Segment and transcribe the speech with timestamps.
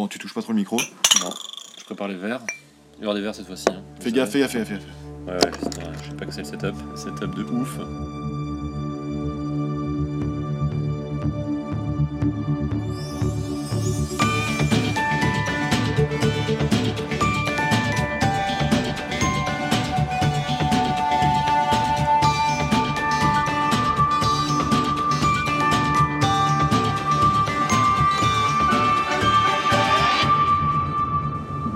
[0.00, 0.78] Bon, tu touches pas trop le micro.
[1.22, 1.28] Non,
[1.78, 2.40] je prépare les verres.
[2.98, 3.66] Il y aura des verres cette fois-ci.
[3.68, 3.82] hein.
[4.00, 4.70] Fais gaffe, fais gaffe, fais gaffe.
[5.26, 5.40] Ouais, ouais,
[6.02, 6.74] je sais pas que c'est le setup.
[6.96, 7.76] Setup de ouf.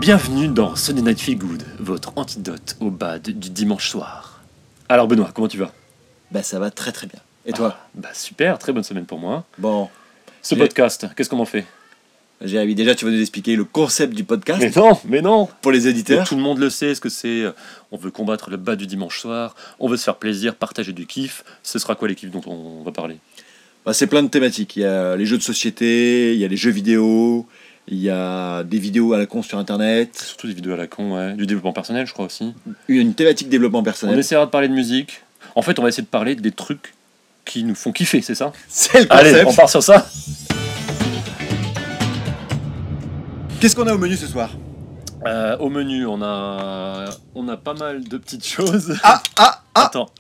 [0.04, 4.42] Bienvenue dans Sunday Night Feel Good, votre antidote au bad du dimanche soir.
[4.90, 5.72] Alors Benoît, comment tu vas?
[6.30, 7.20] Bah, ça va très très bien.
[7.46, 7.74] Et toi?
[7.74, 9.46] Ah, Bah super, très bonne semaine pour moi.
[9.56, 9.88] Bon,
[10.42, 11.64] Ce podcast, qu'est-ce qu'on en fait?
[12.42, 15.72] Jérémy, déjà, tu vas nous expliquer le concept du podcast Mais non, mais non pour
[15.72, 16.28] les éditeurs.
[16.28, 17.40] Tout le monde le sait, ce que c'est.
[17.40, 17.52] euh,
[17.90, 21.06] On veut combattre le bas du dimanche soir, on veut se faire plaisir, partager du
[21.06, 21.45] kiff.
[21.62, 23.16] Ce sera quoi les kiffs dont on va parler?
[23.86, 24.76] Bah, c'est plein de thématiques.
[24.76, 27.46] Il y a les jeux de société, il y a les jeux vidéo,
[27.88, 30.87] il y a des vidéos à la con sur internet, Surtout des vidéos à la
[30.87, 31.35] con, ouais.
[31.35, 32.54] Du développement personnel, je crois aussi.
[32.88, 34.18] une thématique développement On personnel.
[34.18, 35.23] essaiera de parler de musique.
[35.54, 36.95] En fait, on va essayer de parler des trucs
[37.45, 39.51] qui nous font kiffer, c'est ça C'est le Allez, concept.
[39.51, 40.07] on part sur ça
[43.60, 44.51] Qu'est-ce qu'on a au menu ce soir?
[45.26, 48.95] Euh, Au menu, on a, on a pas mal de petites choses.
[49.02, 50.10] Ah, ah, ah Attends.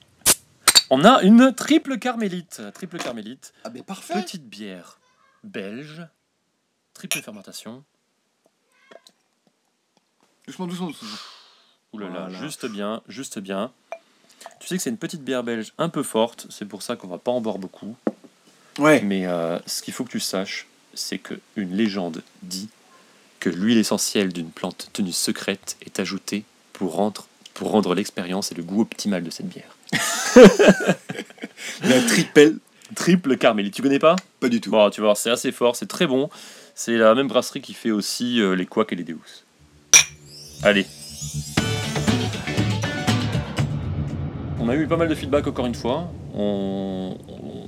[0.90, 2.62] On a une triple carmélite.
[2.74, 3.52] Triple carmélite.
[3.64, 4.98] Ah, mais parfait Petite bière
[5.42, 6.06] belge.
[6.94, 7.82] Triple fermentation.
[10.46, 11.08] Doucement, doucement, doucement.
[11.92, 12.38] Ouh là là, Voilà.
[12.38, 13.72] juste bien, juste bien.
[14.60, 17.08] Tu sais que c'est une petite bière belge un peu forte, c'est pour ça qu'on
[17.08, 17.96] va pas en boire beaucoup.
[18.78, 19.00] Ouais.
[19.02, 22.68] Mais euh, ce qu'il faut que tu saches, c'est que une légende dit
[23.40, 28.54] que l'huile essentielle d'une plante tenue secrète est ajoutée pour rendre, pour rendre l'expérience et
[28.54, 29.76] le goût optimal de cette bière.
[31.82, 32.58] La tripelle,
[32.94, 34.16] Triple carmélite, tu connais pas?
[34.40, 34.70] Pas du tout.
[34.70, 36.28] Bon, tu vas voir, c'est assez fort, c'est très bon.
[36.74, 39.44] C'est la même brasserie qui fait aussi euh, les couacs et les Deus.
[40.62, 40.86] Allez.
[44.58, 46.10] On a eu pas mal de feedback encore une fois.
[46.34, 47.16] On,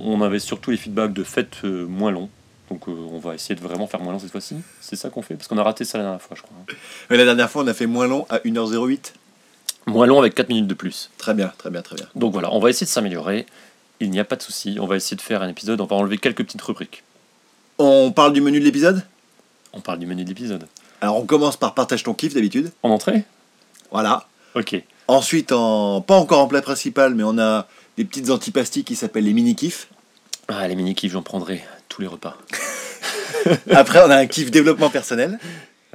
[0.01, 2.29] on avait surtout les feedbacks de fêtes euh, moins longs.
[2.69, 4.57] Donc euh, on va essayer de vraiment faire moins long cette fois-ci.
[4.81, 5.35] C'est ça qu'on fait?
[5.35, 6.57] Parce qu'on a raté ça la dernière fois, je crois.
[7.09, 9.13] Ouais, La dernière fois, on a fait moins long à 1h08.
[9.85, 11.11] Moins long avec 4 minutes de plus.
[11.17, 12.07] Très bien, très bien, très bien.
[12.15, 13.45] Donc voilà, on va essayer de s'améliorer.
[14.01, 14.77] Il n'y a pas de souci.
[14.81, 15.79] On va essayer de faire un épisode.
[15.79, 17.03] On va enlever quelques petites rubriques.
[17.79, 19.03] On parle du menu de l'épisode?
[19.73, 20.67] On parle du menu de l'épisode.
[21.01, 22.71] Alors, on commence par partage ton kiff d'habitude.
[22.81, 23.23] En entrée?
[23.91, 24.27] Voilà.
[24.55, 24.81] Ok.
[25.07, 26.01] Ensuite, en...
[26.01, 27.67] pas encore en plat principal, mais on a
[27.97, 29.89] des petites antipasties qui s'appellent les mini-kiffs.
[30.47, 32.37] Ah, les mini-kifs, j'en prendrai tous les repas.
[33.71, 35.39] Après, on a un kiff développement personnel.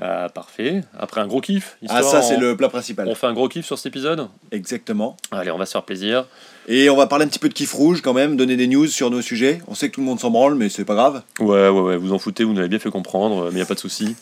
[0.04, 0.82] Ah, parfait.
[0.98, 1.76] Après un gros kiff.
[1.88, 3.06] Ah, ça, c'est on- le plat principal.
[3.06, 4.26] On fait un gros kiff sur cet épisode?
[4.50, 5.16] Exactement.
[5.30, 6.26] Allez, on va se faire plaisir.
[6.66, 8.86] Et on va parler un petit peu de kiff rouge quand même, donner des news
[8.88, 9.60] sur nos sujets.
[9.68, 11.22] On sait que tout le monde s'en branle, mais c'est pas grave.
[11.38, 13.60] Ouais, ouais, ouais, vous en foutez, vous nous l'avez bien fait comprendre, mais il n'y
[13.62, 14.16] a pas de souci.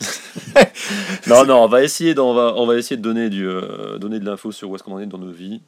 [1.27, 4.19] non, non, on va essayer, on va, on va essayer de donner, du, euh, donner
[4.19, 5.61] de l'info sur où est-ce qu'on en est dans nos vies.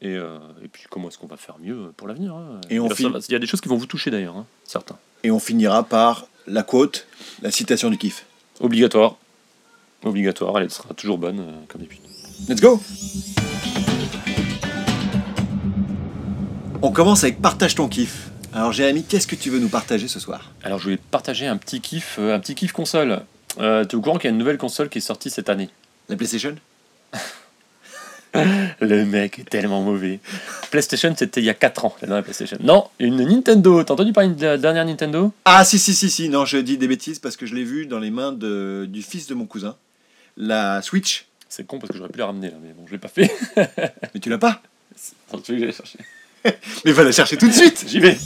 [0.00, 2.34] Et, euh, et puis comment est-ce qu'on va faire mieux pour l'avenir.
[2.34, 2.60] hein?
[2.70, 4.98] Et on Il y a des choses qui vont vous toucher d'ailleurs, hein, certains.
[5.22, 7.06] Et on finira par la quote,
[7.42, 8.26] la citation du kiff.
[8.60, 9.16] Obligatoire.
[10.04, 12.02] Obligatoire, elle sera toujours bonne, euh, comme d'habitude.
[12.48, 12.80] Let's go
[16.82, 18.30] On commence avec partage ton kiff.
[18.52, 20.50] Alors Jérémy, qu'est-ce que tu veux nous partager ce soir?
[20.64, 23.20] Alors je voulais partager un petit kiff, euh, un petit kiff console.
[23.60, 25.48] Euh, tu es au courant qu'il y a une nouvelle console qui est sortie cette
[25.48, 25.70] année?
[26.08, 26.56] La PlayStation?
[28.80, 30.18] Le mec est tellement mauvais.
[30.70, 32.56] PlayStation, c'était il y a 4 ans, la dernière PlayStation.
[32.62, 33.84] Non, une Nintendo.
[33.84, 35.32] T'as entendu parler de la dernière Nintendo?
[35.44, 37.86] Ah si si si si, non je dis des bêtises parce que je l'ai vu
[37.86, 39.76] dans les mains de, du fils de mon cousin.
[40.36, 42.98] La Switch, C'est con parce que j'aurais pu la ramener là, mais bon, je l'ai
[42.98, 43.30] pas fait.
[44.14, 44.62] mais tu l'as pas
[45.28, 45.98] Attends, tu veux que j'aille chercher
[46.84, 48.16] Mais va la chercher tout de suite J'y vais.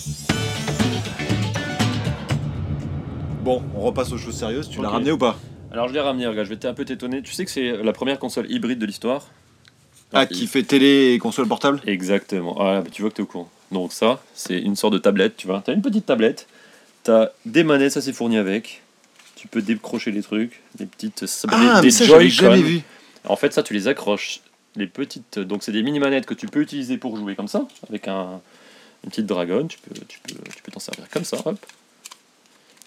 [3.43, 4.93] Bon, on repasse aux choses sérieuses, tu l'as Ok.
[4.95, 5.39] ramené ou pas
[5.71, 7.23] Alors je l'ai ramené, regarde, je vais un peu t'étonner.
[7.23, 9.29] Tu sais que c'est la première console hybride de l'histoire
[10.13, 12.57] Ah, qui fait télé et console portable Exactement.
[12.61, 13.51] Ah, bah, tu vois que t'es au courant.
[13.73, 15.63] Donc ça, c'est une sorte de tablette, tu vois.
[15.65, 16.47] T'as une petite tablette,
[17.03, 18.83] t'as des manettes, ça c'est fourni avec.
[19.47, 21.27] Tu peux décrocher les trucs, des petites...
[21.27, 22.81] ça Ah, des, mais ça j'avais jamais vu.
[23.29, 24.41] En fait, ça, tu les accroches.
[24.75, 25.39] Les petites.
[25.39, 28.41] Donc, c'est des mini-manettes que tu peux utiliser pour jouer comme ça, avec un,
[29.05, 29.69] une petite dragonne.
[29.69, 31.59] Tu peux tu peux, tu peux t'en servir comme ça, hop.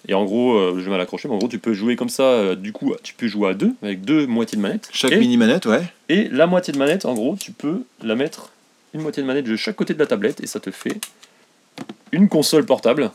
[0.08, 2.10] Et en gros, euh, je vais mal accrocher, mais en gros, tu peux jouer comme
[2.10, 2.24] ça.
[2.24, 4.90] euh, du coup, tu peux jouer à deux, avec deux moitiés de manette.
[4.92, 5.84] Chaque et, mini manette, ouais.
[6.10, 8.52] et la moitié de manette, en gros, tu peux la mettre
[8.94, 11.00] une moitié de manette de chaque côté de la tablette, et ça te fait
[12.12, 13.12] une console portable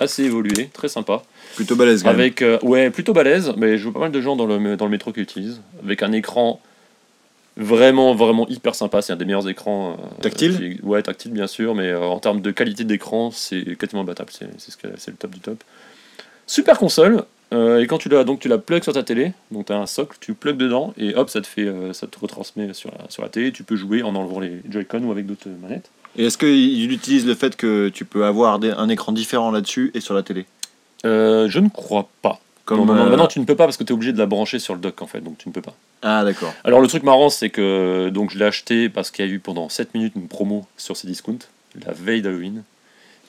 [0.00, 1.22] assez évoluée, très sympa.
[1.56, 2.20] Plutôt balèze quand même.
[2.20, 4.84] Avec, euh, ouais, plutôt balèze, mais je vois pas mal de gens dans le, dans
[4.84, 5.60] le métro qui l'utilisent.
[5.84, 6.60] Avec un écran
[7.56, 9.02] vraiment, vraiment hyper sympa.
[9.02, 9.92] C'est un des meilleurs écrans.
[10.00, 10.56] euh, Tactile?
[10.76, 14.30] qui- Ouais, tactile bien sûr, mais euh, en termes de qualité d'écran, c'est quasiment imbattable.
[14.32, 15.62] C'est c'est ce que- c'est le top du top.
[16.46, 17.24] Super console.
[17.54, 19.78] Euh, et quand tu la, donc tu la plugs sur ta télé, donc tu as
[19.78, 22.90] un socle, tu plugs dedans et hop, ça te fait, euh, ça te retransmet sur
[22.90, 23.52] la, sur la télé.
[23.52, 25.90] Tu peux jouer en enlevant les Joy-Con ou avec d'autres manettes.
[26.18, 30.00] Et est-ce qu'il utilise le fait que tu peux avoir un écran différent là-dessus et
[30.00, 30.44] sur la télé
[31.06, 32.40] Euh, je ne crois pas.
[32.64, 34.12] Comme, non, non, non, euh, maintenant tu ne peux pas parce que tu es obligé
[34.12, 35.74] de la brancher sur le dock en fait, donc tu ne peux pas.
[36.02, 36.52] Ah, d'accord.
[36.64, 39.38] Alors le truc marrant, c'est que donc je l'ai acheté parce qu'il y a eu
[39.38, 41.38] pendant 7 minutes une promo sur Cdiscount,
[41.86, 42.62] la veille d'Halloween.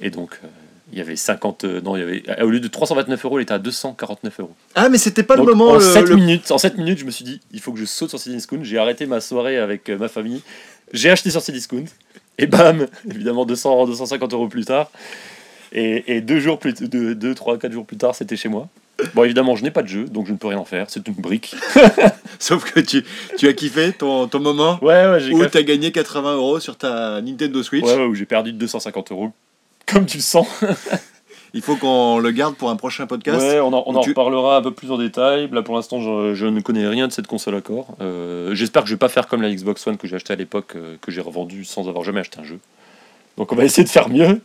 [0.01, 0.47] Et donc euh,
[0.91, 1.63] il y avait 50.
[1.63, 2.41] euh, non, il y avait.
[2.43, 4.55] Au lieu de 329 euros, il était à 249 euros.
[4.75, 5.71] Ah, mais c'était pas Donc, le moment.
[5.71, 7.79] en, le- 7 le- minutes, en 7 minutes, je me suis dit, il faut que
[7.79, 8.63] je saute sur Cdiscount.
[8.63, 10.41] J'ai arrêté ma soirée avec ma famille.
[10.91, 11.85] J'ai acheté sur Cdiscount.
[12.39, 14.89] Et bam, évidemment 200, 250 euros plus tard.
[15.71, 18.67] Et, et deux jours plus, deux, deux, trois, quatre jours plus tard, c'était chez moi.
[19.13, 20.87] Bon, évidemment, je n'ai pas de jeu, donc je ne peux rien en faire.
[20.89, 21.55] C'est une brique.
[22.39, 23.03] Sauf que tu,
[23.37, 26.77] tu as kiffé ton, ton moment Ouais, ouais, où tu as gagné 80 euros sur
[26.77, 27.85] ta Nintendo Switch.
[27.85, 29.31] Ouais, ouais, où j'ai perdu 250 euros.
[29.85, 30.47] Comme tu le sens.
[31.53, 33.41] Il faut qu'on le garde pour un prochain podcast.
[33.41, 35.49] Ouais, on en, on en Tu- reparlera un peu plus en détail.
[35.51, 37.87] Là, pour l'instant, je, je ne connais rien de cette console encore.
[38.01, 40.35] Euh, J'espère que je vais pas faire comme la Xbox One que j'ai acheté à
[40.35, 42.59] l'époque, euh, que j'ai revendu sans avoir jamais acheté un jeu.
[43.37, 44.41] Donc, on va essayer de faire mieux.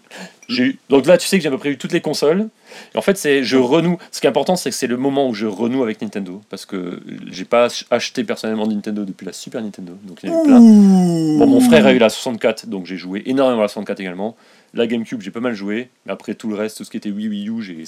[0.49, 2.49] Eu- Donc là, tu sais que j'ai à peu près eu toutes les consoles.
[2.95, 3.99] Et en fait, c'est je renoue.
[4.13, 6.67] Ce qui est important, c'est que c'est le moment où je renoue avec Nintendo, parce
[6.67, 7.01] que
[7.31, 9.93] j'ai pas ach- acheté personnellement Nintendo depuis la Super Nintendo.
[10.05, 10.59] Donc, il y a eu plein.
[10.61, 14.37] Bon, mon frère a eu la 64, donc j'ai joué énormément à la 64 également.
[14.77, 17.11] La GameCube, j'ai pas mal joué, mais après tout le reste, tout ce qui était
[17.11, 17.85] Wii, Wii U, j'ai,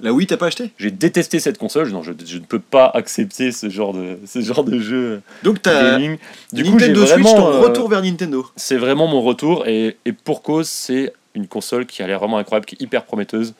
[0.00, 0.70] La Wii, t'as pas acheté?
[0.78, 1.90] J'ai détesté cette console.
[1.90, 5.60] Non, je, je ne peux pas accepter ce genre de, ce genre de jeu Donc,
[5.60, 5.98] t'as.
[5.98, 8.46] Du coup, Nintendo Switch, vraiment, ton euh, retour vers Nintendo.
[8.56, 12.38] c'est vraiment mon retour, et, et pour cause, c'est une console qui a l'air vraiment
[12.38, 13.54] incroyable, qui est hyper prometteuse,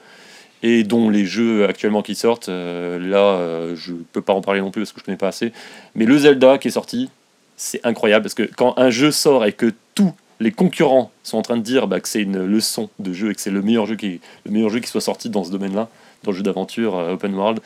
[0.62, 4.60] et dont les jeux actuellement qui sortent, euh, là, euh, je peux pas en parler
[4.60, 5.52] non plus parce que je connais pas assez.
[5.94, 7.10] Mais le Zelda qui est sorti,
[7.56, 11.42] c'est incroyable parce que quand un jeu sort et que tous les concurrents sont en
[11.42, 13.86] train de dire bah, que c'est une leçon de jeu et que c'est le meilleur
[13.86, 15.88] jeu qui le meilleur jeu qui soit sorti dans ce domaine-là,
[16.22, 17.60] dans le jeu d'aventure euh, open world.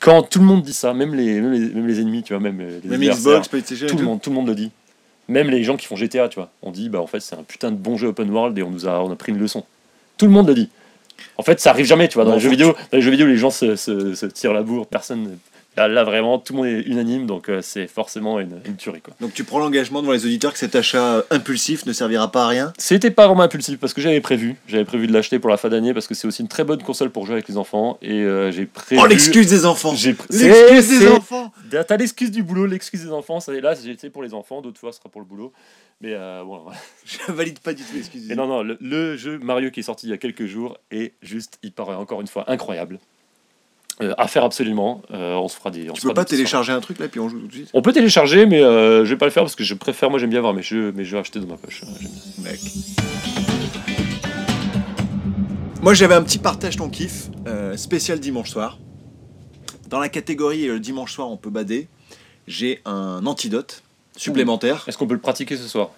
[0.00, 2.40] Quand tout le monde dit ça, même les, même les, même les ennemis, tu vois,
[2.40, 3.86] même les Même Xbox, PlayStation.
[3.86, 4.70] tout le monde, tout le monde le dit.
[5.30, 7.44] Même les gens qui font GTA, tu vois, on dit bah en fait c'est un
[7.44, 9.64] putain de bon jeu open world et on nous a on a pris une leçon.
[10.18, 10.68] Tout le monde le dit.
[11.36, 13.10] En fait, ça arrive jamais, tu vois, dans Bon, les jeux vidéo, dans les jeux
[13.10, 15.38] vidéo, les gens se, se, se tirent la bourre, personne.
[15.76, 19.00] Là, là, vraiment, tout le monde est unanime, donc euh, c'est forcément une, une tuerie
[19.00, 19.14] quoi.
[19.20, 22.44] Donc, tu prends l'engagement devant les auditeurs que cet achat euh, impulsif ne servira pas
[22.44, 22.72] à rien?
[22.76, 25.68] C'était pas vraiment impulsif parce que j'avais prévu, j'avais prévu de l'acheter pour la fin
[25.68, 28.20] d'année parce que c'est aussi une très bonne console pour jouer avec les enfants et
[28.22, 29.00] euh, j'ai prévu.
[29.02, 31.52] Oh, l'excuse des enfants J'ai pr- L'excuse c'est- des enfants
[31.86, 33.38] T'as l'excuse du boulot, l'excuse des enfants.
[33.38, 35.52] Ça, là, été pour les enfants, d'autres fois, ce sera pour le boulot.
[36.00, 36.78] Mais euh, bon, voilà.
[37.04, 37.96] Je valide pas du tout
[38.28, 40.78] Et non, non, le, le jeu Mario qui est sorti il y a quelques jours
[40.90, 42.98] est juste, il paraît encore une fois incroyable.
[44.00, 45.02] Euh, à faire absolument.
[45.12, 45.90] Euh, on se fera des.
[45.90, 47.82] on Tu peux pas télécharger un truc là, puis on joue tout de suite On
[47.82, 50.10] peut télécharger, mais euh, je vais pas le faire parce que je préfère.
[50.10, 51.82] Moi, j'aime bien avoir mes jeux, mes jeux achetés dans ma poche.
[52.38, 52.60] Mec.
[55.82, 58.78] Moi j'avais un petit partage ton kiff, euh, spécial dimanche soir.
[59.88, 61.88] Dans la catégorie euh, dimanche soir on peut bader,
[62.46, 63.82] j'ai un antidote
[64.14, 64.84] supplémentaire.
[64.86, 65.90] Est-ce qu'on peut le pratiquer ce soir?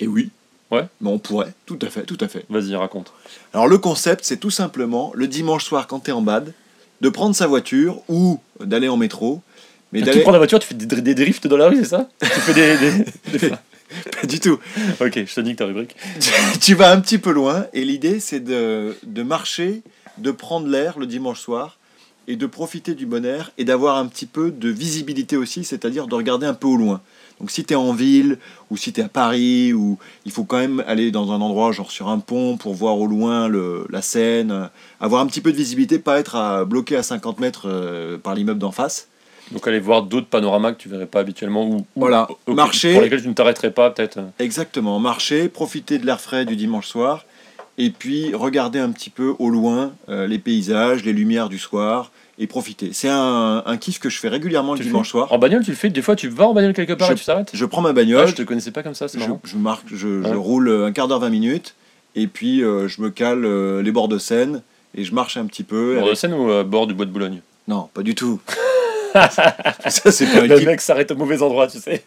[0.00, 0.30] Et oui.
[0.70, 0.86] Ouais.
[1.02, 2.46] Mais on pourrait, tout à fait, tout à fait.
[2.48, 3.12] Vas-y, raconte.
[3.52, 6.54] Alors le concept c'est tout simplement le dimanche soir quand t'es en bad,
[7.00, 9.40] de prendre sa voiture ou d'aller en métro.
[9.92, 10.20] Mais tu d'aller.
[10.20, 12.08] prends la voiture, tu fais des, des drifts dans la rue, c'est ça?
[12.22, 12.76] Tu fais des.
[12.78, 13.50] des- des-
[14.20, 14.56] Pas du tout.
[15.00, 15.96] ok, je te dis que ta rubrique.
[16.60, 19.82] tu vas un petit peu loin et l'idée c'est de, de marcher,
[20.18, 21.76] de prendre l'air le dimanche soir
[22.30, 26.06] et de profiter du bon air et d'avoir un petit peu de visibilité aussi, c'est-à-dire
[26.06, 27.00] de regarder un peu au loin.
[27.40, 28.38] Donc si tu es en ville
[28.70, 31.72] ou si tu es à Paris, ou il faut quand même aller dans un endroit
[31.72, 34.68] genre sur un pont pour voir au loin le, la Seine,
[35.00, 38.34] avoir un petit peu de visibilité, pas être à, bloqué à 50 mètres euh, par
[38.36, 39.08] l'immeuble d'en face.
[39.50, 42.92] Donc aller voir d'autres panoramas que tu verrais pas habituellement ou, ou- Voilà, ou- marcher.
[42.92, 44.20] pour lesquels tu ne t'arrêterais pas peut-être.
[44.38, 47.24] Exactement, marcher, profiter de l'air frais du dimanche soir,
[47.82, 52.12] et puis regarder un petit peu au loin euh, les paysages, les lumières du soir,
[52.38, 52.90] et profiter.
[52.92, 55.32] C'est un, un kiff que je fais régulièrement le Tu le dimanche soir.
[55.32, 55.90] En bagnole, tu le fais?
[55.90, 57.50] Des fois, tu vas en bagnole quelque part Je- et tu t'arrêtes?
[57.54, 59.40] Je prends ma Ah, bagnole, je te connaissais pas comme ça, c'est marrant.
[59.44, 61.74] je marque, je, roule un quart d'heure, 20 minutes,
[62.16, 64.62] et puis euh, je me cale euh, les bords de Seine,
[64.94, 65.94] et je marche un petit peu.
[65.94, 67.40] Bord de avec- Seine ou bord du bois de Boulogne?
[67.68, 68.40] Non, pas du tout.
[69.88, 72.04] Ça, c'est pas un Le mec s'arrête au mauvais endroit, tu sais.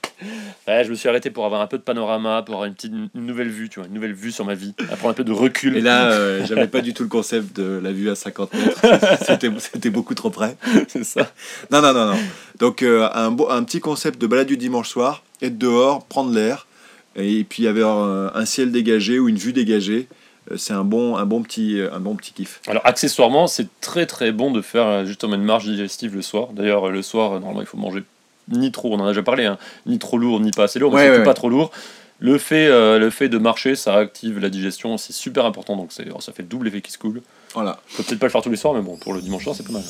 [0.68, 2.94] Ouais, je me suis arrêté pour avoir un peu de panorama, pour avoir une petite
[2.94, 5.24] une nouvelle vue, tu vois, une nouvelle vue sur ma vie, à prendre un peu
[5.24, 5.76] de recul.
[5.78, 8.82] Et là, euh, j'avais pas du tout le concept de la vue à 50 mètres.
[9.74, 10.56] C'était beaucoup trop près.
[10.88, 11.32] c'est ça.
[11.72, 12.18] Non, non, non, non.
[12.60, 16.32] Donc, euh, un, beau- un petit concept de balade du dimanche soir, être dehors, prendre
[16.34, 16.68] l'air,
[17.16, 20.08] et puis avoir euh, un ciel dégagé ou une vue dégagée.
[20.52, 22.62] Euh, C'est un bon, un, bon petit, un bon petit kiff.
[22.68, 26.50] Alors, accessoirement, c'est très très bon de faire euh, justement une marche digestive le soir.
[26.54, 28.04] D'ailleurs, euh, le soir, euh, normalement, il faut manger
[28.50, 30.92] ni trop, on en a déjà parlé, hein, ni trop lourd, ni pas assez lourd,
[30.92, 31.34] mais Ouais, surtout ouais, pas ouais.
[31.36, 31.72] trop lourd.
[32.20, 35.92] Le fait, euh, le fait de marcher, ça active la digestion, c'est super important, donc
[35.92, 37.22] c'est- ça fait double effet qui se coule.
[37.54, 37.80] Voilà.
[37.88, 39.66] Faut peut-être pas le faire tous les soirs, mais bon, pour le dimanche soir, c'est
[39.66, 39.84] pas mal.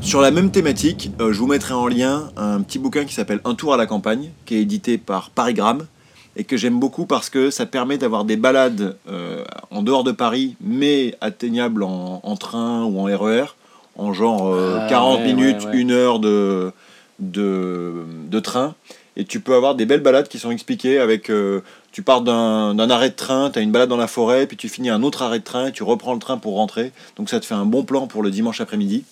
[0.00, 3.40] Sur la même thématique, euh, je vous mettrai en lien un petit bouquin qui s'appelle
[3.44, 5.86] Un tour à la campagne, qui est édité par Parigram,
[6.36, 10.12] et que j'aime beaucoup parce que ça permet d'avoir des balades euh, en dehors de
[10.12, 13.44] Paris, mais atteignables en, en train ou en RER,
[13.96, 15.76] en genre euh, Ah, 40 ouais, minutes, ouais, ouais.
[15.78, 16.72] une heure de,
[17.18, 18.74] de, de train.
[19.16, 21.28] Et tu peux avoir des belles balades qui sont expliquées avec...
[21.30, 21.60] euh,
[21.92, 24.56] tu pars d'un d'un arrêt de train, tu as une balade dans la forêt, puis
[24.56, 26.90] tu finis un autre arrêt de train, et tu reprends le train pour rentrer.
[27.16, 29.04] Donc ça te fait un bon plan pour le dimanche après-midi.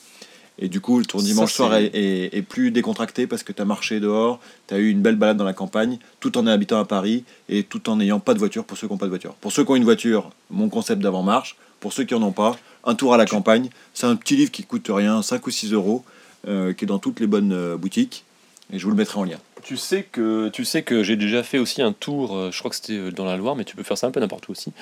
[0.60, 3.62] Et du coup, ton Ça, dimanche soir est, est- est plus décontracté parce que tu
[3.62, 6.78] as marché dehors, tu as eu une belle balade dans la campagne, tout en habitant
[6.78, 9.10] à Paris et tout en n'ayant pas de voiture pour ceux qui n'ont pas de
[9.10, 9.32] voiture.
[9.34, 11.56] Pour ceux qui ont une voiture, mon concept d'avant-marche.
[11.80, 13.70] Pour ceux qui n'en ont pas, un tour à la campagne.
[13.94, 16.04] C'est un petit livre qui coûte rien, 5 ou 6 euros,
[16.46, 18.24] euh, qui est dans toutes les bonnes euh, boutiques.
[18.70, 19.38] Et je vous le mettrai en lien.
[19.62, 22.70] Tu sais que, tu sais que j'ai déjà fait aussi un tour, euh, je crois
[22.70, 24.72] que c'était dans la Loire, mais tu peux faire ça un peu n'importe où aussi.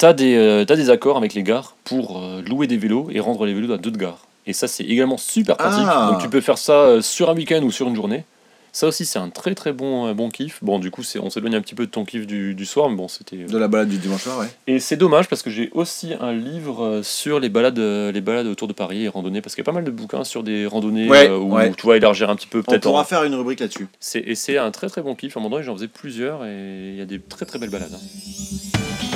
[0.00, 3.52] Des, euh, t'as des accords avec les gares pour louer des vélos et rendre les
[3.54, 4.27] vélos à d'autres gares.
[4.48, 5.84] Et ça, c'est également super pratique.
[5.86, 6.08] Ah.
[6.10, 8.24] Donc tu peux faire ça euh, sur un week-end ou sur une journée.
[8.70, 10.58] Ça aussi, c'est un très très bon, euh, bon kiff.
[10.62, 12.88] Bon, du coup, c'est, on s'éloigne un petit peu de ton kiff du, du soir,
[12.90, 13.36] mais bon, c'était.
[13.44, 14.46] De la balade du dimanche soir, ouais.
[14.66, 18.20] Et c'est dommage parce que j'ai aussi un livre euh, sur les balades, euh, les
[18.20, 20.42] balades autour de Paris et randonnées, parce qu'il y a pas mal de bouquins sur
[20.42, 21.72] des randonnées Ouais, euh, où ouais.
[21.76, 22.82] tu vas élargir un petit peu On peut-être.
[22.82, 23.88] pourra en- faire une rubrique là-dessus.
[24.00, 25.36] c'est, et c'est un très très bon kiff.
[25.36, 27.70] À un moment donné, j'en faisais plusieurs et il y a des très très belles
[27.70, 27.92] balades.
[27.94, 29.08] hein.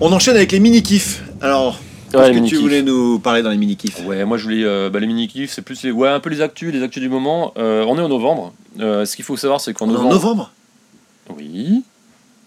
[0.00, 1.22] On enchaîne avec les mini-kifs.
[1.40, 1.80] Alors,
[2.12, 4.64] Les que tu voulais nous parler dans les mini-kifs Ouais, moi je voulais.
[4.64, 7.08] euh, bah, les mini-kifs, c'est plus les, ouais, un peu les actus, les actus du
[7.08, 7.52] moment.
[7.58, 8.52] Euh, on est en novembre.
[8.80, 10.14] Euh, ce qu'il faut savoir, c'est qu'en On est en novembre.
[10.14, 10.52] novembre?
[11.36, 11.82] Oui.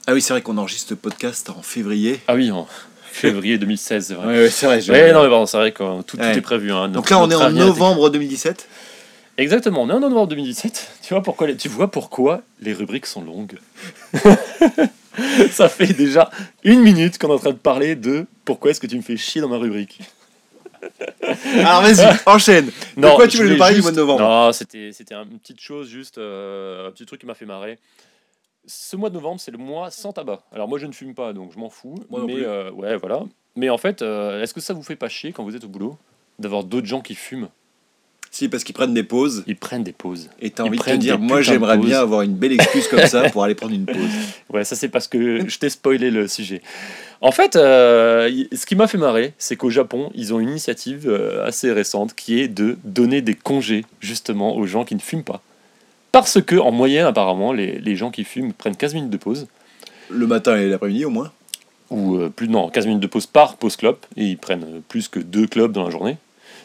[0.07, 2.19] Ah oui, c'est vrai qu'on enregistre ce podcast en février.
[2.27, 2.67] Ah oui, en
[3.11, 4.25] février 2016, c'est vrai.
[4.27, 4.89] Ouais, c'est vrai.
[4.89, 6.35] Ouais, non, mais pardon, c'est vrai que euh, tout, tout Ouais.
[6.37, 6.71] est prévu.
[6.71, 6.87] hein.
[6.87, 8.67] Donc Notre- là, on est notre en avenir était- novembre 2017.
[9.37, 10.91] Exactement, on est en novembre 2017.
[11.03, 13.57] Tu vois pourquoi les, tu vois pourquoi les rubriques sont longues
[15.51, 16.29] Ça fait déjà
[16.63, 19.17] une minute qu'on est en train de parler de pourquoi est-ce que tu me fais
[19.17, 19.99] chier dans ma rubrique.
[21.59, 22.71] Alors vas-y, enchaîne.
[22.97, 24.21] De quoi tu voulais nous parler du mois de novembre?
[24.21, 27.45] Non, c'était c'était un- une petite chose, juste euh, un petit truc qui m'a fait
[27.45, 27.77] marrer.
[28.65, 30.41] Ce mois de novembre, c'est le mois sans tabac.
[30.51, 31.95] Alors moi, je ne fume pas, donc je m'en fous.
[32.09, 33.21] Moi non mais euh, ouais, voilà.
[33.55, 35.67] Mais en fait, euh, est-ce que ça vous fait pas chier quand vous êtes au
[35.67, 35.97] boulot
[36.39, 37.49] d'avoir d'autres gens qui fument?
[38.33, 39.43] Si, parce qu'ils prennent des pauses.
[39.45, 40.29] Ils prennent des pauses.
[40.39, 43.29] Et t'as envie de te dire, moi j'aimerais bien avoir une belle excuse comme ça
[43.29, 43.97] pour aller prendre une pause.
[44.49, 46.61] Ouais, ça c'est parce que je t'ai spoilé le sujet.
[47.19, 51.07] En fait, euh, ce qui m'a fait marrer, c'est qu'au Japon, ils ont une initiative
[51.09, 55.23] euh, assez récente qui est de donner des congés justement aux gens qui ne fument
[55.23, 55.41] pas.
[56.13, 59.47] Parce que, en moyenne, apparemment, les, les gens qui fument prennent 15 minutes de pause,
[60.09, 61.31] Le matin et l'après-midi au moins.
[61.89, 65.07] ou euh, plus, non, 15 minutes de pause par pause clope, et ils prennent plus
[65.09, 66.17] que deux clopes dans la journée.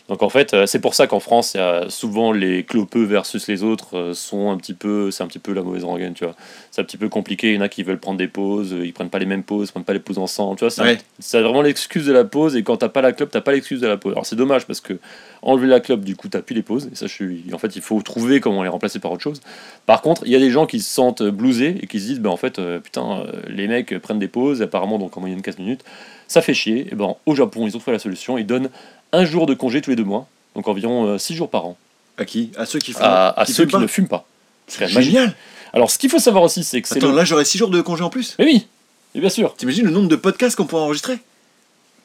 [0.09, 3.49] Donc en fait, euh, c'est pour ça qu'en France, y a souvent les clopeux versus
[3.49, 6.25] les autres euh, sont un petit peu, c'est un petit peu la mauvaise rengaine, tu
[6.25, 6.35] vois.
[6.71, 7.51] C'est un petit peu compliqué.
[7.51, 9.43] Il y en a qui veulent prendre des pauses, euh, ils prennent pas les mêmes
[9.43, 10.71] pauses, ils prennent pas les pauses ensemble, tu vois.
[10.71, 11.43] C'est Ouais.
[11.43, 13.89] vraiment l'excuse de la pause, et quand t'as pas la clope, t'as pas l'excuse de
[13.89, 14.13] la pause.
[14.13, 14.97] Alors c'est dommage parce que
[15.43, 16.89] enlever la clope, du coup, t'as plus les pauses.
[16.93, 19.41] Et ça, je suis, en fait, il faut trouver comment les remplacer par autre chose.
[19.87, 22.21] Par contre, il y a des gens qui se sentent blousés et qui se disent,
[22.21, 25.43] ben en fait, euh, putain, euh, les mecs prennent des pauses, apparemment donc en moyenne
[25.43, 25.83] 15 minutes,
[26.29, 26.89] ça fait chier.
[26.91, 28.39] Et ben au Japon, ils ont trouvé la solution.
[28.39, 28.71] Ils donnent
[29.13, 31.77] un jour de congé tous les deux mois, donc environ 6 jours par an,
[32.19, 32.51] À qui?
[32.57, 33.01] À ceux qui font.
[33.03, 34.27] à, à qui ceux fument qui pas ne fument pas.
[34.67, 35.35] C'est génial.
[35.73, 37.17] Alors, ce qu'il faut savoir aussi, c'est que c'est Attends, le...
[37.17, 38.35] là j'aurais 6 jours de congé en plus?
[38.39, 38.67] Mais oui,
[39.15, 39.55] et bien sûr.
[39.57, 41.19] T'imagines le nombre de podcasts qu'on pourrait enregistrer?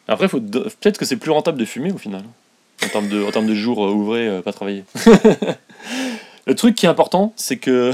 [0.08, 2.24] Après, faut peut-être que c'est plus rentable de fumer au final.
[2.84, 4.84] En termes de, en termes de jours euh, ouvrés, euh, pas travailler.
[6.48, 7.92] le truc qui est important, c'est que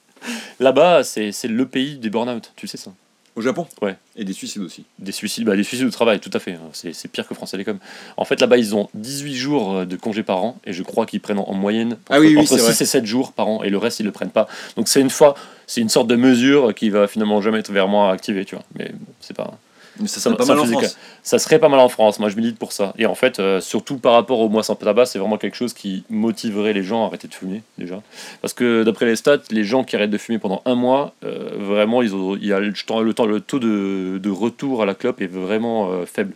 [0.60, 2.52] là-bas, c'est c'est le pays des burn-out.
[2.56, 2.92] Tu sais ça
[3.36, 3.96] Au Japon Ouais.
[4.16, 4.84] Et des suicides aussi.
[4.98, 6.52] Des suicides, bah, des suicides au travail, tout à fait.
[6.54, 6.68] hein.
[6.72, 7.78] C'est c'est pire que France Télécom.
[8.16, 11.06] En fait, là-bas, ils ont 18 jours euh, de congés par an et je crois
[11.06, 12.72] qu'ils prennent en, en moyenne entre, Ah oui, oui, entre c'est 6 vrai.
[12.72, 14.48] et 7 jours par an et le reste, ils le prennent pas.
[14.76, 15.34] Donc, c'est une fois,
[15.66, 18.64] c'est une sorte de mesure qui va finalement jamais être vraiment activée, tu vois.
[18.78, 19.56] Mais bon, c'est pas.
[20.00, 20.96] Mais ça Ça- serait pas mal en France.
[21.22, 22.92] Ça serait pas mal en France, moi je milite pour ça.
[22.98, 25.72] Et en fait, euh, surtout par rapport au mois sans tabac, c'est vraiment quelque chose
[25.74, 28.00] qui motiverait les gens à arrêter de fumer déjà.
[28.40, 31.50] Parce que d'après les stats, les gens qui arrêtent de fumer pendant un mois, euh,
[31.58, 34.82] vraiment, ils ont, il y a le temps, le, temps, le taux de, de retour
[34.82, 36.32] à la clope est vraiment euh, faible.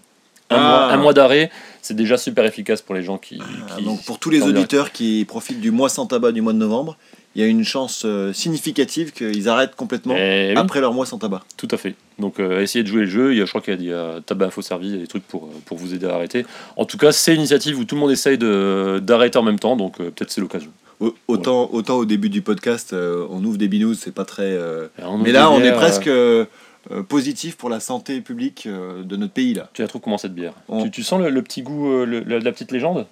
[0.50, 0.60] Un Ah.
[0.60, 3.40] mois, un mois d'arrêt, c'est déjà super efficace pour les gens qui.
[3.40, 6.52] Ah, qui- donc pour tous les auditeurs qui profitent du mois sans tabac du mois
[6.52, 6.96] de novembre,
[7.36, 11.06] il y a une chance euh, significative qu'ils arrêtent complètement Eh oui, après leur mois
[11.06, 11.42] sans tabac.
[11.56, 11.94] tout à fait.
[12.18, 13.32] Donc euh, essayez de jouer le jeu.
[13.32, 14.98] Il y a, je crois qu'il y a, y a Tabac Info Service, il y
[14.98, 16.46] a des trucs pour, euh, pour vous aider à arrêter.
[16.76, 18.38] En tout cas, c'est une initiative où tout le monde essaye
[19.00, 20.70] d'arrêter en même temps, donc euh, peut-être c'est l'occasion.
[21.00, 24.44] Au- Autant, autant au début du podcast, euh, on ouvre des binous, c'est pas très.
[24.52, 24.86] euh,
[25.22, 26.44] Mais là, des on est presque euh,
[26.92, 29.68] euh, euh, positif pour la santé publique euh, de notre pays là.
[29.72, 30.52] Tu la trouves comment cette bière?
[30.68, 33.06] On- tu, tu sens le, le petit goût, euh, le- la, la petite légende?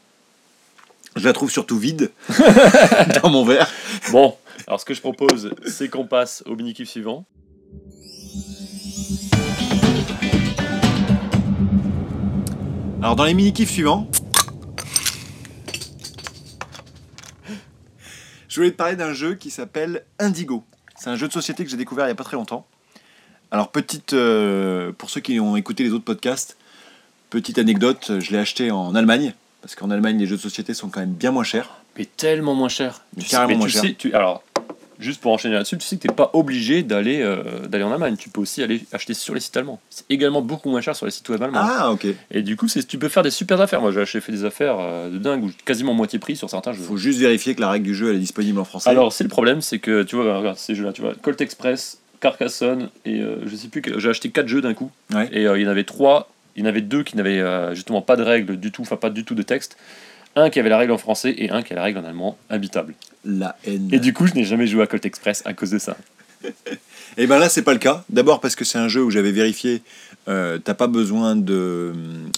[1.22, 2.10] Je la trouve surtout vide
[3.22, 3.70] dans mon verre.
[4.10, 4.36] Bon,
[4.66, 7.24] alors ce que je propose, c'est qu'on passe au mini-kiff suivant.
[13.00, 14.10] Alors dans les mini-kiffs suivants,
[18.48, 20.64] je voulais te parler d'un jeu qui s'appelle Indigo.
[20.96, 22.66] C'est un jeu de société que j'ai découvert il n'y a pas très longtemps.
[23.52, 26.56] Alors petite, euh, pour ceux qui ont écouté les autres podcasts,
[27.30, 30.88] petite anecdote, je l'ai acheté en Allemagne parce qu'en Allemagne les jeux de société sont
[30.88, 31.70] quand même bien moins chers.
[31.98, 33.02] Mais tellement moins cher.
[33.16, 33.82] Mais Tu carrément sais, mais moins tu cher.
[33.82, 34.42] sais, tu- alors,
[34.98, 37.92] juste pour enchaîner là-dessus, tu sais que tu n'es pas obligé d'aller euh, d'aller en
[37.92, 38.16] Allemagne.
[38.18, 39.80] Tu peux aussi aller acheter sur les sites allemands.
[39.90, 41.60] C'est également beaucoup moins cher sur les sites web allemands.
[41.62, 42.06] Ah ok.
[42.30, 43.80] Et du coup, c'est- tu peux faire des super affaires.
[43.80, 46.72] Moi, j'ai acheté- fait des affaires euh, de dingue, ou quasiment moitié prix sur certains
[46.72, 46.82] jeux.
[46.82, 48.88] faut juste vérifier que la règle du jeu elle est disponible en français.
[48.90, 51.98] Alors, c'est le problème, c'est que tu vois, regarde ces jeux-là, tu vois, Colt Express,
[52.20, 55.28] Carcassonne, et euh, je sais plus, j'ai acheté 4 jeux d'un coup, Ouais.
[55.32, 57.74] et euh, il y en avait 3, il y en avait 2 qui n'avaient euh,
[57.74, 59.76] justement pas de règles du tout, enfin pas du tout de texte,
[60.36, 62.38] un qui avait la règle en français et un qui avait la règle en allemand,
[62.48, 62.94] habitable.
[63.24, 63.88] La haine.
[63.92, 65.96] Et du coup, je n'ai jamais joué à Colt Express à cause de ça.
[67.18, 68.04] Et ben là, c'est pas le cas.
[68.08, 69.82] D'abord parce que c'est un jeu où j'avais vérifié,
[70.28, 71.92] euh, t'as pas besoin de,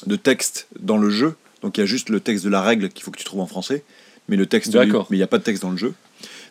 [0.07, 1.37] de texte dans le jeu.
[1.63, 3.41] Donc il y a juste le texte de la règle qu'il faut que tu trouves
[3.41, 3.85] en français.
[4.29, 5.07] Mais le texte, D'accord.
[5.11, 5.95] mais il n'y a pas de texte dans le jeu.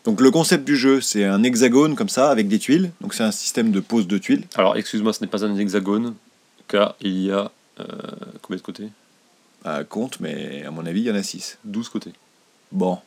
[0.06, 2.92] Donc le concept du jeu, c'est un hexagone comme ça, avec des tuiles.
[3.02, 4.44] Donc c'est un système de pose de tuiles.
[4.56, 6.14] Alors, excuse-moi, ce n'est pas un hexagone,
[6.74, 7.86] car il y a euh,
[8.42, 8.90] combien de côtés?
[9.64, 11.60] À compte, mais à mon avis, il y en a 6.
[11.66, 12.14] 12 côtés.
[12.72, 12.98] Bon,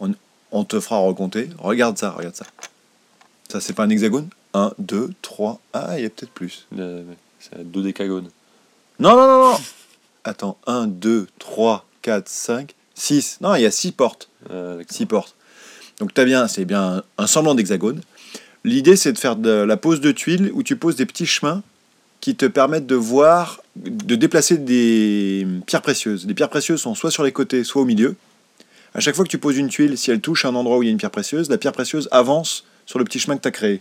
[0.00, 0.12] on,
[0.50, 1.48] on te fera recompter.
[1.58, 2.44] Regarde ça, regarde ça.
[3.48, 4.28] Ça, c'est pas un hexagone?
[4.52, 5.60] 1, 2, 3.
[5.72, 6.66] Ah, il y a peut-être plus.
[6.76, 7.04] Euh,
[7.38, 8.28] c'est un dodécagone.
[8.98, 9.58] Non, non, non, non
[10.24, 13.38] Attends, 1, 2, 3, 4, 5, 6.
[13.42, 14.28] Non, il y a 6 portes.
[14.50, 14.96] Euh, d'accord.
[14.96, 15.36] 6 portes.
[16.00, 18.00] Donc t'as bien, c'est bien un semblant d'hexagone.
[18.64, 21.62] L'idée, c'est de faire de la pose de tuiles où tu poses des petits chemins
[22.20, 26.26] qui te permettent de voir, de déplacer des pierres précieuses.
[26.26, 28.16] Les pierres précieuses sont soit sur les côtés, soit au milieu.
[28.94, 30.86] À chaque fois que tu poses une tuile, si elle touche un endroit où il
[30.86, 33.48] y a une pierre précieuse, la pierre précieuse avance sur le petit chemin que tu
[33.48, 33.80] as créé.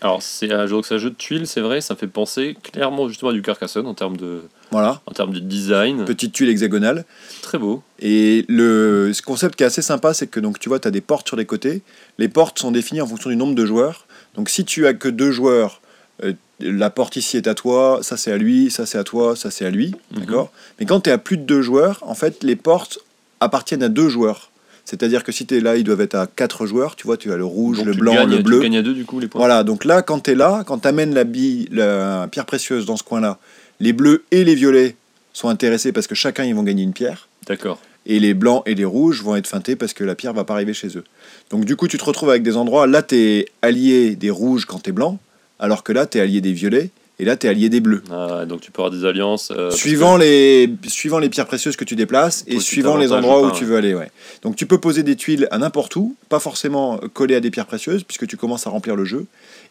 [0.00, 3.34] Alors, c'est un jeu, jeu de tuiles, c'est vrai, ça fait penser clairement justement à
[3.34, 6.04] du Carcassonne en termes de, Voilà, en termes de design.
[6.04, 7.04] petite tuile hexagonale.
[7.42, 7.82] Très beau.
[8.00, 10.90] Et le ce concept qui est assez sympa, c'est que donc tu vois, tu as
[10.90, 11.82] des portes sur les côtés.
[12.18, 14.06] Les portes sont définies en fonction du nombre de joueurs.
[14.34, 15.80] Donc si tu as que deux joueurs,
[16.22, 19.34] euh, la porte ici est à toi, ça c'est à lui, ça c'est à toi,
[19.36, 19.94] ça c'est à lui.
[20.12, 20.20] Mhm.
[20.20, 20.52] D'accord?
[20.78, 22.98] Mais quand tu es à plus de deux joueurs, en fait, les portes
[23.40, 24.50] appartiennent à deux joueurs.
[24.84, 26.94] C'est-à-dire que si tu es là, ils doivent être à quatre joueurs.
[26.94, 28.60] Tu vois, tu as le rouge, Donc, le tu blanc, gagnes- le Tu bleu.
[28.60, 29.38] gagnes à deux du coup les points.
[29.38, 32.84] Voilà, donc là, quand tu es là, quand tu amènes la, bille, la pierre précieuse
[32.84, 33.38] dans ce coin-là,
[33.80, 34.94] les bleus et les violets
[35.32, 37.28] sont intéressés parce que chacun, ils vont gagner une pierre.
[37.46, 37.78] D'accord.
[38.06, 40.52] Et les blancs et les rouges vont être feintés parce que la pierre va pas
[40.52, 41.04] arriver chez eux.
[41.48, 44.66] Donc du coup, tu te retrouves avec des endroits, là, tu es allié des rouges
[44.66, 45.18] quand tu es blanc,
[45.58, 46.90] alors que là, tu es allié des violets,
[47.20, 48.02] et là, tu es allié des bleus.
[48.10, 49.52] Ah, donc tu peux avoir des alliances.
[49.56, 53.46] euh, suivant, les, suivant les pierres précieuses que tu déplaces et suivant les endroits ou
[53.46, 53.94] où pas, tu veux aller.
[53.94, 54.10] Ouais.
[54.42, 57.66] Donc tu peux poser des tuiles à n'importe où, pas forcément collées à des pierres
[57.66, 59.26] précieuses, puisque tu commences à remplir le jeu.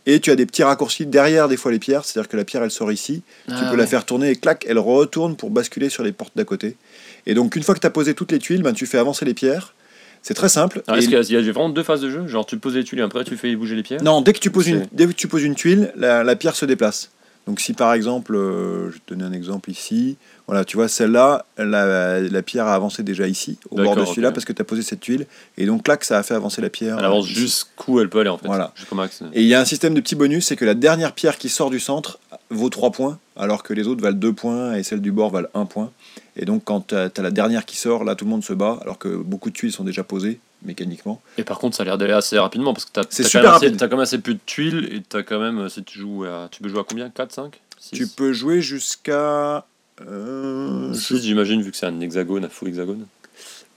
[0.05, 2.63] Et tu as des petits raccourcis derrière des fois les pierres, c'est-à-dire que la pierre
[2.63, 5.89] elle sort ici, tu Ah, peux la faire tourner et clac, elle retourne pour basculer
[5.89, 6.77] sur les portes d'à côté.
[7.25, 9.25] Et donc une fois que tu as posé toutes les tuiles, ben, tu fais avancer
[9.25, 9.73] les pierres.
[10.23, 10.81] C'est très simple.
[10.87, 12.25] Est-ce qu'il y a- il y a vraiment deux phases de jeu?
[12.27, 14.01] Genre tu poses les tuiles et après tu fais bouger les pierres?
[14.01, 16.55] Non, dès que tu poses une, dès que tu poses une tuile, la, la pierre
[16.55, 17.11] se déplace.
[17.45, 20.15] Donc si par exemple, euh, je vais te donner un exemple ici,
[20.47, 24.31] voilà, tu vois, celle-là, la, la pierre a avancé déjà ici, au bord de celui-là,
[24.31, 25.25] parce que tu as posé cette tuile,
[25.57, 26.95] et donc clac, ça a fait avancer la pierre.
[26.99, 28.47] Elle avance euh, jusqu'où elle peut aller en fait.
[28.47, 28.73] Voilà.
[28.93, 29.21] Max.
[29.33, 31.49] Et il y a un système de petits bonus, c'est que la dernière pierre qui
[31.49, 32.17] sort du centre
[32.49, 35.49] vaut 3 points, alors que les autres valent 2 points, et celle du bord valent
[35.53, 35.91] 1 point.
[36.35, 38.79] Et donc quand tu as, la dernière qui sort, là tout le monde se bat,
[38.81, 41.21] alors que beaucoup de tuiles sont déjà posées, mécaniquement.
[41.37, 43.41] Et par contre, ça a l'air d'aller assez rapidement parce que t'as C'est t'as super
[43.43, 43.49] quand
[43.97, 45.69] même assez- peu de tuiles et t'as quand même.
[45.69, 46.47] Si tu joues à.
[46.51, 47.09] Tu peux jouer à combien?
[47.09, 49.65] 4, 5 6 Tu peux jouer jusqu'à...
[50.01, 53.05] euh, je 6, j'imagine, vu que c'est un hexagone, un faux hexagone.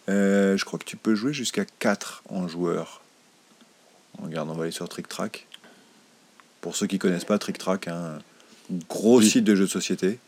[0.08, 3.00] Euh, je crois que tu peux jouer jusqu'à 4 en joueur.
[4.22, 5.46] Regarde, on va aller sur Trick Track.
[6.62, 8.18] Pour ceux qui connaissent pas Trick Track, un
[8.88, 9.28] gros Oui.
[9.28, 10.18] site de jeux de société.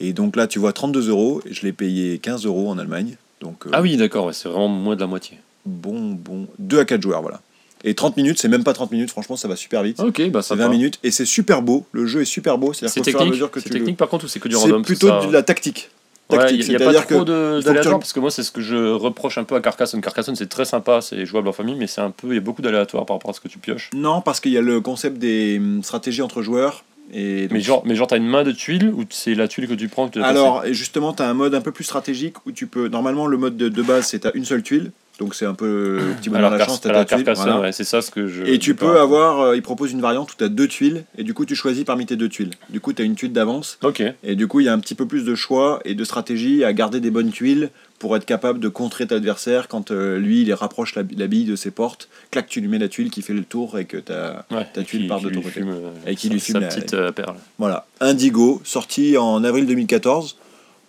[0.00, 1.40] Et donc là, tu vois 32 euros.
[1.48, 3.16] et Je l'ai payé 15 euros en Allemagne.
[3.40, 5.38] Donc euh, Ah oui, d'accord, ouais, c'est vraiment moins de la moitié.
[5.66, 6.46] bon, bon.
[6.58, 7.40] 2 à 4 joueurs, voilà.
[7.84, 10.00] Et 30 minutes, c'est même pas 30 minutes, franchement, ça va super vite.
[10.00, 11.86] Ok, bah c'est ça 20 minutes et c'est super beau.
[11.92, 12.72] Le jeu est super beau.
[12.72, 14.82] C'est technique, que c'est tu le- technique par contre ou c'est que du C'est random
[14.82, 15.90] que plutôt ça- de la tactique.
[16.30, 18.60] Ouais, Tactique, il n'y a, pas c'est-à-dire trop d'aléatoire parce que moi c'est ce que
[18.60, 20.02] je reproche un peu à Carcassonne.
[20.02, 22.42] Carcassonne c'est très sympa, c'est jouable en famille, mais c'est un peu il y a
[22.42, 23.88] beaucoup d'aléatoires par rapport à ce que tu pioches.
[23.94, 26.84] Non, parce qu'il y a le concept des hum, stratégies entre joueurs.
[27.12, 29.66] Et donc, Mais genre mais genre t'as une main de tuile ou c'est la tuile
[29.68, 32.52] que tu prends que Alors, justement, tu as un mode un peu plus stratégique où
[32.52, 32.88] tu peux.
[32.88, 34.90] Normalement, le mode de, de base, c'est tu une seule tuile.
[35.18, 37.24] Donc, c'est un peu le petit bonheur de la chance, tu alors, ta tuile.
[37.24, 37.66] Carcassonne, voilà.
[37.66, 38.44] ouais, c'est ça ce que je.
[38.44, 39.40] Et tu peux avoir.
[39.40, 41.04] euh, il propose une variante où tu as deux tuiles.
[41.16, 42.50] Et du coup, tu choisis parmi tes deux tuiles.
[42.70, 43.78] Du coup, tu as une tuile d'avance.
[43.82, 44.00] Ok.
[44.22, 46.62] Et du coup, il y a un petit peu plus de choix et de stratégie
[46.62, 50.42] à garder des bonnes tuiles pour être capable de contrer ton adversaire quand euh, lui,
[50.42, 52.08] il rapproche la, la bille de ses portes.
[52.30, 53.96] Clac, tu lui mets la tuile qui fait le tour et que.
[53.96, 54.66] Ouais.
[54.72, 55.50] Ta tuile Qui- part de ton côté.
[55.60, 55.74] fume,
[56.06, 57.36] Et qui lui fume sa la- petite euh, perle.
[57.58, 57.86] Voilà.
[58.00, 60.36] Indigo, sorti en avril 2014.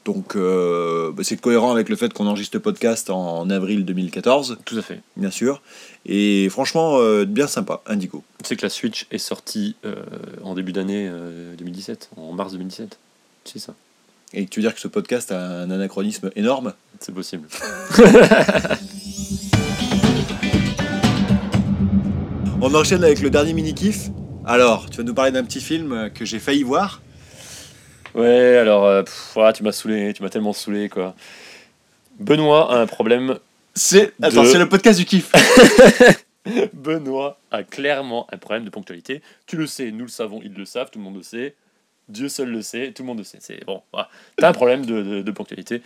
[0.05, 3.85] Donc euh, bah, c'est cohérent avec le fait qu'on enregistre le podcast en, en avril
[3.85, 5.01] 2014, Tout à fait.
[5.17, 5.61] bien sûr.
[6.05, 8.23] Et franchement, euh, bien sympa, Indigo.
[8.41, 9.95] Tu sais que la Switch est sortie euh,
[10.43, 12.97] en début d'année euh, 2017, en mars 2017.
[13.43, 13.73] C'est ça.
[14.33, 16.73] Et tu veux dire que ce podcast a un anachronisme énorme?
[16.99, 17.47] C'est possible.
[22.61, 24.09] On enchaîne avec le dernier mini-kiff.
[24.45, 27.01] Alors, tu vas nous parler d'un petit film que j'ai failli voir.
[28.15, 31.15] Ouais, alors, euh, pff, tu m'as saoulé, tu m'as tellement saoulé, quoi.
[32.19, 33.37] Benoît a un problème.
[33.75, 35.31] C'est Attends, De- c'est le podcast du kiff.
[36.73, 39.21] Benoît a clairement un problème de ponctualité.
[39.45, 41.55] Tu le sais, nous le savons, ils le savent, tout le monde le sait.
[42.09, 43.37] Dieu seul le sait, tout le monde le sait.
[43.39, 44.09] C'est bon, voilà.
[44.37, 45.81] T'as un problème de, de- de ponctualité.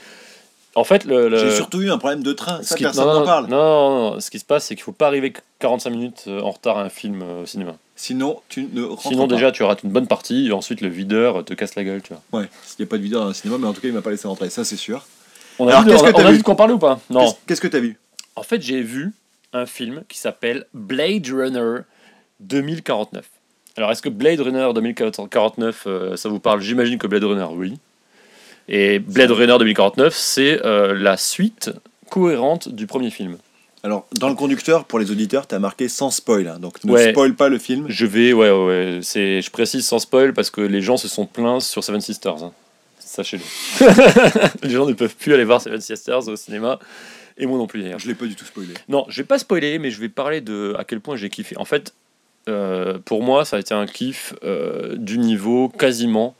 [0.75, 2.63] En fait, le, le- J'ai surtout eu un problème de train.
[2.63, 3.45] Ça, qui, personne n'en non, parle.
[3.47, 6.41] non, non, non, ce qui se passe, c'est qu'il faut pas arriver 45 minutes euh,
[6.41, 7.75] en retard à un film euh, au cinéma.
[7.95, 9.35] Sinon, tu ne rentres Sinon, pas.
[9.35, 12.13] déjà, tu rates une bonne partie, et ensuite, le videur te casse la gueule, tu
[12.13, 12.41] vois.
[12.41, 13.93] Ouais, s'il n'y a pas de vidéo dans le cinéma, mais en tout cas, il
[13.93, 15.05] m'a pas laissé rentrer, ça c'est sûr.
[15.59, 16.99] On a Alors, qu'est-ce que t'as vu quoi parler ou pas?
[17.11, 17.19] Non.
[17.25, 17.99] Qu'est-ce- Qu'est-ce que t'as vu?
[18.35, 19.13] En fait, j'ai vu
[19.53, 21.81] un film qui s'appelle Blade Runner
[22.39, 23.23] 2049.
[23.77, 26.61] Alors, est-ce que Blade Runner 2049, euh, ça vous parle?
[26.61, 27.77] J'imagine que Blade Runner, oui.
[28.69, 31.71] Et Blade Runner 2049, c'est euh, la suite
[32.09, 33.37] cohérente du premier film.
[33.83, 36.47] Alors, dans le conducteur, pour les auditeurs, t'as marqué sans spoil.
[36.47, 37.11] hein, donc, ne Ouais.
[37.11, 37.85] spoil pas le film.
[37.89, 41.09] Je vais, ouais, ouais, ouais, c'est, je précise sans spoil parce que les gens se
[41.09, 42.41] sont plaints sur Seven Sisters.
[42.43, 42.53] hein.
[42.99, 43.43] Sachez-le.
[44.63, 46.79] les gens ne peuvent plus aller voir Seven Sisters au cinéma.
[47.37, 47.99] Et moi non plus d'ailleurs.
[47.99, 48.73] Je l'ai pas du tout spoilé.
[48.87, 51.57] Non, je vais pas spoiler, mais je vais parler de à quel point j'ai kiffé.
[51.57, 51.93] En fait,
[52.47, 56.35] euh, pour moi, ça a été un kiff euh, du niveau quasiment.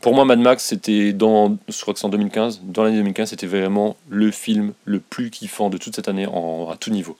[0.00, 2.62] Pour moi, Mad Max, c'était dans, je crois que c'est en 2015.
[2.64, 6.70] Dans l'année 2015, c'était vraiment le film le plus kiffant de toute cette année en,
[6.70, 7.18] à tout niveau.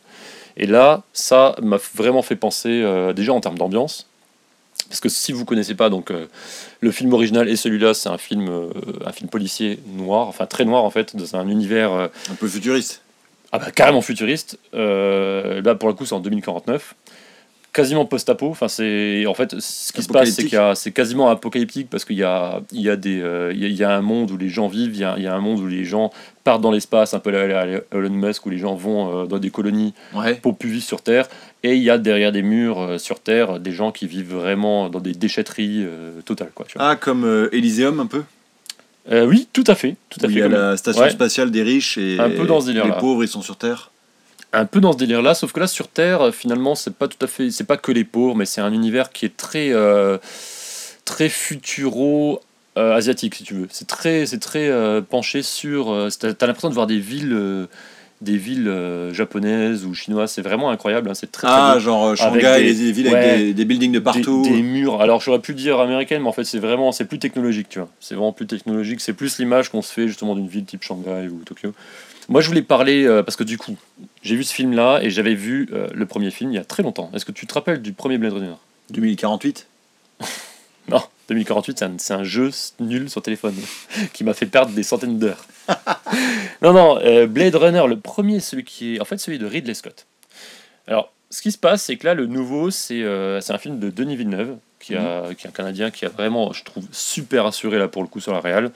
[0.56, 4.06] Et là, ça m'a vraiment fait penser, euh, déjà en termes d'ambiance,
[4.88, 6.26] parce que si vous connaissez pas, donc euh,
[6.80, 8.70] le film original et celui-là, c'est un film, euh,
[9.04, 13.02] un film policier noir, enfin très noir en fait, dans un univers Un peu futuriste.
[13.52, 14.58] ah bah, carrément futuriste.
[14.72, 16.94] Là, pour le coup, c'est en 2049.
[17.72, 18.48] Quasiment post-apo.
[18.48, 22.16] Enfin, c'est en fait ce qui se passe, c'est qu'il c'est quasiment apocalyptique parce qu'il
[22.16, 24.32] y a, il y a des, euh, il y a- il y a un monde
[24.32, 26.10] où les gens vivent, il y a, il y a un monde où les gens
[26.42, 29.50] partent dans l'espace, un peu à Elon Musk, où les gens vont euh, dans des
[29.50, 30.34] colonies Ouais.
[30.34, 31.28] pour plus vivre sur Terre.
[31.62, 34.88] Et il y a derrière des murs euh, sur Terre des gens qui vivent vraiment
[34.88, 35.86] dans des déchetteries
[36.24, 36.66] totales, quoi.
[36.68, 36.88] Tu vois.
[36.90, 38.22] Ah, comme Elysium un peu?
[39.12, 40.40] Oui, tout à fait, tout à Où il fait.
[40.40, 41.10] y a la station Ouais.
[41.10, 42.94] spatiale des riches et Un peu dans ce délire-là.
[42.94, 43.89] les pauvres, ils sont sur Terre.
[44.52, 47.06] Un peu dans ce délire là sauf que là sur terre euh, finalement c'est pas
[47.08, 49.68] tout à fait c'est pas que les pauvres mais c'est un univers qui est très
[49.72, 50.18] euh,
[51.04, 52.40] très futuro
[52.76, 56.74] euh, asiatique si tu veux c'est très c'est très euh, penché sur t'as l'impression de
[56.74, 57.68] voir des villes
[58.20, 58.70] des villes
[59.12, 61.80] japonaises ou chinoises c'est vraiment incroyable hein, c'est très, très Ah, beau.
[61.80, 63.14] genre Shanghai, des- les, les villes ouais.
[63.14, 64.42] avec des, des buildings de partout.
[64.42, 65.00] Des, des murs.
[65.00, 67.88] Alors j'aurais pu dire américaine, mais en fait c'est vraiment c'est plus technologique, tu vois.
[67.98, 69.00] C'est vraiment plus technologique.
[69.00, 71.72] C'est plus l'image qu'on se fait justement d'une ville type Shanghai ou Tokyo.
[72.30, 73.76] Moi je voulais parler euh, parce que du coup
[74.22, 76.84] j'ai vu ce film-là et j'avais vu euh, le premier film il y a très
[76.84, 77.10] longtemps.
[77.12, 78.54] Est-ce que tu te rappelles du premier Blade Runner?
[78.90, 79.66] 2048
[80.88, 83.56] Non, 2048 c'est un, c'est un jeu nul sur téléphone
[84.12, 85.44] qui m'a fait perdre des centaines d'heures.
[86.62, 89.74] non non, euh, Blade Runner le premier celui qui est en fait celui de Ridley
[89.74, 90.06] Scott.
[90.86, 93.80] Alors ce qui se passe c'est que là le nouveau c'est euh, c'est un film
[93.80, 97.44] de Denis Villeneuve qui, a, qui est un Canadien qui a vraiment je trouve super
[97.44, 98.70] assuré là pour le coup sur la réal.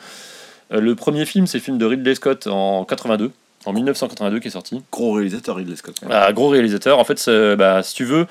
[0.72, 3.30] Euh, le premier film c'est le film de Ridley Scott en 82
[3.66, 4.82] en 1982 qui est sorti.
[4.92, 5.96] Gros réalisateur Ridley Scott.
[6.10, 6.98] Un gros réalisateur.
[6.98, 8.26] En fait, bah, si tu veux,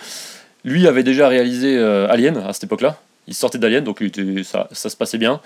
[0.66, 2.98] lui avait déjà réalisé euh, Alien à cette époque-là.
[3.28, 5.40] Il sortait d'Alien, donc il était- ça, ça se passait bien.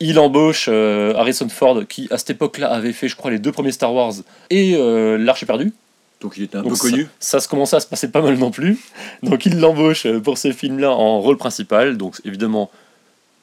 [0.00, 3.52] Il embauche euh, Harrison Ford, qui à cette époque-là avait fait, je crois, les deux
[3.52, 4.12] premiers Star Wars
[4.50, 5.72] et euh, L'Arche perdue.
[6.22, 7.08] Donc il était un Donc peu connu.
[7.18, 8.78] Ça, se commençait à se passer pas mal non plus.
[9.22, 11.96] Donc il l'embauche euh, pour ce film-là en rôle principal.
[11.96, 12.70] Donc évidemment,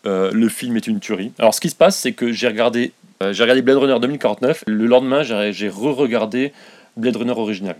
[0.05, 1.33] le film est une tuerie.
[1.37, 4.63] Alors ce qui se passe, c'est que j'ai regardé, euh, j'ai regardé Blade Runner 2049.
[4.67, 6.53] Le lendemain, j'ai re-regardé
[6.95, 7.75] Blade Runner original.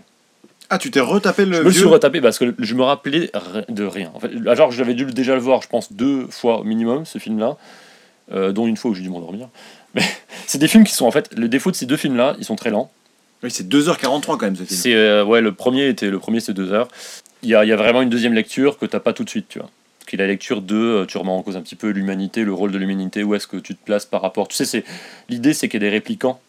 [0.70, 3.30] Ah, tu t'es retapé le Je me vieux suis retapé parce que je me rappelais
[3.68, 4.10] de rien.
[4.14, 7.18] En fait, alors j'avais dû déjà le voir, je pense, deux fois au minimum, ce
[7.18, 7.56] film-là,
[8.32, 9.48] euh, dont une fois où j'ai dû m'endormir.
[9.94, 10.02] Mais
[10.46, 12.56] c'est des films qui sont, en fait, le défaut de ces deux films-là, ils sont
[12.56, 12.90] très lents.
[13.42, 14.80] Oui, c'est 2h43 quand même ce film.
[14.80, 16.88] C'est euh, ouais, le premier était le premier, c'est deux heures.
[17.42, 19.30] Il y a, il y a vraiment une deuxième lecture que t'as pas tout de
[19.30, 19.70] suite, tu vois.
[20.08, 22.52] Qui est la lecture de, euh, tu remets en cause un petit peu l'humanité, le
[22.54, 24.48] rôle de l'humanité, où est-ce que tu te places par rapport.
[24.48, 24.84] Tu sais, c'est
[25.28, 26.40] l'idée, c'est qu'il y a des réplicants.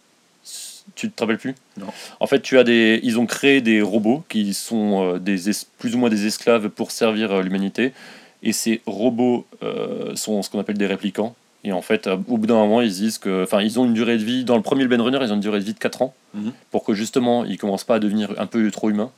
[0.95, 1.55] Tu te rappelles plus?
[1.77, 1.85] Non.
[2.19, 5.65] En fait, tu as des, ils ont créé des robots qui sont euh, des es-
[5.77, 7.93] plus ou moins des esclaves pour servir euh, l'humanité.
[8.41, 11.35] Et ces robots euh, sont ce qu'on appelle des réplicants.
[11.65, 13.93] Et en fait, au bout d'un moment, ils se disent que, enfin, ils ont une
[13.93, 14.45] durée de vie.
[14.45, 16.53] Dans le premier Ben Runner, ils ont une durée de vie de 4 ans Mhm.
[16.71, 19.11] pour que justement, ils commencent pas à devenir un peu trop humains,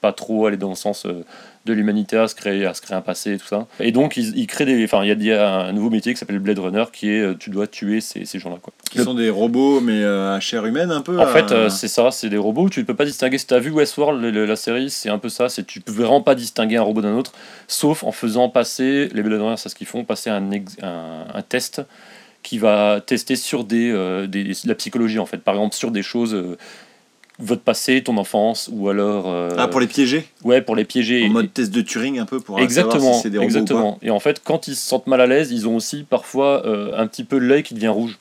[0.00, 1.24] pas trop aller dans le sens euh,
[1.66, 3.66] de l'humanité à se créer, à se créer un passé et tout ça.
[3.80, 5.90] Et donc ils, ils créent des, enfin il y a- il y, a un nouveau
[5.90, 8.72] métier qui s'appelle Blade Runner qui est euh, tu dois tuer ces, ces gens-là quoi.
[8.90, 11.18] Qui sont des robots, mais euh, à chair humaine un peu.
[11.20, 12.70] En fait, euh, c'est ça, c'est des robots.
[12.70, 13.36] Tu ne peux pas distinguer.
[13.36, 15.48] Si tu as vu Westworld, le- le- la série, c'est un peu ça.
[15.50, 17.32] C'est tu peux vraiment pas distinguer un robot d'un autre,
[17.68, 21.24] sauf en faisant passer les Blade Runners, c'est ce qu'ils font, passer un, ex- un,
[21.34, 21.82] un test
[22.42, 23.92] qui va tester sur des,
[24.28, 25.38] des- de la psychologie en fait.
[25.38, 26.34] Par exemple, sur des choses,
[27.40, 31.24] votre passé, ton enfance, ou alors euh, Ah, pour les piéger ouais pour les piéger.
[31.26, 33.50] En mode test de Turing un peu pour Exactement, savoir si c'est des robots ou
[33.50, 33.98] exactement.
[34.02, 36.92] Et en fait, quand ils se sentent mal à l'aise, ils ont aussi parfois euh,
[36.96, 38.18] un petit peu l'œil qui devient rouge,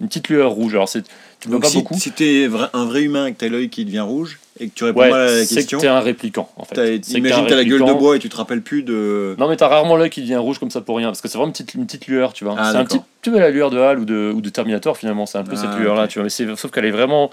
[0.00, 0.74] une petite lueur rouge.
[0.74, 1.02] Alors c'est,
[1.40, 1.94] tu Donc pas si, beaucoup.
[1.98, 4.74] si t'es vra- un vrai humain et que t'as l'œil qui devient rouge et que
[4.74, 6.74] tu réponds Ouais, mal à la c'est question, que t'es un répliquant en fait.
[6.76, 9.34] t'as- C'est imagine t'as la gueule de bois et tu te rappelles plus de.
[9.38, 11.38] Non mais t'as rarement l'œil qui devient rouge comme ça pour rien parce que c'est
[11.38, 12.54] vraiment une petite, une petite lueur tu vois.
[12.58, 14.96] Ah, c'est un petit, tu vois la lueur de Hal ou de, ou de Terminator
[14.96, 16.90] finalement c'est un peu Ah, cette lueur là tu vois mais c'est sauf qu'elle est
[16.92, 17.30] vraiment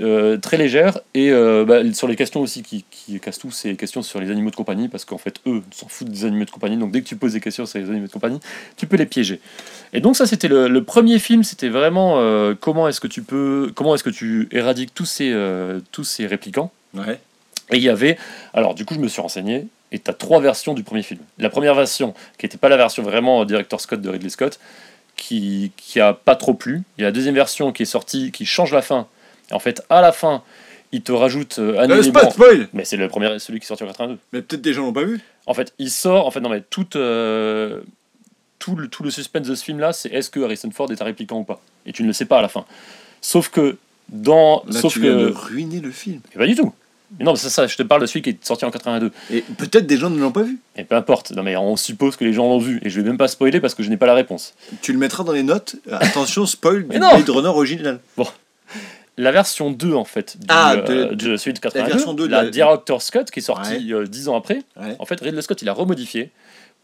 [0.00, 3.68] euh, très légère et euh, bah, sur les questions aussi qui, qui cassent tout c'est
[3.68, 6.44] les questions sur les animaux de compagnie parce qu'en fait eux s'en foutent des animaux
[6.44, 8.40] de compagnie donc dès que tu poses des questions sur les animaux de compagnie
[8.76, 9.40] tu peux les piéger.
[9.92, 13.22] Et donc ça c'était le, le premier film c'était vraiment euh, comment est-ce que tu
[13.22, 15.34] peux comment est-ce que tu éradiques tous ces
[15.92, 17.20] tous ces réplicants Ouais.
[17.72, 18.16] et il y avait,
[18.54, 21.20] alors du coup je me suis renseigné, et tu as trois versions du premier film.
[21.38, 24.58] La première version, qui n'était pas la version vraiment Director Scott de Ridley Scott,
[25.16, 26.82] qui, qui a pas trop plu.
[26.96, 29.06] Il y a la deuxième version qui est sortie, qui change la fin.
[29.52, 30.42] En fait, à la fin,
[30.92, 32.30] il te rajoute euh, Euh, pas
[32.72, 34.18] Mais c'est le premier, celui qui est sorti en 82.
[34.32, 35.20] Mais peut-être des gens l'ont pas vu.
[35.46, 37.80] En fait, il sort, en fait, non mais tout, euh,
[38.58, 41.04] tout, le, tout le suspense de ce film-là, c'est est-ce que Harrison Ford est un
[41.04, 41.60] répliquant ou pas?
[41.86, 42.64] Et tu ne le sais pas à la fin.
[43.20, 43.76] Sauf que
[44.08, 44.64] dans...
[44.68, 45.06] Là, sauf tu que...
[45.06, 46.20] de ruiner le film.
[46.34, 46.72] Eh, Pas du tout.
[47.18, 49.12] Mais non, mais c'est ça, je te parle de celui qui est sorti en 82.
[49.30, 50.58] Et peut-être des gens ne l'ont pas vu.
[50.76, 53.06] Et peu importe, non mais on suppose que les gens l'ont vu, et je vais
[53.06, 54.54] même pas spoiler parce que je n'ai pas la réponse.
[54.82, 55.76] Tu le mettras dans les notes.
[55.90, 58.00] Attention, spoil Mais du Blade Runner original.
[59.18, 62.26] La version 2 en fait, du, Ah, euh, de- de celui de 82, version 2
[62.26, 64.94] de la la- Director Scott qui est sortie euh, 10 ans après, Ouais.
[64.98, 66.30] en fait Ridley Scott il a remodifié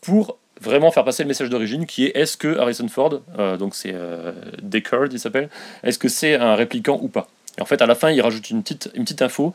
[0.01, 3.75] pour vraiment faire passer le message d'origine qui est est-ce que Harrison Ford, euh, donc
[3.75, 5.51] c'est euh, Deckard il s'appelle,
[5.83, 7.29] est-ce que c'est un répliquant ou pas?
[7.59, 9.53] Et en fait à la fin il rajoute une petite, une petite info.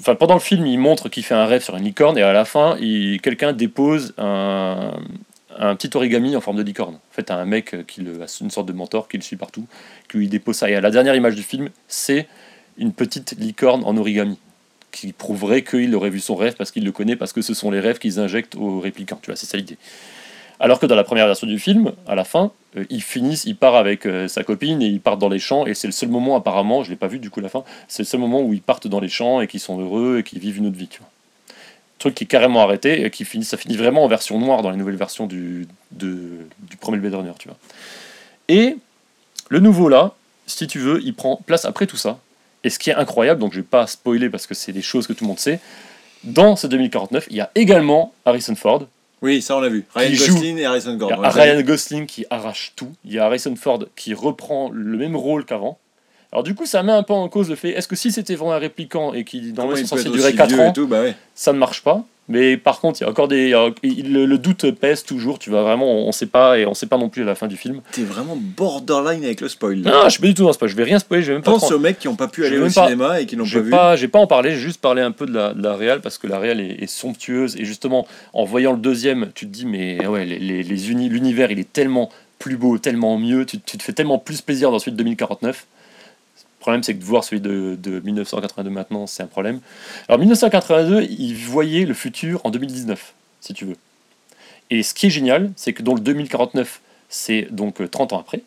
[0.00, 2.32] Enfin, pendant le film, il montre qu'il fait un rêve sur une licorne et à
[2.32, 2.76] la fin,
[3.22, 4.90] quelqu'un dépose un,
[5.58, 6.94] un petit origami en forme de licorne.
[6.94, 9.66] En fait, un mec qui le, une sorte de mentor qui le suit partout,
[10.10, 10.70] qui lui dépose ça.
[10.70, 12.26] Et à la dernière image du film, c'est
[12.78, 14.38] une petite licorne en origami
[14.90, 17.70] qui prouverait qu'il aurait vu son rêve parce qu'il le connaît, parce que ce sont
[17.70, 19.18] les rêves qu'ils injectent aux réplicants.
[19.22, 19.76] Tu vois, c'est ça l'idée.
[20.60, 23.56] Alors que dans la première version du film, à la fin, euh, ils finissent, il
[23.56, 26.08] part avec euh, sa copine et ils partent dans les champs et c'est le seul
[26.08, 28.52] moment apparemment, je l'ai pas vu du coup la fin, c'est le seul moment où
[28.52, 30.88] ils partent dans les champs et qu'ils sont heureux et qu'ils vivent une autre vie.
[31.98, 34.70] Truc qui est carrément arrêté et qui finit, ça finit vraiment en version noire dans
[34.70, 36.28] les nouvelles versions du, de,
[36.68, 37.56] du premier Blade Runner, tu vois.
[38.48, 38.76] Et
[39.48, 40.12] le nouveau là,
[40.46, 42.18] si tu veux, il prend place après tout ça.
[42.64, 45.06] Et ce qui est incroyable, donc je vais pas spoiler parce que c'est des choses
[45.06, 45.60] que tout le monde sait,
[46.24, 48.86] dans ce 2049, il y a également Harrison Ford,
[49.22, 49.84] Oui, ça on l'a vu.
[49.94, 51.22] Ryan joue- Gosling et Harrison il y Gordon.
[51.22, 52.92] a Ryan Gosling qui arrache tout.
[53.04, 55.78] Il y a Harrison Ford qui reprend le même rôle qu'avant.
[56.34, 58.34] Alors du coup, ça met un peu en cause le fait, est-ce que si c'était
[58.34, 61.00] vraiment un répliquant et qui normalement censés être durer aussi 4 vieux ans, tout, bah
[61.02, 61.14] ouais.
[61.34, 62.04] ça ne marche pas.
[62.26, 65.38] Mais par contre, il y a encore des, a- le, le doute pèse toujours.
[65.38, 67.34] Tu vas vraiment, on ne sait pas et on sait pas non plus à la
[67.34, 67.82] fin du film.
[67.92, 69.82] T'es vraiment borderline avec le spoil.
[69.82, 69.90] là.
[69.90, 70.66] Non, je suis pas du tout dans ce pas.
[70.66, 71.22] Je vais rien spoiler.
[71.22, 71.50] Je vais même pas.
[71.52, 73.58] Pense aux mecs qui n'ont pas pu aller au pas- cinéma et qui l'ont Je
[73.58, 73.70] pas vu.
[73.70, 76.00] pas, j'ai pas en parler, j'ai juste parler un peu de la, de la réal
[76.00, 79.52] parce que la réal est, est somptueuse et justement en voyant le deuxième, tu te
[79.52, 83.44] dis mais ouais les, les, les uni- l'univers il est tellement plus beau, tellement mieux,
[83.46, 85.66] tu, tu te fais tellement plus plaisir dans de 2049.
[86.64, 89.60] Le problème c'est que de voir celui de, de 1982 maintenant c'est un problème.
[90.08, 93.76] Alors 1982 il voyait le futur en 2019 si tu veux.
[94.70, 98.18] Et ce qui est génial c'est que dans le 2049 c'est donc euh, 30 ans
[98.20, 98.40] après.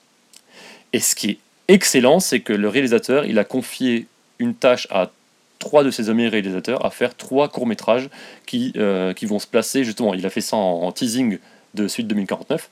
[0.93, 4.07] Et ce qui est excellent c'est que le réalisateur il a confié
[4.39, 5.11] une tâche à
[5.59, 8.09] trois de ses amis réalisateurs à faire trois courts-métrages
[8.47, 10.15] qui, euh, qui vont se placer justement.
[10.15, 11.37] Il a fait ça en, en teasing
[11.75, 12.67] de suite 2049.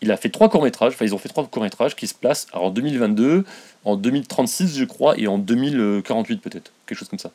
[0.00, 2.70] Il a fait trois courts-métrages, enfin ils ont fait trois courts-métrages qui se placent en
[2.70, 3.44] 2022,
[3.84, 7.30] en 2036 je crois, et en 2048 peut-être, quelque chose comme ça.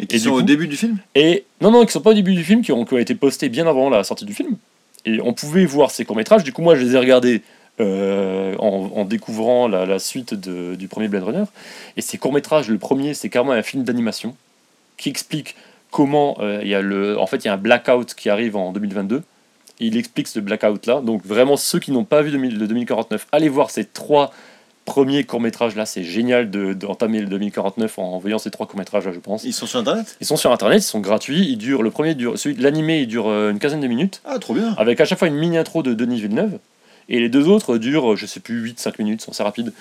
[0.00, 0.98] Et qui Et sont au début du film?
[1.14, 3.14] Et non, non, qui sont pas au début du film, qui ont, qui ont été
[3.14, 4.56] postés bien avant la sortie du film.
[5.04, 6.44] Et on pouvait voir ces courts-métrages.
[6.44, 7.42] Du coup, moi, je les ai regardés
[7.80, 11.44] euh, en, en découvrant la, la suite de- du premier Blade Runner.
[11.96, 14.36] Et ces courts-métrages, le premier, c'est carrément un film d'animation
[14.96, 15.54] qui explique
[15.90, 17.18] comment euh, il y a le.
[17.18, 19.22] En fait, il y a un blackout qui arrive en 2022.
[19.80, 21.00] Et il explique ce blackout-là.
[21.00, 24.32] Donc, vraiment, ceux qui n'ont pas vu 2000 le 2049, allez voir ces trois
[24.84, 25.84] premiers courts-métrages-là.
[25.86, 29.44] C'est génial de- d'entamer le 2049 en voyant ces trois courts-métrages-là, je pense.
[29.44, 30.16] Ils sont sur internet?
[30.20, 33.00] Ils sont sur internet, ils sont gratuits, ils durent, le premier dure, celui de l'animé
[33.00, 34.74] il dure euh, une quinzaine de minutes, Ah, trop bien.
[34.78, 36.58] avec à chaque fois une mini intro de Denis Villeneuve,
[37.10, 39.72] et les deux autres durent, je sais plus, 8-5 minutes, sont assez rapides,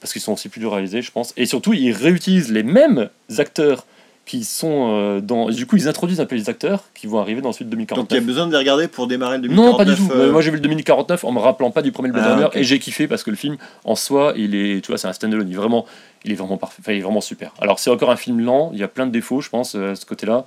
[0.00, 2.62] parce qu'ils sont aussi plus durs à réaliser, je pense, et surtout ils réutilisent les
[2.62, 3.08] mêmes
[3.38, 3.86] acteurs
[4.30, 5.48] qui sont euh, dans.
[5.50, 8.04] Du coup, ils introduisent un peu les acteurs qui vont arriver dans la suite 2049.
[8.04, 9.96] Donc il y a besoin de les regarder pour démarrer le 2049 Non, pas du
[9.96, 10.08] tout.
[10.12, 12.46] euh, Moi, j'ai vu le 2049 en me rappelant pas du premier Blade Ah, Runner
[12.54, 15.12] et j'ai kiffé parce que le film, en soi, il est, tu vois, c'est un
[15.12, 15.48] stand-alone.
[15.48, 15.84] Il est vraiment,
[16.24, 16.76] il est vraiment parfait.
[16.80, 17.52] Enfin, il est vraiment super.
[17.60, 18.70] Alors, c'est encore un film lent.
[18.72, 20.44] Il y a plein de défauts, je pense, euh, à ce côté-là.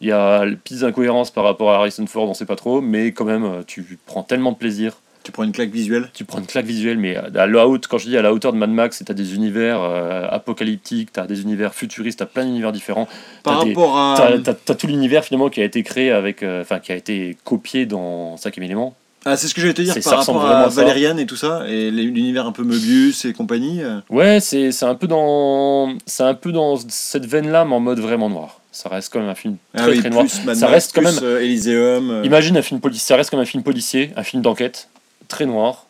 [0.00, 3.10] Il y a petites incohérences par rapport à Harrison Ford, on sait pas trop, mais
[3.10, 4.92] quand même, tu prends tellement de plaisir.
[5.24, 6.08] Tu prends une claque visuelle?
[6.14, 8.52] Tu prends une claque visuelle, mais à la haute, quand je dis à la hauteur
[8.52, 12.22] de Mad Max, tu as des univers euh, apocalyptiques, tu as des univers futuristes, tu
[12.22, 13.08] as plein d'univers différents.
[13.42, 14.14] Par des- rapport à.
[14.16, 16.96] T'as t'as- t'as tout l'univers finalement qui a été créé avec, euh, enfin qui a
[16.96, 18.94] été copié dans Cinquième élément.
[19.24, 20.68] Ah, c'est ce que j'allais te dire par rapport à.
[20.68, 23.82] Valériane et tout ça, et l'univers un peu Möbius et compagnie.
[23.82, 23.98] euh.
[24.08, 28.60] Ouais, c'est un peu dans, un peu dans cette veine-là, mais en mode vraiment noir.
[28.70, 30.24] Ça reste quand même un film très Ah oui, très noir.
[30.46, 32.10] Mad Ça Max, reste quand même- euh, Elysium.
[32.10, 32.22] euh.
[32.24, 34.88] Imagine un film policier, ça reste comme un film policier, un film d'enquête,
[35.28, 35.86] très noir,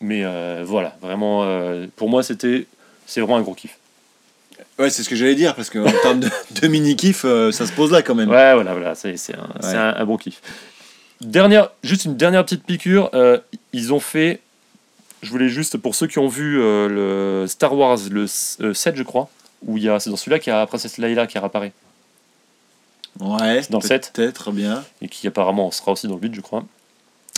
[0.00, 2.66] mais euh, voilà, vraiment, euh, pour moi c'était,
[3.06, 3.76] c'est vraiment un gros kiff.
[4.78, 7.72] Ouais, c'est ce que j'allais dire, parce qu'en termes de, de mini-kiff, euh, ça se
[7.72, 8.28] pose là quand même.
[8.28, 9.74] Ouais, voilà, voilà, c'est un, c'est Ouais.
[9.74, 10.40] un, un bon kiff.
[11.22, 13.10] Dernière, juste une dernière petite piqûre.
[13.72, 14.40] ils ont fait.
[15.22, 18.96] Je voulais juste, pour ceux qui ont vu le Star Wars, le s- euh, 7,
[18.96, 19.30] je crois,
[19.66, 21.72] où il y a, c'est dans celui-là qu'il y a la princesse Leia qui réapparaît,
[23.18, 24.84] Ouais, dans le peut-être bien.
[25.00, 26.64] et qui apparemment sera aussi dans le 8, je crois.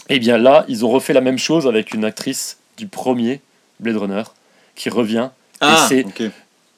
[0.09, 3.41] Et bien là, ils ont refait la même chose avec une actrice du premier
[3.81, 4.23] Blade Runner
[4.75, 6.23] qui revient Ah, c'est- ok.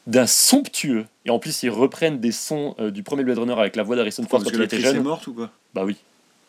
[0.06, 1.06] d'un somptueux.
[1.26, 3.96] Et en plus, ils reprennent des sons euh, du premier Blade Runner avec la voix
[3.96, 5.02] d'Harrison Ford Parce quand il était l'actrice est jeune.
[5.04, 5.96] morte ou quoi Bah oui.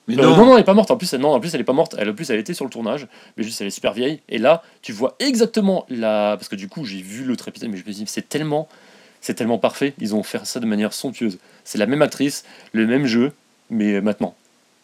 [0.07, 0.89] Mais Euh, non, non, non, elle est pas morte.
[0.89, 1.95] En plus, elle, non, en plus, elle est pas morte.
[1.99, 4.19] Elle, en plus, elle était sur le tournage, mais juste, elle est super vieille.
[4.29, 6.35] Et là, tu vois exactement la.
[6.37, 8.67] Parce que du coup, j'ai vu l'autre épisode, mais je me dis, c'est tellement,
[9.19, 9.93] c'est tellement parfait.
[9.99, 11.37] Ils ont fait ça de manière somptueuse.
[11.65, 13.31] C'est la même actrice, le même jeu,
[13.69, 14.33] mais maintenant.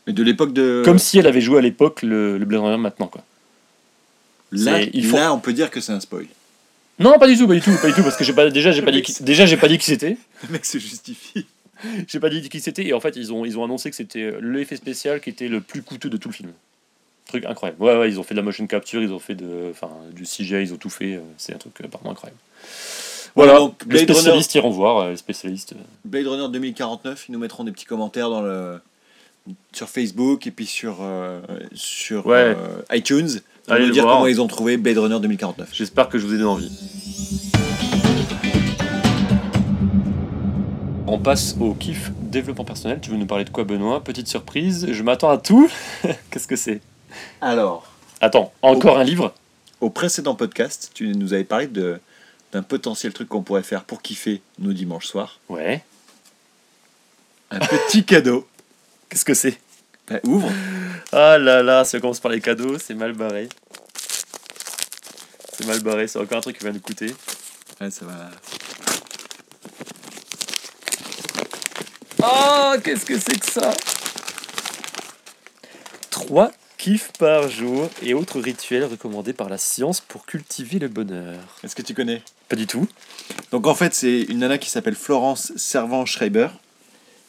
[0.07, 0.81] Mais de l'époque de.
[0.85, 3.23] Comme si elle avait joué à l'époque le, le Blade Runner maintenant, quoi.
[4.51, 6.25] Là, c'est- il faut- là, on peut dire que c'est un spoil.
[6.99, 8.71] Non, pas du tout, pas du tout, pas du tout, parce que j'ai pas, déjà,
[8.71, 10.17] j'ai pas dit, qui, déjà, j'ai pas dit qui c'était.
[10.47, 11.45] Le mec se justifie.
[12.07, 14.33] J'ai pas dit qui c'était, et en fait, ils ont, ils ont annoncé que c'était
[14.41, 16.49] l'effet spécial qui était le plus coûteux de tout le film.
[17.27, 17.79] Truc incroyable.
[17.83, 20.23] Ouais, ouais, ils ont fait de la motion capture, ils ont fait de, enfin, du
[20.23, 21.17] CGI, ils ont tout fait.
[21.17, 22.39] euh, C'est un truc euh, apparemment incroyable.
[23.35, 25.73] Voilà, Voilà, donc les Runner, spécialistes iront voir, euh, les spécialistes.
[25.73, 25.83] euh.
[26.03, 28.79] Blade Runner 2049, ils nous mettront des petits commentaires dans le
[29.73, 31.39] sur Facebook et puis sur euh,
[31.73, 32.55] sur Ouais.
[32.57, 33.29] euh, iTunes
[33.65, 34.15] pour Allez nous dire voir.
[34.15, 35.69] comment ils ont trouvé Blade Runner 2049.
[35.73, 36.71] J'espère que je vous ai donné envie.
[41.09, 42.99] On passe au kiff développement personnel.
[43.01, 44.03] Tu veux nous parler de quoi, Benoît?
[44.03, 45.69] Petite surprise, je m'attends à tout.
[46.31, 46.81] Qu'est-ce que c'est?
[47.41, 47.87] Alors,
[48.19, 49.33] Attends, encore un livre?
[49.79, 51.99] au précédent podcast, tu nous avais parlé de
[52.53, 55.39] d'un potentiel truc qu'on pourrait faire pour kiffer nos dimanches soirs.
[55.49, 55.83] Ouais.
[57.51, 58.47] Un petit cadeau.
[59.09, 59.57] Qu'est-ce que c'est?
[60.09, 60.49] Bah, ouvre.
[61.11, 63.49] Ah là là, si on commence par les cadeaux, c'est mal barré.
[65.57, 67.13] C'est mal barré, c'est encore un truc qui va nous coûter.
[67.81, 68.29] Ouais, ça va.
[72.23, 73.71] Oh, qu'est-ce que c'est que ça?
[76.09, 81.39] 3 kiffs par jour et autres rituels recommandés par la science pour cultiver le bonheur.
[81.63, 82.21] Est-ce que tu connais?
[82.49, 82.87] Pas du tout.
[83.51, 86.49] Donc en fait, c'est une nana qui s'appelle Florence Servan-Schreiber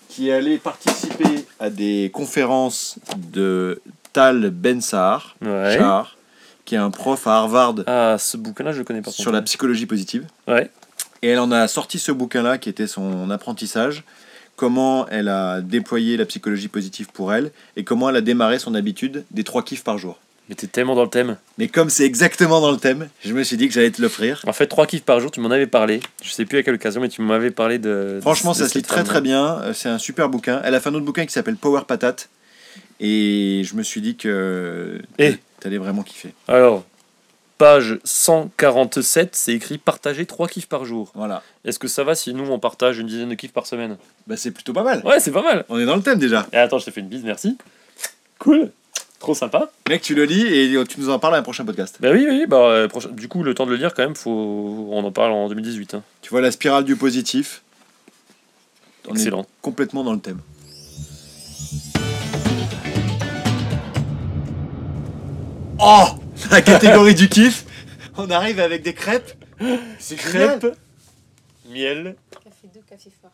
[0.09, 3.81] qui est allée participer à des conférences de
[4.12, 5.75] Tal Ben Sahar, Ouais.
[5.77, 6.16] Shahar,
[6.64, 9.11] qui est un prof à Harvard Ah, ce bouquin-là, je le connais pas.
[9.11, 10.27] sur la psychologie positive.
[10.47, 10.71] Ouais.
[11.23, 14.05] Et elle en a sorti ce bouquin-là qui était son apprentissage,
[14.57, 18.75] comment elle a déployé la psychologie positive pour elle et comment elle a démarré son
[18.75, 20.18] habitude des trois kiffs par jour.
[20.49, 21.37] Mais t'es tellement dans le thème.
[21.59, 24.43] Mais comme c'est exactement dans le thème, je me suis dit que j'allais te l'offrir.
[24.47, 26.01] En fait, 3 kiffs par jour, tu m'en avais parlé.
[26.23, 28.19] Je sais plus à quelle occasion, mais tu m'avais parlé de.
[28.23, 29.59] Franchement, de ça se lit très très bien.
[29.61, 30.61] Euh, C'est un super bouquin.
[30.65, 32.31] Elle a fait un autre bouquin qui s'appelle Power Patate.
[33.01, 35.37] Et je me suis dit que Eh.
[35.61, 36.33] t'allais vraiment kiffer.
[36.49, 36.85] Alors,
[37.59, 41.13] page 147, c'est écrit partager 3 kiffs par jour.
[41.15, 41.43] Voilà.
[41.65, 43.99] Est-ce que ça va si nous on partage une dizaine de kiffs par semaine?
[44.27, 45.03] Bah, c'est plutôt pas mal.
[45.05, 45.65] Ouais, c'est pas mal.
[45.69, 46.47] On est dans le thème déjà.
[46.53, 47.57] Et attends, je te fais une bise, merci.
[48.39, 48.71] Cool.
[49.18, 49.70] Trop sympa.
[49.88, 51.96] Mec, tu le lis et tu nous en parles à un prochain podcast.
[52.00, 54.14] Bah oui, oui, bah euh, prochain- du coup, le temps de le lire quand même,
[54.14, 54.88] faut...
[54.92, 55.94] on en parle en 2018.
[55.94, 56.02] hein.
[56.22, 57.62] Tu vois la spirale du positif.
[59.09, 59.44] On est Excellent.
[59.61, 60.38] complètement dans le thème.
[65.79, 66.06] Oh
[66.50, 67.64] La catégorie du kiff
[68.16, 69.33] On arrive avec des crêpes.
[69.98, 70.58] C'est génial.
[70.60, 70.77] Crêpes,
[71.69, 73.33] miel, Café 2, café fort.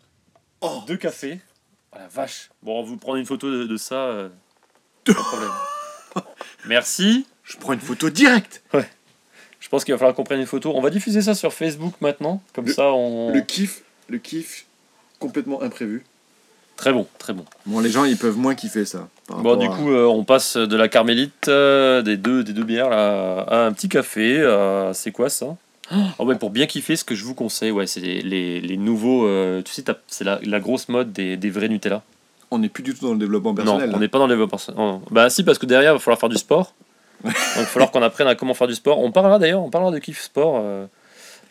[0.61, 1.41] Oh deux cafés.
[1.93, 2.51] Oh la vache.
[2.62, 4.28] Bon, vous prenez une photo de, de ça, euh,
[5.05, 5.51] pas de problème.
[6.67, 7.27] Merci.
[7.45, 8.63] Je prends une photo directe.
[9.61, 10.73] Je pense qu'il va falloir qu'on prenne une photo.
[10.75, 12.43] On va diffuser ça sur Facebook maintenant.
[12.55, 13.33] Comme Le- ça, on.
[13.33, 14.67] Le kiff, le kiff
[15.19, 16.05] complètement imprévu.
[16.77, 17.45] Très bon, très bon.
[17.67, 19.09] Bon, les gens, ils peuvent moins kiffer ça.
[19.29, 22.43] par Bon, rapport du à- coup, euh, on passe de la carmélite, euh, des, deux,
[22.43, 24.39] des deux bières, là, à un petit café.
[24.41, 25.57] euh, c'est quoi ça?
[26.19, 28.77] Oh ouais, pour bien kiffer, ce que je vous conseille, ouais, c'est les, les, les
[28.77, 29.27] nouveaux.
[29.27, 32.03] euh, tu sais, t'as- c'est la, la grosse mode des, des vrais Nutella.
[32.51, 33.88] On n'est plus du tout dans le développement Non, personnel.
[33.90, 33.99] on là.
[33.99, 34.80] n'est pas dans le développement personnel.
[34.80, 35.03] Non.
[35.11, 36.74] Bah si, parce que derrière, il va falloir faire du sport.
[37.24, 38.99] Donc il va falloir qu'on apprenne à comment faire du sport.
[39.01, 40.86] On parlera d'ailleurs, on parlera de kiff sport euh,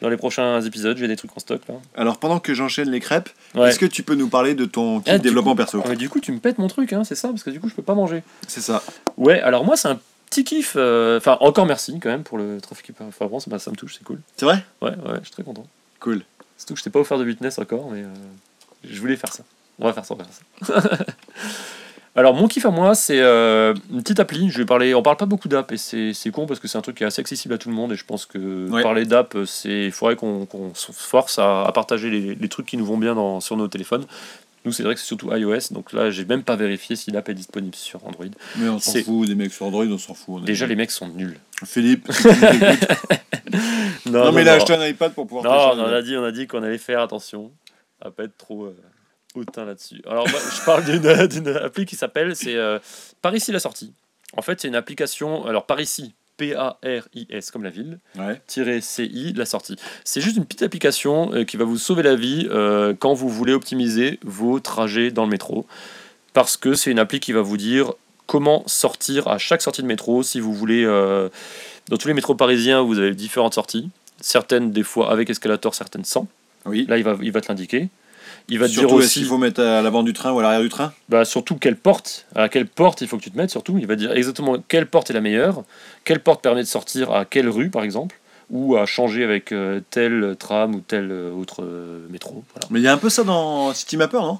[0.01, 0.95] dans les prochains épisodes.
[0.97, 1.75] J'ai des trucs en stock là.
[1.95, 3.69] Alors pendant que j'enchaîne les crêpes, Ouais.
[3.69, 5.83] est-ce que tu peux nous parler de ton kit Ah, développement coup- perso?
[5.89, 7.69] mais du coup, tu me pètes mon truc, hein, c'est ça, parce que du coup,
[7.69, 8.21] je peux pas manger.
[8.47, 8.83] C'est ça.
[9.17, 10.73] Ouais, alors moi, c'est un petit kiff.
[10.75, 13.75] euh, Enfin, encore merci quand même pour le trophée qui Enfin, bon, ça, ça me
[13.75, 14.19] touche, c'est cool.
[14.37, 14.63] C'est vrai?
[14.81, 15.65] Ouais, ouais, je suis très content.
[15.99, 16.21] Cool.
[16.57, 18.07] Surtout que je t'ai pas offert de witness encore, mais euh,
[18.87, 19.43] je voulais faire ça.
[19.79, 20.89] On va faire ça, on va faire ça.
[22.15, 24.51] Alors, mon kiff à moi, c'est euh, une petite appli.
[24.51, 24.93] Je vais parler.
[24.93, 27.03] On parle pas beaucoup d'app et c'est c'est con parce que c'est un truc qui
[27.03, 28.83] est assez accessible à tout le monde et je pense que Ouais.
[28.83, 32.67] parler d'app, c'est il faudrait qu'on qu'on se force à, à partager les, les trucs
[32.67, 34.05] qui nous vont bien dans, sur nos téléphones.
[34.63, 37.27] Nous, c'est vrai que c'est surtout iOS, donc là, j'ai même pas vérifié si l'app
[37.29, 38.27] est disponible sur Android.
[38.57, 40.35] Mais on s'en fout, des mecs sur Android, on s'en fout.
[40.37, 41.37] on Déjà, les mecs sont nuls.
[41.65, 42.89] Philippe, si nous écoutes-
[44.05, 45.43] non, mais là, acheté un iPad pour pouvoir
[45.75, 47.51] Non, on a dit, on a dit qu'on allait faire attention
[48.01, 48.75] à pas être trop euh,
[49.35, 50.01] hautain là-dessus.
[50.07, 50.83] Alors, moi, je parle
[51.29, 52.79] d'une appli qui s'appelle c'est euh,
[53.21, 53.91] Par ici la sortie.
[54.35, 55.45] En fait, c'est une application.
[55.45, 58.41] Alors, par ici, P-A-R-I-S comme la ville, Ouais.
[58.47, 59.75] tiret CI, la sortie.
[60.03, 63.29] C'est juste une petite application euh, qui va vous sauver la vie euh, quand vous
[63.29, 65.65] voulez optimiser vos trajets dans le métro.
[66.33, 67.93] Parce que c'est une appli qui va vous dire
[68.25, 70.23] comment sortir à chaque sortie de métro.
[70.23, 71.29] Si vous voulez, euh,
[71.89, 73.89] dans tous les métros parisiens, vous avez différentes sorties.
[74.19, 76.27] Certaines, des fois, avec escalator, certaines sans.
[76.65, 76.85] Oui.
[76.87, 77.89] Là, il va, il va te l'indiquer.
[78.49, 80.41] Il va te Surtout, dire aussi qu'il faut mettre à l'avant du train ou à
[80.43, 83.37] l'arrière du train bah, surtout quelle porte, à quelle porte il faut que tu te
[83.37, 83.77] mettes surtout.
[83.77, 85.63] Il va dire exactement quelle porte est la meilleure,
[86.03, 88.19] quelle porte permet de sortir à quelle rue par exemple,
[88.49, 92.43] ou à changer avec euh, tel tram ou tel euh, autre euh, métro.
[92.53, 92.67] Voilà.
[92.69, 94.39] Mais il y a un peu ça dans City Mapper, non?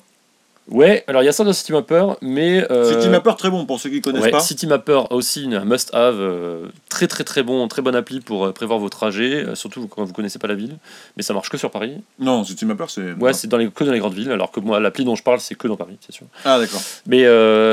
[0.70, 3.66] Ouais, alors il y a ça dans City Mapper, mais euh, City Mapper, très bon
[3.66, 4.39] pour ceux qui connaissent ouais, pas.
[4.39, 8.45] City Mapper aussi une un must-have, euh, très très très bon, très bonne appli pour
[8.45, 10.78] euh, prévoir vos trajets, euh, surtout quand vous connaissez pas la ville,
[11.18, 12.01] mais ça marche que sur Paris.
[12.18, 13.11] Non, City Mapper, c'est.
[13.14, 15.24] Ouais, c'est dans les, que dans les grandes villes, alors que moi l'appli dont je
[15.24, 16.28] parle c'est que dans Paris, c'est sûr.
[16.45, 16.82] Ah, d'accord.
[17.07, 17.24] Mais,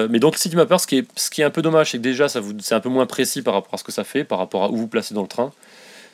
[0.08, 2.02] mais donc City Mapper, ce qui est, ce qui est un peu dommage, c'est que
[2.02, 4.24] déjà, ça vous, c'est un peu moins précis par rapport à ce que ça fait,
[4.24, 5.52] par rapport à où vous placez dans le train.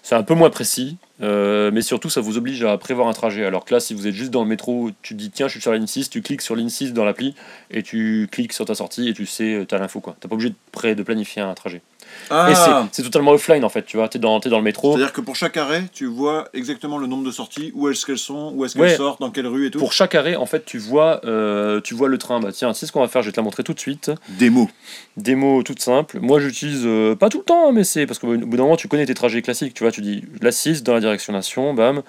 [0.08, 3.44] C'est un peu moins précis, euh, mais surtout, ça vous oblige à prévoir un trajet.
[3.44, 5.60] Alors que là, si vous êtes juste dans le métro, tu dis, tiens, je suis
[5.60, 7.34] sur la ligne 6, tu cliques sur ligne 6 dans l'appli,
[7.72, 10.00] et tu cliques sur ta sortie, et tu sais, tu as l'info.
[10.04, 11.82] Tu n'es pas obligé de, de planifier un trajet.
[12.24, 14.08] Et Ah c'est, c'est totalement offline, en fait, tu vois.
[14.08, 14.92] Tu es dans, t'es dans le métro.
[14.92, 18.18] C'est-à-dire que pour chaque arrêt, tu vois exactement le nombre de sorties, où est-ce qu'elles
[18.18, 18.96] sont, où est-ce qu'elles Ouais.
[18.96, 19.78] sortent, dans quelle rue et tout.
[19.78, 22.40] Pour chaque arrêt, en fait, tu vois, euh, tu vois le train.
[22.40, 24.10] Bah tiens, c'est ce qu'on va faire, je vais te la montrer tout de suite.
[24.30, 24.68] Démo.
[25.16, 26.18] Démo toute simple.
[26.20, 28.76] Moi, j'utilise euh, pas tout le temps, hein, mais c'est parce qu'au bout d'un moment,
[28.76, 29.74] tu connais tes trajets classiques.
[29.74, 32.02] Tu vois, tu dis la 6 dans la direction nation, bam.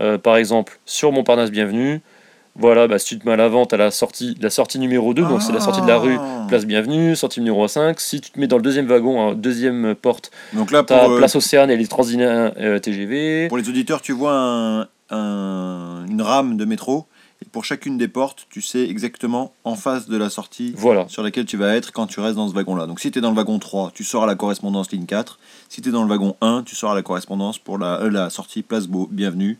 [0.00, 2.00] Euh, par exemple, sur Montparnasse Bienvenue.
[2.54, 5.14] Voilà, bah, si tu te mets à l'avant, tu as la sortie, la sortie numéro
[5.14, 6.44] 2, donc c'est la sortie de la rue, Ah.
[6.48, 7.98] place Bienvenue, sortie numéro 5.
[7.98, 10.96] Si tu te mets dans le deuxième wagon, en deuxième porte, Donc là, tu pour,
[10.96, 13.48] as euh, place Océane et les Transilien euh, TGV.
[13.48, 17.06] pour les auditeurs, tu vois un- un- une rame de métro,
[17.40, 21.22] et pour chacune des portes, tu sais exactement en face de la sortie Voilà, sur
[21.22, 22.86] laquelle tu vas être quand tu restes dans ce wagon-là.
[22.86, 25.38] Donc si tu es dans le wagon 3, tu sors à la correspondance ligne 4.
[25.70, 28.10] Si tu es dans le wagon 1, tu sors à la correspondance pour la, euh,
[28.10, 29.58] la sortie Place Beau, bienvenue,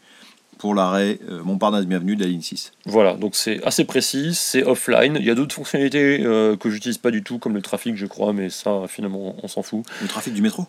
[0.62, 2.72] pour l'arrêt euh, Montparnasse Bienvenue de la ligne 6.
[2.86, 5.16] voilà, donc c'est assez précis, c'est offline.
[5.18, 8.06] Il y a d'autres fonctionnalités euh, que j'utilise pas du tout, comme le trafic, je
[8.06, 9.84] crois, mais ça, finalement, on s'en fout.
[10.00, 10.66] Le trafic du métro?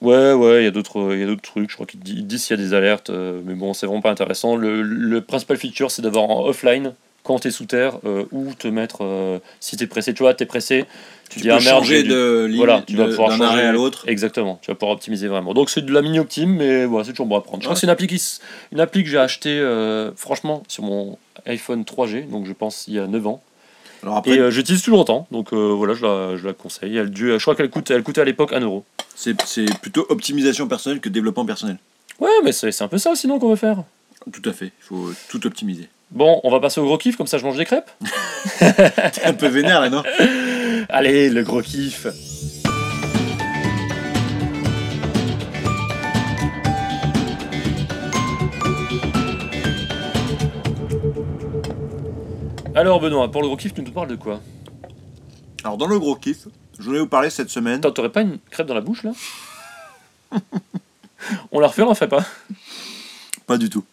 [0.00, 1.70] Ouais, ouais, il y a d'autres, il y a d'autres trucs.
[1.70, 3.86] Je crois qu'ils di- ils disent s'il y a des alertes, euh, mais bon, c'est
[3.86, 4.56] vraiment pas intéressant.
[4.56, 6.92] Le, le principal feature, c'est d'avoir en offline
[7.22, 10.12] quand t'es sous terre euh, ou te mettre euh, si t'es pressé.
[10.14, 10.84] Tu vois, t'es pressé.
[11.28, 13.50] Tu, Tu dis peux ah merde, changer de ligne voilà, tu vas pouvoir d'un changer
[13.60, 14.04] arrêt à l'autre.
[14.06, 15.54] Exactement, tu vas pouvoir optimiser vraiment.
[15.54, 17.62] Donc c'est de la mini optime, mais voilà, c'est toujours bon à prendre.
[17.62, 20.62] Je crois que c'est une appli qui, s- une appli que j'ai achetée euh, franchement
[20.68, 21.16] sur mon
[21.46, 23.42] iPhone 3G, donc je pense il y a 9 ans.
[24.02, 26.96] Alors après, Et euh, j'utilise toujours autant, donc voilà, je la, je la conseille.
[26.98, 28.84] Elle, je crois qu'elle coûte, elle coûtait à l'époque 1 euro.
[29.14, 31.78] c'est c'est plutôt optimisation personnelle que développement personnel.
[32.18, 33.84] Ouais, mais c'est c'est un peu ça sinon qu'on veut faire.
[34.32, 35.88] Tout à fait, il faut tout optimiser.
[36.12, 37.90] Bon, on va passer au gros kiff, comme ça je mange des crêpes.
[38.58, 40.02] T'es un peu vénère là, non?
[40.90, 42.06] Allez, le gros kiff.
[52.74, 54.40] Alors Benoît, pour le gros kiff, tu nous parles de quoi?
[55.64, 56.46] Alors dans le gros kiff,
[56.78, 57.78] je voulais vous parler cette semaine.
[57.78, 59.12] Attends, t'aurais pas une crêpe dans la bouche là?
[61.52, 62.24] On la refait, on la fait pas?
[63.46, 63.84] Pas du tout.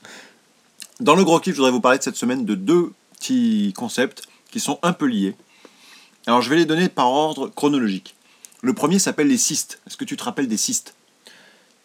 [0.99, 4.23] Dans le gros kiff, je voudrais vous parler de cette semaine de deux petits concepts
[4.51, 5.35] qui sont un peu liés.
[6.27, 8.15] Alors je vais les donner par ordre chronologique.
[8.61, 9.79] Le premier s'appelle les cystes.
[9.87, 10.95] Est-ce que tu te rappelles des cystes?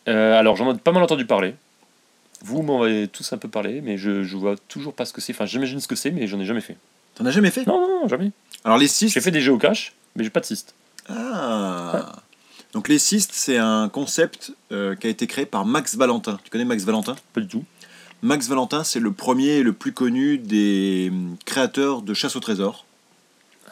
[0.09, 1.55] Euh, Alors j'en ai pas mal entendu parler.
[2.43, 5.21] Vous m'en avez tous un peu parlé, mais je, je vois toujours pas ce que
[5.21, 5.33] c'est.
[5.33, 6.77] Enfin, j'imagine ce que c'est, mais j'en ai jamais fait.
[7.15, 7.67] T'en as jamais fait?
[7.67, 8.33] Non, non, non, jamais.
[8.65, 9.15] Alors les cystes.
[9.15, 10.75] J'ai fait des géocaches, mais j'ai pas de cyste.
[11.09, 12.13] Ah
[12.73, 16.39] Donc les cystes, c'est un concept euh, qui a été créé par Max Valentin.
[16.43, 17.15] Tu connais Max Valentin?
[17.33, 17.65] Pas du tout.
[18.25, 22.41] Max Valentin, c'est le premier et le plus connu des hum, créateurs de chasse au
[22.41, 22.87] trésor.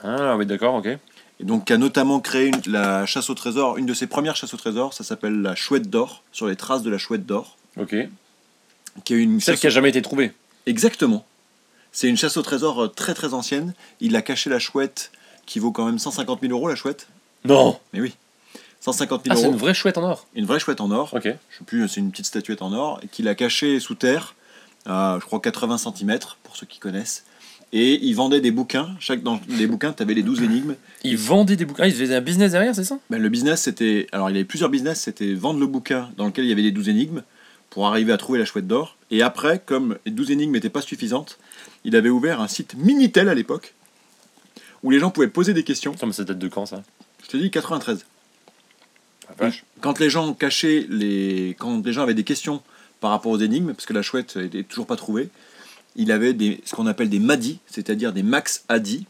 [0.05, 0.87] Ah oui, d'accord, ok.
[0.87, 4.37] Et donc qui a notamment créé une- la chasse au trésor, une de ses premières
[4.37, 7.57] chasses au trésor, ça s'appelle la chouette d'or, sur les traces de la chouette d'or,
[7.79, 7.97] Ok.
[9.05, 10.33] qui est une Celle qui a jamais été trouvée.
[10.67, 11.25] Exactement.
[11.91, 13.73] C'est une chasse au trésor euh, très très ancienne.
[14.01, 15.13] Il a caché la chouette
[15.47, 17.09] qui vaut quand même 150 000 euros la chouette.
[17.47, 18.15] Non Mais oui.
[18.81, 19.53] 150 Ah, 000 c'est euros.
[19.55, 20.27] une vraie chouette en or.
[20.35, 21.15] Une vraie chouette en or.
[21.15, 21.23] Ok.
[21.25, 24.35] Je sais plus, c'est une petite statuette en or qu'il a cachée sous terre
[24.87, 27.25] je crois, 80 cm pour ceux qui connaissent.
[27.75, 28.95] Et il vendait des bouquins.
[29.01, 30.75] Chaque dans les bouquins, tu avais les 12 énigmes.
[31.05, 31.85] Il vendait des bouquins.
[31.85, 32.99] Ah, il faisait un business derrière, c'est ça?
[33.09, 34.09] Ben, le business, c'était.
[34.13, 35.01] Alors, il avait plusieurs business.
[35.01, 37.23] C'était vendre le bouquin dans lequel il y avait les 12 énigmes
[37.71, 38.99] pour arriver à trouver la chouette d'or.
[39.11, 41.39] Et après, comme les 12 énigmes n'étaient pas suffisantes,
[41.85, 43.75] il avait ouvert un site Minitel à l'époque
[44.83, 45.95] où les gens pouvaient poser des questions.
[46.05, 46.83] Mais ça date de quand ça?
[47.25, 48.05] Je te dis 93.
[49.31, 49.65] La vache.
[49.81, 51.57] Quand les gens cachaient les.
[51.59, 52.63] Quand les gens avaient des questions
[53.03, 55.29] par rapport aux énigmes, parce que la chouette n'était toujours pas trouvée,
[55.97, 59.05] il avait des, ce qu'on appelle des MADI, c'est-à-dire des Max Adi,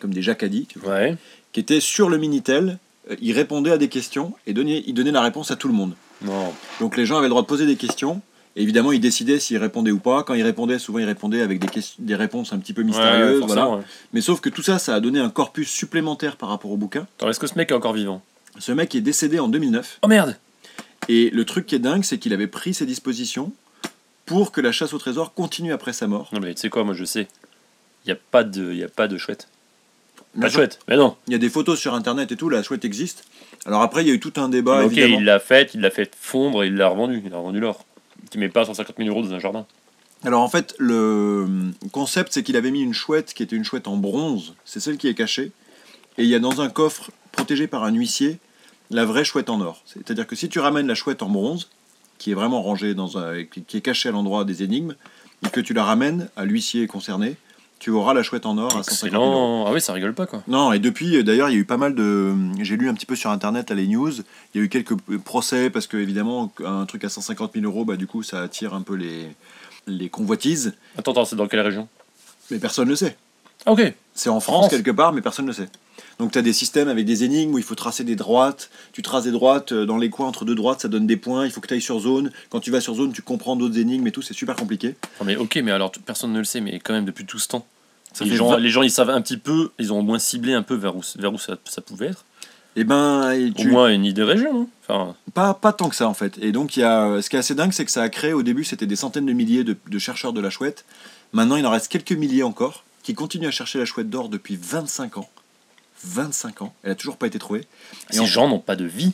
[0.00, 1.16] comme des Jacques Adi, tu vois, Ouais.
[1.52, 2.78] qui étaient sur le Minitel.
[3.10, 5.74] Euh, Il répondait à des questions et donnait, il donnait la réponse à tout le
[5.74, 5.94] monde.
[6.22, 6.52] Non.
[6.78, 8.20] Donc les gens avaient le droit de poser des questions.
[8.56, 10.22] Et évidemment, ils décidaient s'ils répondaient ou pas.
[10.22, 13.40] Quand ils répondaient, souvent ils répondaient avec des, ques- des réponses un petit peu mystérieuses.
[13.40, 13.68] Ouais, voilà.
[13.70, 13.82] ouais.
[14.12, 17.06] Mais sauf que tout ça, ça a donné un corpus supplémentaire par rapport au bouquin.
[17.26, 18.22] Est-ce que ce mec est encore vivant?
[18.58, 20.00] Ce mec est décédé en 2009.
[20.02, 20.36] Oh merde
[21.12, 23.52] Et le truc qui est dingue, c'est qu'il avait pris ses dispositions
[24.26, 26.28] pour que la chasse au trésor continue après sa mort.
[26.32, 27.26] Non mais tu sais quoi, moi je sais.
[28.04, 29.48] Il n'y a pas de, y a pas de chouette.
[30.40, 30.78] Pas de chouette.
[30.86, 31.16] Mais non.
[31.26, 33.24] Il y a des photos sur internet et tout, la chouette existe.
[33.66, 35.18] Alors après, il y a eu tout un débat, Mais ok, évidemment.
[35.18, 37.20] il l'a fait, il l'a fait fondre et il l'a revendu.
[37.26, 37.84] Il a revendu l'or.
[38.30, 39.66] Tu mets pas 150 000 euros dans un jardin.
[40.22, 43.88] Alors en fait, le concept, c'est qu'il avait mis une chouette qui était une chouette
[43.88, 44.54] en bronze.
[44.64, 45.50] C'est celle qui est cachée.
[46.18, 48.38] Et il y a dans un coffre protégé par un huissier
[48.90, 49.82] la vraie chouette en or.
[49.86, 51.68] C'est-à-dire que si tu ramènes la chouette en bronze,
[52.18, 54.94] qui est vraiment rangée dans un, qui est cachée à l'endroit des énigmes,
[55.44, 57.36] et que tu la ramènes à l'huissier concerné,
[57.78, 59.64] tu auras la chouette en or à 150 000 euros.
[59.66, 60.42] Ah oui, ça rigole pas quoi.
[60.46, 62.34] Non, et depuis, euh, d'ailleurs, il y a eu pas mal de.
[62.60, 64.12] J'ai lu un petit peu sur internet là, les news.
[64.12, 67.64] Il y a eu quelques euh, procès parce que, évidemment, un truc à 150 000
[67.64, 69.28] euros, bah, du coup, ça attire un peu les,
[69.86, 70.74] les convoitises.
[70.98, 71.88] Attends, attends, c'est dans quelle région?
[72.50, 73.16] Mais personne ne le sait.
[73.64, 73.94] Ah ok.
[74.14, 74.70] C'est en France, France.
[74.70, 75.68] quelque part, mais personne ne le sait.
[76.20, 78.70] Donc, tu as des systèmes avec des énigmes où il faut tracer des droites.
[78.92, 81.46] Tu traces des droites euh, dans les coins entre deux droites, ça donne des points.
[81.46, 82.30] Il faut que tu ailles sur zone.
[82.50, 84.22] Quand tu vas sur zone, tu comprends d'autres énigmes et tout.
[84.22, 84.94] C'est super compliqué.
[85.18, 87.48] Non, mais ok, mais alors personne ne le sait, mais quand même depuis tout ce
[87.48, 87.66] temps.
[88.12, 90.18] Ça les, gens, vingt- les gens, ils savent un petit peu, ils ont au moins
[90.18, 92.24] ciblé un peu vers où, vers où ça, ça pouvait être.
[92.76, 96.08] Et ben, et Au tu- moins une idée région, Enfin, Pas, pas tant que ça
[96.08, 96.36] en fait.
[96.42, 98.42] Et donc y a, ce qui est assez dingue, c'est que ça a créé au
[98.42, 100.84] début, c'était des centaines de milliers de, de chercheurs de la chouette.
[101.32, 104.58] Maintenant, il en reste quelques milliers encore qui continuent à chercher la chouette d'or depuis
[104.60, 105.28] 25 ans.
[106.04, 106.74] 25 ans.
[106.82, 107.60] Elle a toujours pas été trouvée.
[108.10, 109.12] Et ces en- gens n'ont pas de vie.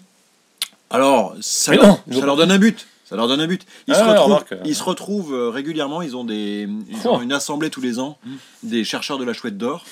[0.90, 2.86] Alors, ça, leur, non, ils ça ont- leur donne un but.
[3.08, 3.64] Ça leur donne un but.
[3.86, 4.74] Ils, Ah se, ouais, retrouvent, remarque, euh.
[4.74, 6.02] se retrouvent euh, régulièrement.
[6.02, 7.22] Ils ont des, ils ont Oh.
[7.22, 8.30] une assemblée tous les ans Mm.
[8.64, 9.84] des chercheurs de la chouette d'or.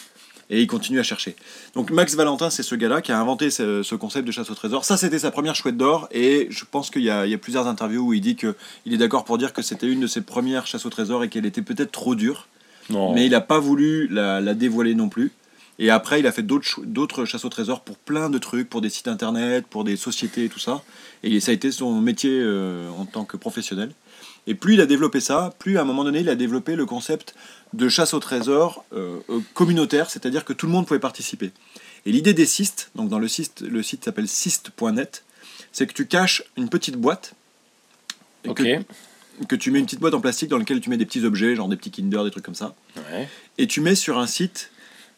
[0.51, 1.37] Et ils continuent à chercher.
[1.75, 4.55] Donc Max Valentin, c'est ce gars-là qui a inventé ce, ce concept de chasse au
[4.55, 4.85] trésor.
[4.85, 6.07] Ça, c'était sa première chouette d'or.
[6.13, 8.55] Et je pense qu'il y, a il y a plusieurs interviews où il dit qu'il
[8.93, 11.47] est d'accord pour dire que c'était une de ses premières chasses au trésor et qu'elle
[11.47, 12.47] était peut-être trop dure.
[12.91, 13.15] Non.
[13.15, 15.33] Mais il n'a pas voulu la, la dévoiler non plus.
[15.79, 18.91] Et après, il a fait d'autres chasses au trésor pour plein de trucs, pour des
[18.91, 20.83] sites internet, pour des sociétés et tout ça.
[21.25, 23.91] Et ça a été son métier euh, en tant que professionnel.
[24.47, 26.87] Et plus il a développé ça, plus à un moment donné, il a développé le
[26.87, 27.35] concept
[27.72, 31.51] de chasse au trésor euh, euh, communautaire, c'est-à-dire que tout le monde pouvait participer.
[32.07, 35.25] Et l'idée des cystes, donc dans le site, le site s'appelle cyste.net,
[35.72, 37.35] c'est que tu caches une petite boîte.
[38.45, 38.62] et Ok.
[38.62, 41.25] Que, que tu mets une petite boîte en plastique dans laquelle tu mets des petits
[41.25, 42.77] objets, genre des petits Kinder, des trucs comme ça
[43.11, 43.29] Ouais.
[43.59, 44.70] et tu mets sur un site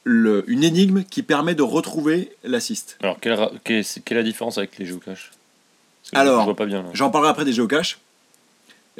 [0.08, 2.96] le- une énigme qui permet de retrouver la cyste.
[3.02, 5.32] Alors, quelle, quelle, est la différence avec les géocaches
[6.12, 6.46] Alors.
[6.94, 7.98] J'en parlerai après des géocaches.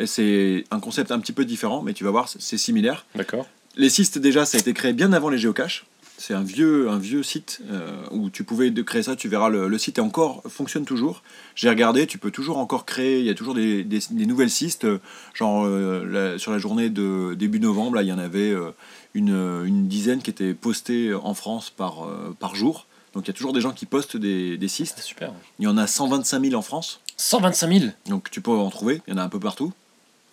[0.05, 3.07] C'est un concept un petit peu différent, mais tu vas voir, c'est- c'est similaire.
[3.15, 3.47] D'accord.
[3.77, 5.87] Les cystes, déjà, ça a été créé bien avant les géocaches.
[6.19, 9.17] C'est un vieux, un vieux site euh, où tu pouvais de créer ça.
[9.17, 11.23] Tu verras, le, le site est encore, fonctionne toujours.
[11.55, 13.21] J'ai regardé, tu peux toujours encore créer.
[13.21, 14.85] Il y a toujours des, des- des nouvelles cystes.
[14.87, 14.99] euh,
[15.35, 18.71] Genre, euh, la- sur la journée de début novembre, là, il y en avait euh,
[19.15, 22.07] une, une dizaine qui étaient postées en France par,
[22.41, 22.87] par jour.
[23.15, 25.01] Donc, il y a toujours des gens qui postent des, des C'est cystes.
[25.01, 25.33] super.
[25.59, 27.01] Il y en a 125 000 en France.
[27.19, 29.01] 125 000 Donc, tu peux en trouver.
[29.07, 29.73] Il y en a un peu partout.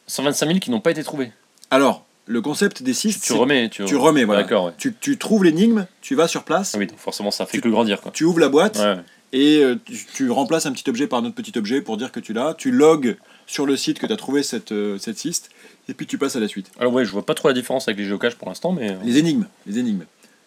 [0.07, 1.31] 125 000 qui n'ont pas été trouvés.
[1.71, 3.69] Alors, le concept des Tu, cystes, tu c'est- remets.
[3.69, 4.43] Tu, tu remets, voilà.
[4.43, 4.71] D'accord, ouais.
[4.77, 7.61] tu, tu trouves l'énigme, tu vas sur place, Ah oui, donc forcément, ça fait Tu-
[7.61, 8.11] que grandir, quoi.
[8.13, 8.95] tu ouvres la boîte, Ouais.
[9.33, 9.75] et euh,
[10.15, 12.53] tu, remplaces un petit objet par un autre petit objet pour dire que tu l'as.
[12.53, 15.49] Tu logs sur le site que tu as trouvé cette, euh, cette cyste,
[15.89, 16.71] et puis tu passes à la suite.
[16.79, 18.91] Alors, ouais, je vois pas trop la différence avec les géocaches pour l'instant, mais.
[18.91, 20.03] euh, Les énigmes, les énigmes.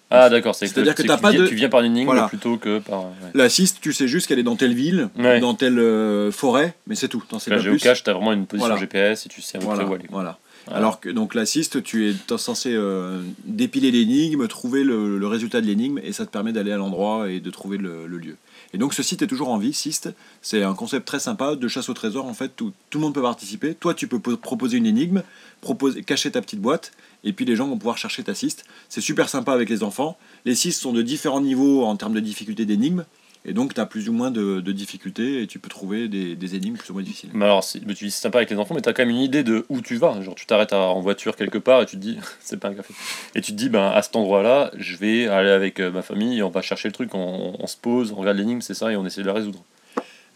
[0.08, 1.90] Ah d'accord, c'est C'est-à-dire que c'est t'as tu pas viens- de- Tu viens par une
[1.90, 2.28] énigme Voilà.
[2.28, 3.06] plutôt que par.
[3.06, 3.10] ouais.
[3.34, 5.40] L'assist, tu sais juste qu'elle est dans telle ville, Ouais.
[5.40, 7.24] dans telle euh, forêt, mais c'est tout.
[7.28, 7.70] T'en sais La pas plus.
[7.72, 8.80] géocache, t'as vraiment une position Voilà.
[8.80, 10.04] GPS et tu sais à peu Voilà, près où aller.
[10.08, 10.38] voilà.
[10.72, 16.00] Alors que donc l'assist, tu es censé euh, dépiler l'énigme, trouver le, résultat de l'énigme,
[16.02, 18.36] et ça te permet d'aller à l'endroit et de trouver le, lieu.
[18.74, 20.10] Et donc ce site est toujours en vie, Sist.
[20.42, 23.14] C'est un concept très sympa de chasse au trésor en fait, où tout le monde
[23.14, 23.74] peut participer.
[23.74, 25.22] Toi, tu peux po- proposer une énigme,
[25.60, 26.92] proposer, cacher ta petite boîte,
[27.22, 28.64] et puis les gens vont pouvoir chercher ta Sist.
[28.88, 30.18] C'est super sympa avec les enfants.
[30.44, 33.04] Les Sist sont de différents niveaux en termes de difficulté d'énigmes,
[33.44, 36.34] et donc tu as plus ou moins de, de difficultés, et tu peux trouver des,
[36.36, 37.30] des énigmes plus ou moins difficiles.
[37.34, 39.20] Mais alors, mais tu dis c'est sympa avec les enfants, mais t'as quand même une
[39.22, 40.20] idée de où tu vas.
[40.22, 42.94] Genre, tu t'arrêtes en voiture quelque part et tu te dis, c'est pas un café.
[43.34, 46.38] Et tu te dis, ben à cet endroit-là, je vais aller avec euh, ma famille,
[46.38, 48.90] et on va chercher le truc, on, on se pose, on regarde l'énigme, c'est ça,
[48.92, 49.62] et on essaie de la résoudre.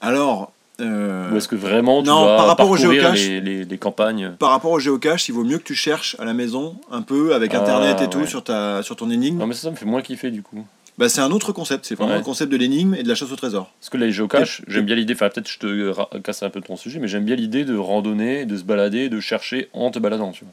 [0.01, 3.65] Alors, euh, Ou est-ce que vraiment tu non, vas par rapport au géocache- les, les,
[3.65, 6.77] les campagnes Par rapport au géocache, il vaut mieux que tu cherches à la maison
[6.91, 8.27] un peu avec Ah, internet et tout ouais.
[8.27, 9.37] sur, ta, sur ton énigme.
[9.39, 10.65] Non, mais ça, ça me fait moins kiffer du coup.
[11.01, 12.19] Bah, c'est un autre concept, c'est vraiment Ouais.
[12.19, 13.73] le concept de l'énigme et de la chasse au trésor.
[13.81, 16.77] Parce que les géocaches, j'aime bien l'idée, enfin peut-être je te casse un peu ton
[16.77, 20.31] sujet, mais j'aime bien l'idée de randonner, de se balader, de chercher en te baladant,
[20.31, 20.53] tu vois.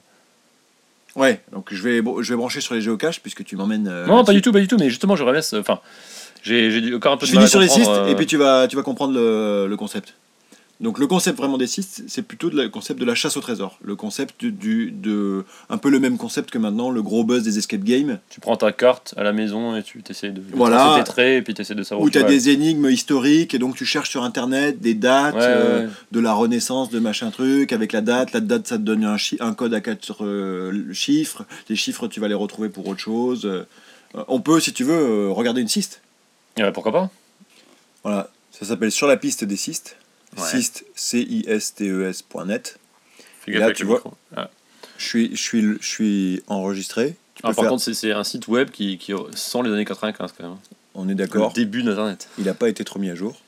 [1.26, 3.88] Ouais, donc je vais, je vais brancher sur les géocaches puisque tu m'emmènes.
[3.88, 5.54] euh, non, pas du tout, pas du tout, mais justement, je laisse.
[5.54, 5.80] Enfin,
[6.44, 8.76] j'ai encore un peu Je de finis sur les euh, et puis tu vas, tu
[8.78, 10.14] vas comprendre le, le concept.
[10.80, 13.80] Donc le concept vraiment des cystes, c'est plutôt le concept de la chasse au trésor.
[13.82, 17.58] Le concept du, de un peu le même concept que maintenant le gros buzz des
[17.58, 20.94] escape games Tu prends ta carte à la maison et tu t'essayes de, de Voilà.
[21.00, 22.28] tes traits et puis tu essaies de savoir où tu as vas.
[22.30, 25.92] des énigmes historiques et donc tu cherches sur internet des dates Ouais, euh, ouais.
[26.12, 28.34] de la Renaissance, de machin truc, avec la date.
[28.34, 31.44] La date, ça te donne un, chi- un code à quatre euh, chiffres.
[31.70, 33.46] Les chiffres, tu vas les retrouver pour autre chose.
[33.48, 33.64] Euh,
[34.28, 36.02] on peut, si tu veux, regarder une cyste.
[36.60, 37.10] Ouais, pourquoi pas
[38.04, 39.96] Voilà, ça s'appelle Sur la piste des cystes.
[40.36, 40.44] Ouais.
[40.48, 42.80] Cyste, C-I-S-T-E-S.net.
[43.48, 44.04] Là, tu vois.
[44.36, 44.50] Ah.
[44.98, 47.16] Je suis, je, suis, je suis enregistré.
[47.36, 50.34] Tu Ah, par faire- contre, c'est- un site web qui, qui sent les années 95
[50.38, 50.58] quand même.
[50.96, 51.54] on est Le d'accord.
[51.54, 52.28] début d'Internet.
[52.40, 53.40] Il n'a pas été trop mis à jour.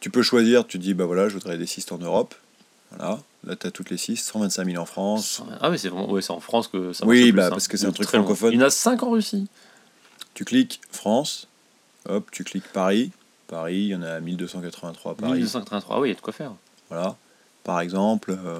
[0.00, 2.34] Tu peux choisir, tu dis, bah voilà, je voudrais des cystes en Europe.
[2.90, 5.42] Voilà, là tu as toutes les cystes, 125 000 en France.
[5.60, 7.50] Ah oui, c'est vraiment ouais, c'est en France que ça Oui, marche le bah, plus,
[7.50, 7.68] parce hein.
[7.70, 8.52] que c'est un truc francophone.
[8.52, 9.46] Il y en a 5 en Russie.
[10.34, 11.46] Tu cliques France,
[12.08, 13.12] hop, tu cliques Paris.
[13.52, 15.32] Paris, il y en a 1283 à Paris.
[15.32, 16.52] 1283, oui, il y a de quoi faire.
[16.88, 17.16] Voilà.
[17.64, 18.58] Par exemple, euh,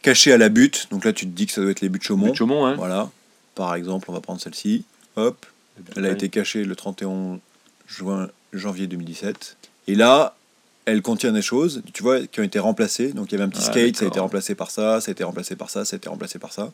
[0.00, 0.86] caché à la butte.
[0.92, 2.28] Donc là, tu te dis que ça doit être les buttes Chaumont.
[2.28, 2.74] Le Chaumont, hein.
[2.76, 3.10] Voilà.
[3.56, 4.84] Par exemple, on va prendre celle-ci.
[5.16, 5.44] Hop,
[5.96, 7.40] elle a été cachée le 31
[7.88, 9.56] juin, janvier 2017.
[9.88, 10.36] Et là,
[10.84, 13.12] elle contient des choses, tu vois, qui ont été remplacées.
[13.12, 15.10] Donc il y avait un petit Ah, skate, ça a été remplacé par ça, ça
[15.10, 16.70] a été remplacé par ça, ça a été remplacé par ça.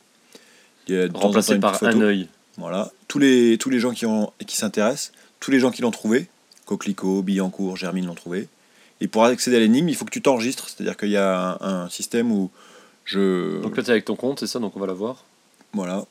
[0.86, 1.96] Il y a remplacé par photo.
[1.96, 2.28] un œil.
[2.58, 2.90] Voilà.
[3.08, 6.28] Tous les, tous les gens qui, ont, qui s'intéressent, tous les gens qui l'ont trouvé,
[6.68, 8.48] Coquelicot, Billancourt, Germine l'ont trouvé.
[9.00, 10.68] Et pour accéder à l'énigme, il faut que tu t'enregistres.
[10.68, 12.50] C'est-à-dire qu'il y a un, un système où
[13.04, 13.60] je.
[13.62, 15.24] Donc là, t'es avec ton compte, c'est ça, donc on va la voir.
[15.72, 16.04] voilà.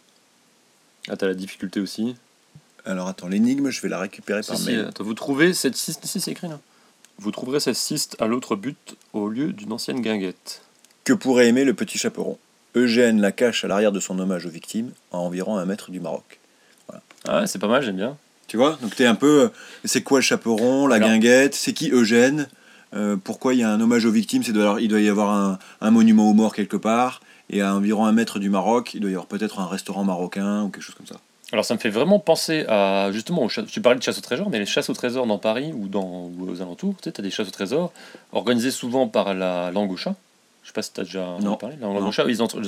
[1.10, 2.16] Ah, t'as la difficulté aussi.
[2.86, 4.86] Alors attends, l'énigme, je vais la récupérer Si, par si, mail.
[4.90, 6.60] attends, vous trouvez cette cyste, si c'est écrit là.
[7.20, 10.62] Vous trouverez cette cyste à l'autre but au lieu d'une ancienne guinguette.
[11.04, 12.38] Que pourrait aimer le petit chaperon?
[12.76, 16.00] Eugène la cache à l'arrière de son hommage aux victimes, à environ un mètre du
[16.00, 16.40] Maroc.
[17.28, 18.18] Ah, c'est pas mal, j'aime bien.
[18.48, 19.42] Tu vois Donc t'es un peu.
[19.44, 19.48] euh,
[19.84, 21.10] C'est quoi le chaperon, la Alors.
[21.10, 22.48] guinguette C'est qui Eugène
[22.96, 25.60] Euh, Pourquoi il y a un hommage aux victimes C'est Il doit y avoir un,
[25.82, 27.22] un monument aux morts quelque part.
[27.50, 30.64] Et à environ un mètre du Maroc, il doit y avoir peut-être un restaurant marocain
[30.64, 31.16] ou quelque chose comme ça.
[31.54, 34.60] Alors ça me fait vraiment penser à justement tu parlais de chasse au trésor mais
[34.60, 37.32] les chasses au trésor dans Paris ou dans ou aux alentours tu sais t'as des
[37.32, 37.94] chasses au trésor
[38.34, 40.14] organisées souvent par la langue au chat
[40.64, 41.56] je sais pas si t'as déjà entendu Non.
[41.56, 42.10] parler la langue Non.
[42.10, 42.60] au chat ils, entre-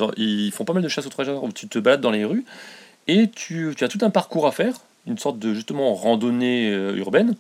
[0.54, 2.46] font pas mal de chasses au trésor où tu te balades dans les rues
[3.10, 4.76] et tu, tu as tout un parcours à faire
[5.08, 7.36] une sorte de justement randonnée euh, urbaine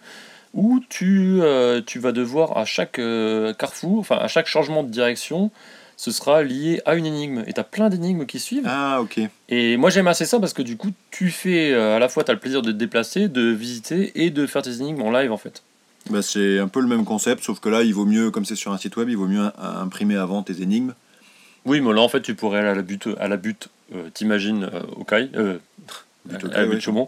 [0.54, 4.90] où tu, euh, tu vas devoir à chaque euh, carrefour enfin à chaque changement de
[4.90, 5.52] direction
[5.98, 9.20] ce sera lié à une énigme et tu as plein d'énigmes qui suivent Ah, ok.
[9.50, 12.32] et moi j'aime assez ça parce que du coup tu fais à la fois tu
[12.32, 15.32] as le plaisir de te déplacer, de visiter et de faire tes énigmes en live
[15.32, 15.62] en fait.
[16.10, 18.56] Bah, c'est un peu le même concept, sauf que là, il vaut mieux, comme c'est
[18.56, 20.94] sur un site web, il vaut mieux im- imprimer avant tes énigmes.
[21.66, 24.10] Oui mais là en fait tu pourrais aller à la butte, à la butte euh,
[24.14, 25.62] t'imagines euh, au euh, Butte
[26.56, 27.08] à but Chaumont.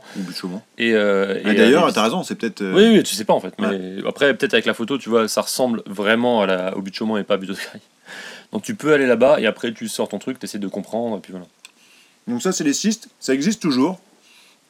[0.77, 2.61] Et, euh, Ah, D'ailleurs, aller- t'as raison, c'est peut-être.
[2.61, 3.53] euh, Oui, oui, tu sais pas en fait.
[3.59, 6.93] Mais après, peut-être avec la photo, tu vois, ça ressemble vraiment à la, au but
[6.95, 7.61] Chaumont et pas à but de Kai.
[8.51, 11.17] Donc tu peux aller là-bas et après tu sors ton truc, tu essaies de comprendre
[11.17, 11.45] et puis voilà.
[12.27, 13.99] Donc ça, c'est les cystes, ça existe toujours.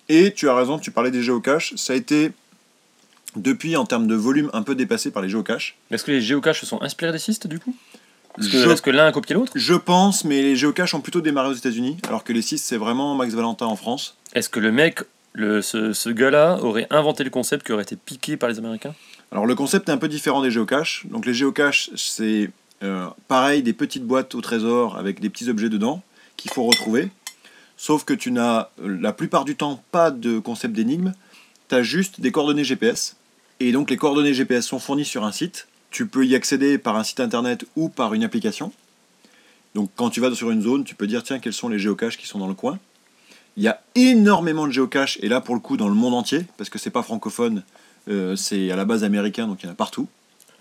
[0.10, 2.32] Et tu as raison, tu parlais des géocaches, ça a été,
[3.36, 5.78] depuis en termes de volume, un peu dépassé par les géocaches.
[5.90, 7.76] Est-ce que les géocaches se sont inspirés des cystes du coup?
[8.40, 9.52] Est-ce que, Je- que l'un a copié l'autre?
[9.56, 12.78] Je pense, mais les géocaches ont plutôt démarré aux États-Unis, alors que les cystes, c'est
[12.78, 14.16] vraiment Max Valentin en France.
[14.34, 15.00] Est-ce que le mec,
[15.34, 18.94] le, ce, ce gars-là, aurait inventé le concept qui aurait été piqué par les Américains?
[19.32, 21.06] Alors le concept est un peu différent des géocaches.
[21.10, 22.50] Donc les géocaches, c'est
[22.84, 26.02] euh, pareil, des petites boîtes au trésor avec des petits objets dedans
[26.38, 27.10] qu'il faut retrouver.
[27.78, 31.14] sauf que tu n'as euh, la plupart du temps pas de concept d'énigme,
[31.70, 33.16] tu as juste des coordonnées GPS.
[33.60, 35.68] Et donc les coordonnées GPS sont fournies sur un site.
[35.92, 38.72] Tu peux y accéder par un site internet ou par une application.
[39.76, 42.18] Donc quand tu vas sur une zone, tu peux dire tiens quels sont les géocaches
[42.18, 42.80] qui sont dans le coin.
[43.58, 46.46] Il y a énormément de géocaches, et là pour le coup dans le monde entier,
[46.58, 47.64] parce que c'est pas francophone,
[48.08, 50.08] euh, c'est à la base américain, donc il y en a partout.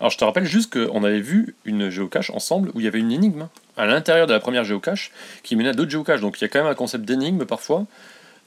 [0.01, 2.99] Alors je te rappelle juste qu'on avait vu une géocache ensemble où il y avait
[2.99, 5.11] une énigme à l'intérieur de la première géocache
[5.43, 6.21] qui menait à d'autres géocaches.
[6.21, 7.85] Donc il y a quand même un concept d'énigme parfois.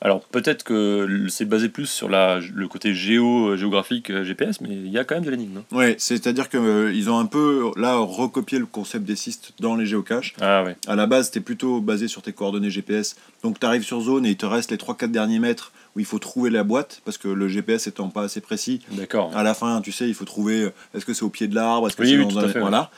[0.01, 4.69] Alors peut-être que c'est basé plus sur la, le côté géo, géographique euh, GPS, mais
[4.71, 5.59] il y a quand même de l'énigme.
[5.59, 5.77] hein.
[5.77, 10.35] Ouais, c'est-à-dire qu'ils ont un peu là recopié le concept des cystes dans les géocaches.
[10.43, 10.77] Ah ouais.
[10.87, 13.17] À la base, c'était plutôt basé sur tes coordonnées GPS.
[13.43, 16.07] Donc tu arrives sur zone et il te reste les 3-4 derniers mètres où il
[16.07, 19.31] faut trouver la boîte, parce que le GPS étant pas assez précis, D'accord.
[19.37, 21.55] à la fin, tu sais, il faut trouver euh, est-ce que c'est au pied de
[21.55, 22.49] l'arbre, est-ce que Oui, c'est oui, dans un...
[22.49, 22.61] fait, ouais.
[22.61, 22.91] Voilà.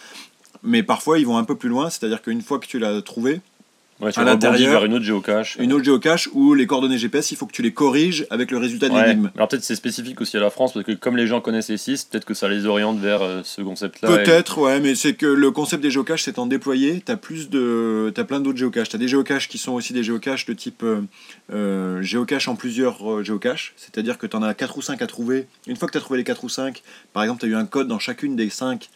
[0.62, 3.42] Mais parfois, ils vont un peu plus loin, c'est-à-dire qu'une fois que tu l'as trouvé,
[3.98, 5.56] Ouais, tu à l'intérieur, vers une autre géocache.
[5.58, 8.58] une autre géocache où les coordonnées GPS, il faut que tu les corriges avec le
[8.58, 9.06] résultat de Ouais.
[9.08, 9.30] l'énigme.
[9.36, 11.78] Alors peut-être c'est spécifique aussi à la France, parce que comme les gens connaissent les
[11.78, 14.10] 6, peut-être que ça les oriente vers euh, ce concept-là.
[14.10, 18.12] et- Peut-être, ouais, mais c'est que le concept des géocaches s'étant déployé, t'as plus de,
[18.14, 18.90] t'as plein d'autres géocaches.
[18.90, 21.00] T'as des géocaches qui sont aussi des géocaches de type euh,
[21.52, 25.46] euh, géocache en plusieurs euh, géocaches, c'est-à-dire que t'en as 4 ou 5 à trouver.
[25.66, 26.82] Une fois que t'as trouvé les 4 ou 5,
[27.12, 28.88] par exemple, t'as eu un code dans chacune des 5,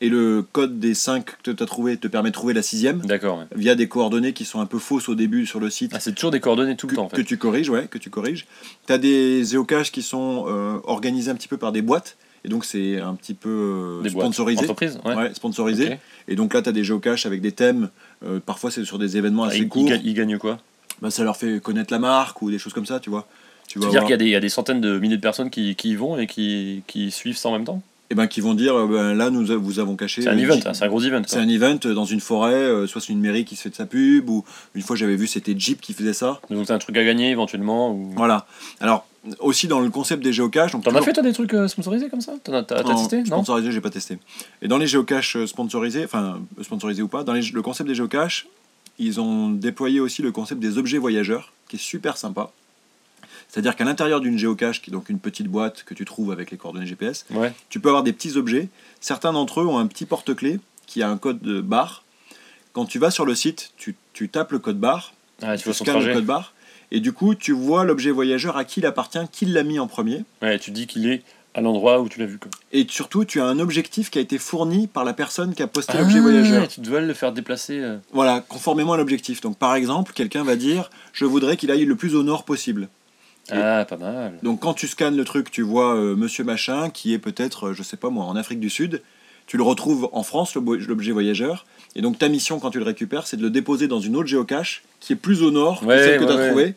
[0.00, 3.38] et le code des 5 que t'as trouvé te permet de trouver la sixième, D'accord.
[3.38, 3.44] ouais.
[3.56, 5.92] via des coordonnées qui sont un peu fausses au début sur le site.
[5.94, 7.24] Ah, c'est toujours des coordonnées tout le que, temps en que fait.
[7.24, 8.46] tu corriges, ouais, que tu corriges.
[8.86, 12.48] Tu as des géocaches qui sont euh, organisés un petit peu par des boîtes, et
[12.48, 14.26] donc c'est un petit peu euh, Des boîtes.
[14.26, 14.60] sponsorisé.
[14.62, 15.14] Entreprises Ouais.
[15.16, 15.98] Ouais, sponsorisé.
[16.28, 17.90] Et donc là, tu as des géocaches avec des thèmes.
[18.24, 19.88] euh, parfois, c'est sur des événements Ah, assez ils, courts.
[20.04, 20.58] ils gagnent quoi?
[21.02, 23.26] Bah, ça leur fait connaître la marque ou des choses comme ça, tu vois.
[23.66, 25.20] Tu C'est-à-dire avoir- qu'il y, a des- il y a des centaines de milliers de
[25.22, 27.82] personnes qui, qui y vont et qui, qui suivent ça en même temps?
[28.10, 30.22] Eh ben, qui vont dire euh, ben, là, nous a- vous avons caché.
[30.22, 31.20] C'est un euh, event, hein, c'est un gros event.
[31.26, 33.74] C'est un event dans une forêt, euh, soit c'est une mairie qui se fait de
[33.74, 34.44] sa pub, ou
[34.74, 36.40] une fois j'avais vu c'était Jeep qui faisait ça.
[36.50, 37.92] Donc c'est un truc à gagner éventuellement.
[37.92, 38.12] Ou...
[38.16, 38.46] Voilà.
[38.80, 39.06] Alors,
[39.40, 40.72] aussi dans le concept des géocaches.
[40.72, 42.32] T'en as fait toi des trucs euh, sponsorisés comme ça?
[42.42, 43.18] T'en as, t'as, testé?
[43.18, 43.24] Non?
[43.26, 44.18] Sponsorisé, j'ai pas testé.
[44.62, 47.88] Et dans les géocaches euh, sponsorisés, enfin euh, sponsorisés ou pas, dans les- le concept
[47.90, 48.46] des géocaches,
[48.98, 52.50] ils ont déployé aussi le concept des objets voyageurs, qui est super sympa.
[53.58, 56.52] C'est-à-dire qu'à l'intérieur d'une géocache, qui est donc une petite boîte que tu trouves avec
[56.52, 57.52] les coordonnées GPS, Ouais.
[57.70, 58.68] tu peux avoir des petits objets.
[59.00, 62.04] Certains d'entre eux ont un petit porte-clés qui a un code de barre.
[62.72, 66.04] Quand tu vas sur le site, tu, tu tapes le code barre, Ah, tu scannes
[66.06, 66.52] le code barre,
[66.92, 69.88] et du coup, tu vois l'objet voyageur à qui il appartient, qui l'a mis en
[69.88, 70.22] premier.
[70.40, 72.38] Ouais, tu dis qu'il est à l'endroit où tu l'as vu.
[72.38, 72.52] Quoi.
[72.70, 75.66] Et surtout, tu as un objectif qui a été fourni par la personne qui a
[75.66, 76.68] posté Ah, l'objet voyageur.
[76.68, 77.80] tu dois le faire déplacer.
[77.80, 77.96] euh.
[78.12, 79.40] Voilà, conformément à l'objectif.
[79.40, 82.88] Donc, par exemple, quelqu'un va dire Je voudrais qu'il aille le plus au nord possible.
[83.50, 84.34] Ah, pas mal.
[84.42, 87.72] Donc, quand tu scannes le truc, tu vois euh, monsieur machin qui est peut-être, euh,
[87.74, 89.02] je sais pas moi, en Afrique du Sud.
[89.46, 91.64] Tu le retrouves en France, l'objet voyageur.
[91.96, 94.26] Et donc, ta mission, quand tu le récupères, c'est de le déposer dans une autre
[94.28, 96.48] géocache qui est plus au nord Ouais, que celle que ouais, tu as ouais.
[96.48, 96.74] trouvée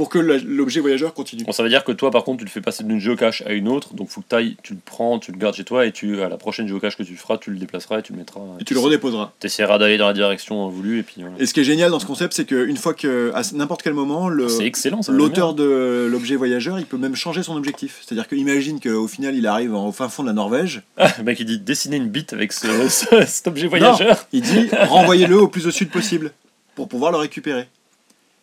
[0.00, 1.44] pour que l'objet voyageur continue.
[1.44, 3.52] Bon, ça veut dire que toi, par contre, tu le fais passer d'une géocache à
[3.52, 6.22] une autre, donc faut que tu le prends, tu le gardes chez toi, et tu,
[6.22, 8.40] à la prochaine géocache que tu feras, tu le déplaceras et tu le mettras.
[8.58, 9.32] Et tu le redéposeras.
[9.40, 11.34] T'essaieras d'aller dans la direction voulue, et puis voilà.
[11.38, 13.92] Et ce qui est génial dans ce concept, c'est qu'une fois que, à n'importe quel
[13.92, 14.30] moment.
[14.30, 18.00] L'auteur de l'objet voyageur, il peut même changer son objectif.
[18.02, 20.80] C'est-à-dire que imagine qu'au final, il arrive au fin fond de la Norvège.
[20.96, 24.26] Ah, le mec, il dit dessiner une bite avec ce, ce- cet objet voyageur.
[24.32, 26.32] Il dit renvoyez-le au plus au sud possible
[26.74, 27.68] pour pouvoir le récupérer.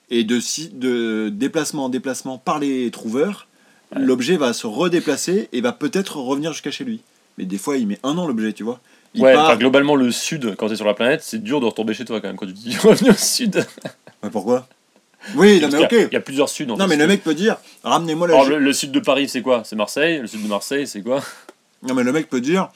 [0.09, 0.39] Et de,
[0.73, 3.47] de déplacement en déplacement par les trouveurs,
[3.95, 4.01] Ouais.
[4.01, 6.99] l'objet va se redéplacer et va peut-être revenir jusqu'à chez lui.
[7.37, 8.81] Mais des fois, il met un an l'objet, tu vois.
[9.13, 11.65] Il ouais, part- enfin, globalement, le sud, quand t'es sur la planète, c'est dur de
[11.65, 12.35] retomber chez toi quand même.
[12.35, 13.65] Quand tu dis revenir au sud.
[14.23, 14.67] Mais pourquoi?
[15.35, 15.91] Oui, non, mais ok.
[15.93, 16.65] Il y, a plusieurs suds.
[16.65, 16.87] en Non, fait.
[16.87, 18.33] mais le mec peut dire ramenez-moi la.
[18.33, 19.63] Alors, le, le sud de Paris, c'est quoi?
[19.65, 20.19] C'est Marseille.
[20.19, 21.23] Le sud de Marseille, c'est quoi?
[21.83, 22.69] Non, mais le mec peut dire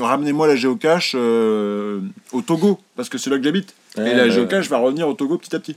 [0.00, 2.00] ramenez-moi la géocache euh,
[2.32, 3.74] au Togo, parce que c'est là que j'habite.
[3.96, 5.76] et la bah, géocache va revenir au Togo petit à petit.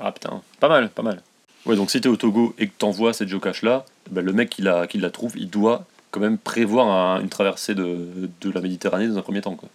[0.00, 1.20] Ah putain, pas mal, pas mal.
[1.66, 4.50] Ouais, donc si t'es au Togo et que t'envoies cette géocache là, ben, le mec
[4.50, 8.06] qui la, qui la trouve, il doit quand même prévoir un- une traversée de,
[8.40, 9.54] de la Méditerranée dans un premier temps.
[9.54, 9.68] Quoi.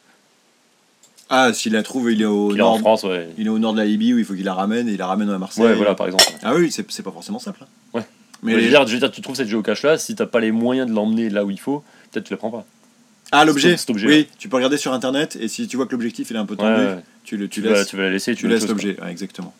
[1.30, 2.80] Ah, s'il la trouve, il est au Qu'il est en nord.
[2.80, 3.28] France, ouais.
[3.38, 4.98] Il est au nord de la Libye où il faut qu'il la ramène et il
[4.98, 5.66] la ramène à Marseille.
[5.66, 6.24] Ouais, voilà, par exemple.
[6.44, 7.60] Ah oui, c'est c'est pas forcément simple.
[7.64, 7.68] hein.
[7.94, 8.04] Ouais.
[8.44, 10.26] Mais je, les- veux dire, je veux dire, tu trouves cette géocache là, si t'as
[10.26, 12.66] pas les moyens de l'emmener là où il faut, peut-être tu la prends pas.
[13.32, 16.30] Ah, l'objet objet, Oui, tu peux regarder sur internet et si tu vois que l'objectif
[16.30, 17.04] il est un peu Ouais, tendu, ouais.
[17.26, 18.96] tu, le, tu, Tu, vas, laisses, tu vas la laisser tu, tu la laisses l'objet.
[19.02, 19.54] Ouais, exactement.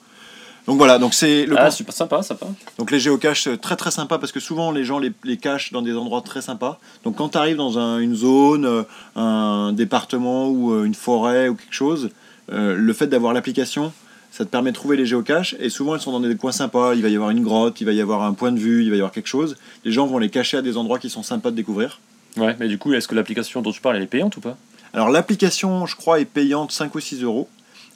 [0.68, 1.56] Donc voilà, donc c'est le.
[1.58, 2.46] Ah, super sympa, sympa.
[2.78, 5.72] donc les géocaches euh, très très sympa parce que souvent les gens les, les cachent
[5.72, 6.78] dans des endroits très sympas.
[7.06, 8.84] Donc quand tu arrives dans un- une zone, euh,
[9.16, 12.10] un département ou euh, une forêt ou quelque chose,
[12.52, 13.94] euh, le fait d'avoir l'application,
[14.32, 16.96] ça te permet de trouver les géocaches et souvent elles sont dans des coins sympas.
[16.96, 18.90] Il va y avoir une grotte, il va y avoir un point de vue, il
[18.90, 19.56] va y avoir quelque chose.
[19.86, 22.00] Les gens vont les cacher à des endroits qui sont sympas de découvrir.
[22.36, 24.58] Ouais, mais du coup, est-ce que l'application dont tu parles, elle est payante ou pas?
[24.94, 27.48] Alors l'application, je crois, est payante 5 ou 6 euros.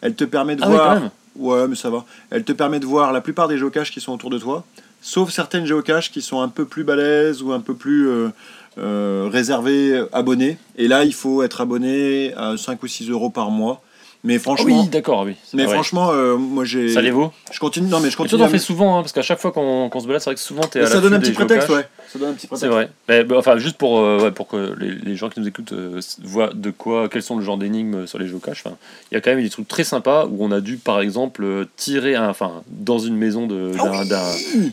[0.01, 1.09] Elle te permet de Ah oui, voir quand même.
[1.35, 2.05] Ouais, mais ça va.
[2.29, 4.65] Elle te permet de voir la plupart des géocaches qui sont autour de toi,
[5.01, 8.29] sauf certaines géocaches qui sont un peu plus balèzes ou un peu plus euh,
[8.77, 10.57] euh, réservées abonnés.
[10.77, 13.81] Et là, il faut être abonné à 5 ou 6 euros par mois.
[14.23, 15.35] Mais Ah franchement, oui, d'accord, oui.
[15.43, 15.73] c'est mais vrai.
[15.73, 16.89] franchement euh, moi j'ai.
[16.89, 17.31] ça les vaut.
[17.51, 17.87] Je continue.
[17.87, 18.41] Non, mais je Et toi, continue.
[18.43, 20.41] t'en fais souvent, hein, parce qu'à chaque fois qu'on qu'on se balade, c'est vrai que
[20.41, 21.87] souvent t'es à ça donne un petit prétexte, ouais.
[22.11, 22.61] Ça donne un petit prétexte.
[22.61, 22.89] C'est vrai.
[23.09, 25.73] Mais, bah, enfin, juste pour, euh, ouais, pour que les, les gens qui nous écoutent
[25.73, 28.61] euh, voient de quoi, quels sont le genre d'énigmes sur les géocaches.
[28.65, 28.75] Enfin,
[29.11, 31.43] il y a quand même des trucs très sympas où on a dû, par exemple,
[31.43, 33.71] euh, tirer un, enfin, dans une maison d'un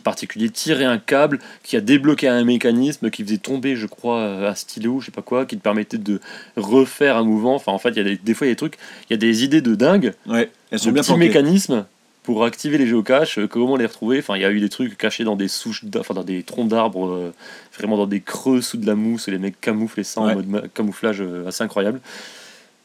[0.05, 4.51] particulier, tirer un câble qui a débloqué un mécanisme qui faisait tomber, je crois, euh,
[4.51, 6.21] un stylo, je sais pas quoi, qui te permettait de
[6.57, 7.55] refaire un mouvement.
[7.55, 8.77] Enfin, en fait, il y a des, des fois, il y a des trucs,
[9.09, 11.85] il y a des idées de dingue, Ouais, elles sont de bien petits mécanismes
[12.23, 14.19] pour activer les géocaches, euh, comment les retrouver.
[14.19, 16.69] Enfin, il y a eu des trucs cachés dans des souches, enfin dans des troncs
[16.69, 17.33] d'arbres, euh,
[17.79, 20.33] vraiment dans des creux sous de la mousse, et les mecs camouflent ça Ouais.
[20.33, 22.01] en mode ma- camouflage euh, assez incroyable.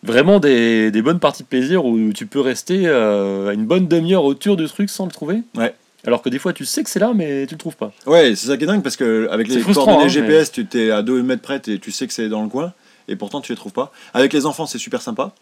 [0.01, 4.25] Vraiment des, des bonnes parties de plaisir où tu peux rester euh, une bonne demi-heure
[4.25, 5.41] autour du truc sans le trouver.
[5.55, 5.73] Ouais.
[6.05, 7.93] Alors que des fois tu sais que c'est là mais tu le trouves pas.
[8.05, 10.51] Ouais, c'est ça qui est dingue parce que avec C'est les frustrant, coordonnées hein, GPS,
[10.51, 12.73] tu t'es à 2 mètres près et tu sais que c'est dans le coin
[13.07, 13.93] et pourtant tu les trouves pas.
[14.13, 15.33] Avec les enfants, c'est super sympa.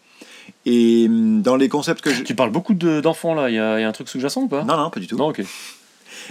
[0.66, 2.22] Et hum, dans les concepts que je...
[2.22, 4.62] Tu parles beaucoup de- d'enfants là, il y, y a un truc sous-jacent ou pas?
[4.64, 5.16] Non, non, pas du tout.
[5.16, 5.42] Non, ok.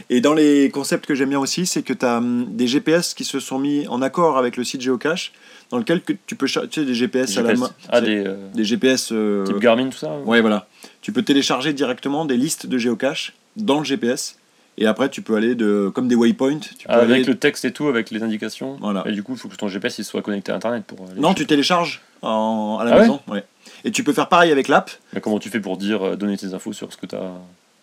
[0.10, 3.26] Et dans les concepts que j'aime bien aussi, c'est que tu as des GPS qui
[3.26, 5.34] se sont mis en accord avec le site Geocache,
[5.70, 7.60] dans lequel que tu peux tu sais, des GPS, à la GPS.
[7.60, 7.72] main.
[7.90, 9.10] Ah, des euh, des GPS.
[9.12, 10.68] euh, type Garmin, tout ça Ouais, voilà.
[11.02, 14.38] Tu peux télécharger directement des listes de géocaches dans le GPS.
[14.78, 16.60] Et après, tu peux aller de, comme des waypoints.
[16.60, 18.78] Tu peux Avec aller- le texte et tout, avec les indications.
[18.80, 19.04] Voilà.
[19.06, 21.06] Et du coup, il faut que ton GPS il soit connecté à Internet pour.
[21.18, 23.20] Non, tu télécharges en- à la Ah ouais maison.
[23.28, 23.44] ouais.
[23.86, 24.92] Et tu peux faire pareil avec l'app.
[25.14, 27.20] Mais comment tu fais pour dire, euh, donner tes infos sur ce que tu as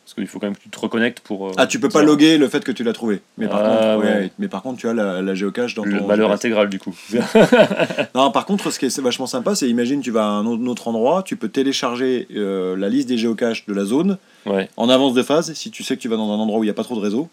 [0.05, 1.49] Parce qu'il faut quand même que tu te reconnectes pour.
[1.49, 3.21] euh, Ah, tu peux pas loguer le fait que tu l'as trouvé.
[3.37, 4.31] Mais par, Ah, contre, ouais, ouais.
[4.39, 6.07] mais par contre, tu as la, la géocache dans Le ton.
[6.07, 6.35] malheur GPS.
[6.41, 6.95] intégral, du coup.
[8.15, 10.67] Non, par contre, ce qui est vachement sympa, c'est imagine tu vas à un autre-
[10.69, 14.69] autre endroit, tu peux télécharger euh, la liste des géocaches de la zone ouais.
[14.77, 15.53] en avance de phase.
[15.55, 16.95] Si tu sais que tu vas dans un endroit où il n'y a pas trop
[16.97, 17.29] de réseau,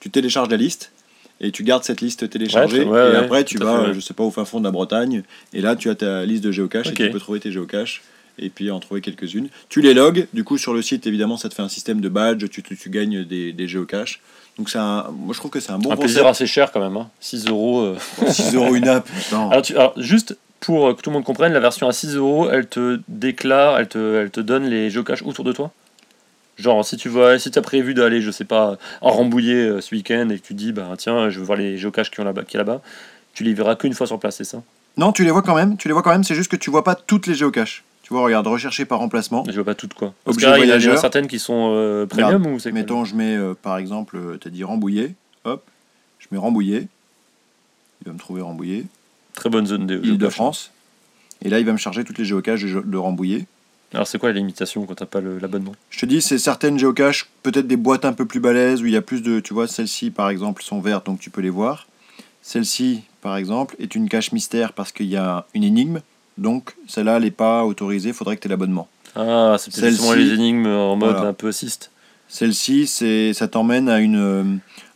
[0.00, 0.92] tu télécharges la liste
[1.40, 2.84] et tu gardes cette liste téléchargée.
[2.84, 4.70] Ouais, ouais, et après, tu vas, euh, je sais pas, au fin fond de la
[4.70, 5.22] Bretagne.
[5.52, 8.02] Et là, tu as ta liste de géocaches et tu peux trouver tes géocaches
[8.38, 9.48] et puis en trouver quelques-unes.
[9.68, 10.26] Tu les logs.
[10.32, 12.48] Du coup, sur le site, évidemment, ça te fait un système de badge.
[12.50, 14.20] Tu, tu, tu gagnes des, des géocaches.
[14.58, 16.96] Donc, un, moi, je trouve que c'est un bon un plaisir assez cher quand même.
[16.96, 17.08] Hein.
[17.20, 17.80] 6 euros.
[17.80, 17.96] euh.
[18.18, 18.50] concept.
[18.50, 19.08] 6 euros une app.
[19.28, 19.50] Attends.
[19.50, 22.14] Alors, tu, alors, juste pour euh, que tout le monde comprenne, la version à 6
[22.16, 25.72] euros, elle te déclare, elle te, elle te donne les géocaches autour de toi?
[26.56, 29.94] Genre, si tu vois, si as prévu d'aller, je sais pas, en Rambouillet euh, ce
[29.94, 32.44] week-end et que tu dis, bah tiens, je veux voir les géocaches qui, ont là-bas,
[32.44, 32.80] qui est là-bas,
[33.32, 34.62] tu les verras qu'une fois sur place, c'est ça?
[34.96, 35.76] Non, tu les vois quand même.
[35.76, 36.22] Tu les vois quand même.
[36.22, 37.82] C'est juste que tu vois pas toutes les géocaches.
[38.02, 39.44] Tu vois, regarde, rechercher par remplacement.
[39.48, 40.14] Je vois pas toutes quoi.
[40.24, 42.70] Parce Objet que là, il y en a- certaines qui sont euh, premium ou c'est
[42.70, 42.78] quoi?
[42.78, 45.14] Mettons, je mets euh, par exemple, tu as dit Rambouillet.
[45.44, 45.64] Hop,
[46.20, 46.86] je mets Rambouillet.
[48.02, 48.84] Il va me trouver Rambouillet.
[49.34, 50.28] Très bonne zone de Île de.
[50.28, 50.70] France.
[51.42, 53.46] Et là, il va me charger toutes les géocaches de Rambouillet.
[53.94, 55.72] Alors, c'est quoi la limitation quand t'as pas l'abonnement?
[55.90, 58.92] Je te dis, c'est certaines géocaches, peut-être des boîtes un peu plus balèzes où il
[58.92, 59.40] y a plus de.
[59.40, 61.86] Tu vois, celles-ci par exemple sont vertes donc tu peux les voir.
[62.42, 66.00] Celle-ci par exemple est une cache mystère parce qu'il y a une énigme.
[66.36, 68.88] Donc celle-là, elle n'est pas autorisée, faudrait que tu aies l'abonnement.
[69.16, 71.28] Ah, c'est peut-être les énigmes en mode Voilà.
[71.28, 71.90] un peu assist.
[72.28, 74.42] Celle-ci, c'est, ça t'emmène à une, euh,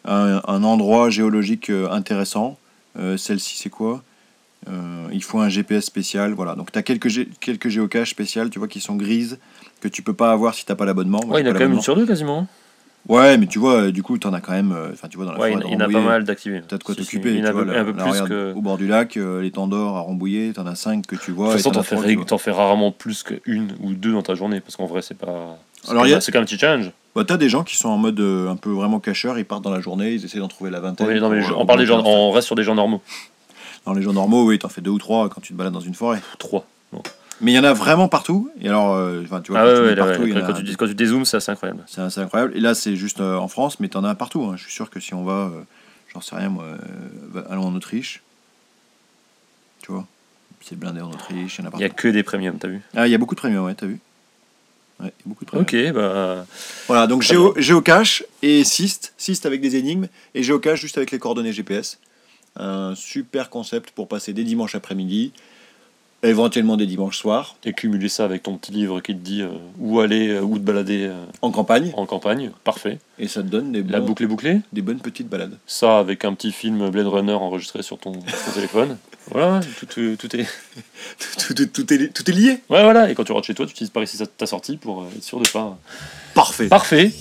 [0.05, 2.59] un, un endroit géologique euh, intéressant.
[2.99, 4.03] Euh, celle-ci, c'est quoi?
[4.69, 6.33] Euh, Il faut un GPS spécial.
[6.35, 6.55] Voilà.
[6.55, 9.39] Donc, tu as quelques, gé- quelques géocaches spéciales, tu vois, qui sont grises,
[9.81, 11.21] que tu peux pas avoir si tu pas l'abonnement.
[11.27, 12.47] Ouais, il y en a quand même une sur deux quasiment.
[13.09, 14.73] Ouais, mais tu vois, euh, du coup, tu en as quand même.
[14.73, 15.83] euh, Enfin, tu vois, dans la Ouais, il y en forêt a- de il y
[15.83, 16.61] en a pas mal d'activés.
[16.69, 17.31] T'as de quoi Si, si, t'occuper.
[17.35, 18.53] Il y en a tu un peu, plus regarde, que.
[18.55, 21.47] Au bord du lac, euh, les tendors à Rambouillet, t'en as 5 que tu vois.
[21.47, 24.23] De toute façon, t'en as fais, ré- tu fais rarement plus qu'une ou deux dans
[24.23, 25.57] ta journée, parce qu'en vrai, c'est pas.
[25.83, 26.91] C'est Alors, a- c'est quand même un petit challenge.
[27.15, 29.65] Bah, t'as des gens qui sont en mode euh, un peu vraiment cacheur, ils partent
[29.65, 31.07] dans la journée, ils essaient d'en trouver la vingtaine.
[31.07, 33.01] Ouais, non, mais je- on, parle des gens, on reste sur des gens normaux.
[33.85, 35.81] Dans les gens normaux, oui, t'en fais deux ou trois quand tu te balades dans
[35.81, 36.21] une forêt.
[36.39, 36.67] Trois.
[37.41, 38.51] Mais il y en a vraiment partout.
[38.61, 40.77] Et alors, euh, tu vois, Ah quand ouais, tu ouais, partout, ouais, quand, a- tu,
[40.77, 41.85] quand tu dézoomes, c'est incroyable.
[41.87, 42.57] c'est incroyable.
[42.57, 44.43] Et là, c'est juste euh, en France, mais t'en as partout.
[44.45, 44.55] hein.
[44.57, 45.61] Je suis sûr que si on va, euh,
[46.13, 48.23] j'en sais rien, moi, euh, allons en Autriche.
[49.83, 50.05] Tu vois,
[50.61, 52.67] c'est blindé en Autriche, il y en a Il y a que des premiums, t'as
[52.69, 52.81] vu?
[52.97, 54.01] Ah, il y a beaucoup de premiums, ouais, t'as vu
[55.01, 55.65] Ouais, beaucoup de premiums.
[55.65, 56.45] Ok, bah.
[56.89, 61.21] Voilà, donc géo, géocache et Syst, Syst avec des énigmes, et géocache juste avec les
[61.21, 62.01] coordonnées GPS.
[62.59, 65.33] Un super concept pour passer des dimanches après-midi,
[66.25, 69.49] éventuellement des dimanches soirs, Et cumuler ça avec ton petit livre qui te dit euh,
[69.79, 72.99] où aller, euh, où te balader euh, en campagne, en campagne, parfait.
[73.21, 74.61] et ça te donne des, La bons- boucle est bouclée.
[74.73, 75.57] des bonnes petites balades.
[75.69, 78.97] Ça avec un petit film Blade Runner enregistré sur ton, ton téléphone.
[79.31, 80.47] Voilà, tout, tout, tout est.
[81.39, 83.11] tout, tout- tout est, tout est lié Ouais, voilà.
[83.11, 85.23] Et quand tu rentres chez toi, tu utilises par ici ta sortie pour euh, être
[85.23, 85.79] sûr de pas.
[86.33, 87.13] Parfait Parfait.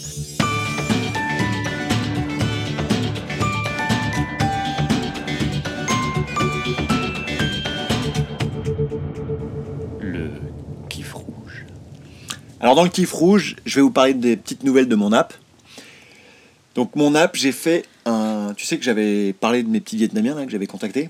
[12.67, 15.33] Alors dans le kiff rouge, je vais vous parler des petites nouvelles de mon app.
[16.75, 18.53] Donc mon app, j'ai fait un...
[18.57, 21.09] Tu sais que j'avais parlé de mes petits Vietnamiens là, que j'avais contactés.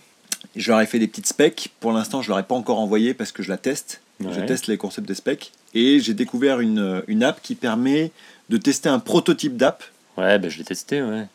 [0.55, 1.71] Je leur ai fait des petites specs.
[1.79, 4.01] Pour l'instant, je leur ai pas encore envoyé parce que je la teste.
[4.19, 5.51] Je teste les concepts des specs.
[5.73, 8.11] Et j'ai découvert une, une app qui permet
[8.49, 9.83] de tester un prototype d'app.
[10.15, 11.25] Ouais, bah, je l'ai testé, ouais.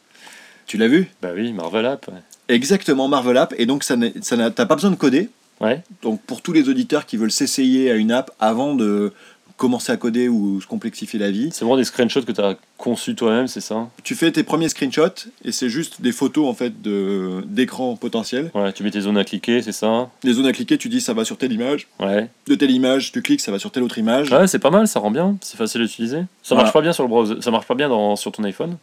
[0.68, 1.10] Tu l'as vu?
[1.20, 2.06] Bah oui, Marvel App.
[2.06, 2.22] Ouais.
[2.46, 3.54] Exactement, Marvel App.
[3.58, 5.30] Et donc, ça ça t'as pas besoin de coder.
[5.60, 5.82] Ouais.
[6.00, 9.12] Donc, pour tous les auditeurs qui veulent s'essayer à une app avant de
[9.56, 12.56] commencer à coder ou se complexifier la vie, C'est vraiment des screenshots que tu as
[12.78, 13.88] conçus toi-même, c'est ça?
[14.02, 18.50] Tu fais tes premiers screenshots et c'est juste des photos en fait de- d'écran potentiel.
[18.54, 20.10] Ouais, tu mets tes zones à cliquer, c'est ça?
[20.24, 21.86] Les zones à cliquer, tu dis ça va sur telle image.
[22.00, 22.28] Ouais.
[22.48, 24.30] De telle image, tu cliques, ça va sur telle autre image.
[24.32, 26.18] Ouais, c'est pas mal, ça rend bien, c'est facile à utiliser.
[26.42, 26.62] Ça Voilà.
[26.64, 28.76] marche pas bien sur le browser, ça marche pas bien dans, sur ton iPhone.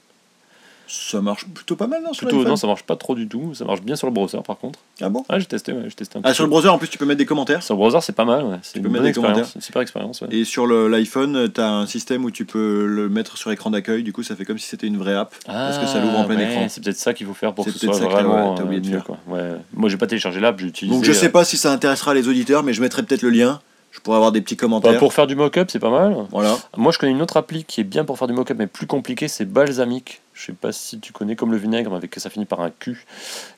[0.92, 3.28] Ça marche plutôt pas mal non, sur Plutôt, l'iPhone non, ça marche pas trop du
[3.28, 3.54] tout.
[3.54, 4.80] Ça marche bien sur le browser par contre.
[5.02, 5.24] Ah bon?
[5.30, 6.52] Ouais, j'ai testé, ouais, j'ai testé un Ah, petit sur le peu.
[6.52, 7.62] browser, en plus, tu peux mettre des commentaires.
[7.62, 8.56] Sur le browser, c'est pas mal, ouais.
[8.64, 9.56] C'est une peux mettre des expérience, commentaires.
[9.56, 10.28] une super expérience, ouais.
[10.32, 13.70] Et sur le- l'iPhone, tu as un système où tu peux le mettre sur écran
[13.70, 14.02] d'accueil.
[14.02, 15.36] Du coup, ça fait comme si c'était une vraie app.
[15.46, 16.66] parce que ça l'ouvre en plein Ah, ouais, écran.
[16.70, 18.24] C'est peut-être ça qu'il faut faire pour que C'est ce soit peut-être ça que t'as-
[18.28, 19.04] vraiment ouais, t'as euh, oublié de mieux, faire.
[19.06, 19.18] quoi.
[19.28, 19.52] Ouais.
[19.74, 20.96] Moi, j'ai pas téléchargé l'app, j'ai utilisé.
[20.96, 23.30] Donc, je sais euh, pas si ça intéressera les auditeurs, mais je mettrai peut-être le
[23.30, 23.62] lien.
[23.92, 25.00] Je pourrais avoir des petits bah, commentaires.
[25.00, 26.16] pour faire du mock-up, c'est pas mal.
[26.30, 26.56] Voilà.
[26.78, 28.86] Moi, je connais une autre appli qui est bien pour faire du mock-up, mais plus
[28.88, 30.22] compliqué, c'est Balsamic.
[30.34, 33.06] Je sais pas si tu connais comme le vinaigre, avec ça finit par un Q,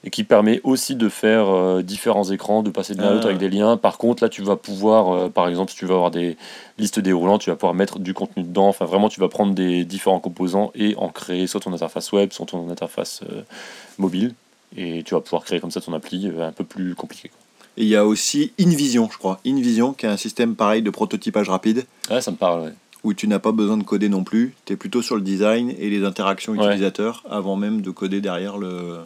[0.03, 3.25] et qui permet aussi de faire euh, différents écrans, de passer de l'un à l'autre
[3.25, 3.29] Ah.
[3.29, 3.77] avec des liens.
[3.77, 6.37] Par contre, là, tu vas pouvoir, euh, par exemple, si tu veux avoir des
[6.79, 8.67] listes déroulantes, tu vas pouvoir mettre du contenu dedans.
[8.69, 12.31] Enfin, vraiment, tu vas prendre des différents composants et en créer soit ton interface web,
[12.31, 13.41] soit ton interface euh,
[13.99, 14.33] mobile,
[14.75, 17.29] et tu vas pouvoir créer comme ça ton appli un peu plus compliqué.
[17.29, 17.37] quoi.
[17.77, 19.39] Et il y a aussi InVision, je crois.
[19.45, 22.61] InVision, qui est un système pareil de prototypage rapide, Ouais, ça me parle.
[22.63, 22.73] ouais.
[23.03, 24.53] où tu n'as pas besoin de coder non plus.
[24.65, 26.65] Tu es plutôt sur le design et les interactions Ouais.
[26.67, 28.97] utilisateurs avant même de coder derrière le.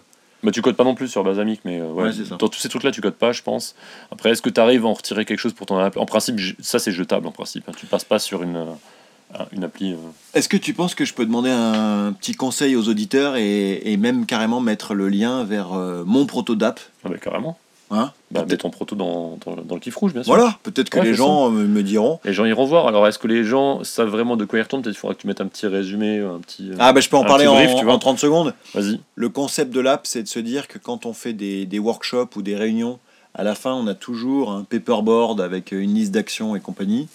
[0.44, 2.36] Bah, tu codes pas non plus sur Balsamic, mais euh, ouais, Ouais, ça.
[2.36, 3.74] dans tous ces trucs-là, tu codes pas, je pense.
[4.12, 5.96] Après, est-ce que tu arrives à en retirer quelque chose pour ton app?
[5.98, 7.64] En principe, ça c'est jetable en principe.
[7.70, 7.72] hein.
[7.78, 9.94] Tu passes pas sur une, euh, un- une appli.
[9.94, 9.98] euh.
[10.34, 13.96] Est-ce que tu penses que je peux demander un petit conseil aux auditeurs et, et
[13.98, 16.80] même carrément mettre le lien vers euh, mon proto d'app?
[17.06, 17.58] Ah bah, carrément.
[18.00, 20.34] Hein Bah, mets ton proto dans, dans, dans le kiff rouge, bien sûr.
[20.34, 22.20] Voilà, peut-être que Ouais, les gens me, me diront.
[22.26, 22.88] Les gens iront voir.
[22.88, 24.82] Alors, est-ce que les gens savent vraiment de quoi ils retournent?
[24.82, 26.70] Peut-être qu'il faudra que tu mettes un petit résumé, un petit.
[26.72, 28.54] euh, Ah, bah je peux en parler en, en 30 secondes.
[28.74, 29.00] Vas-y.
[29.16, 32.36] Le concept de l'app, c'est de se dire que quand on fait des, des workshops
[32.36, 33.00] ou des réunions,
[33.34, 37.08] à la fin, on a toujours un paperboard avec une liste d'actions et compagnie.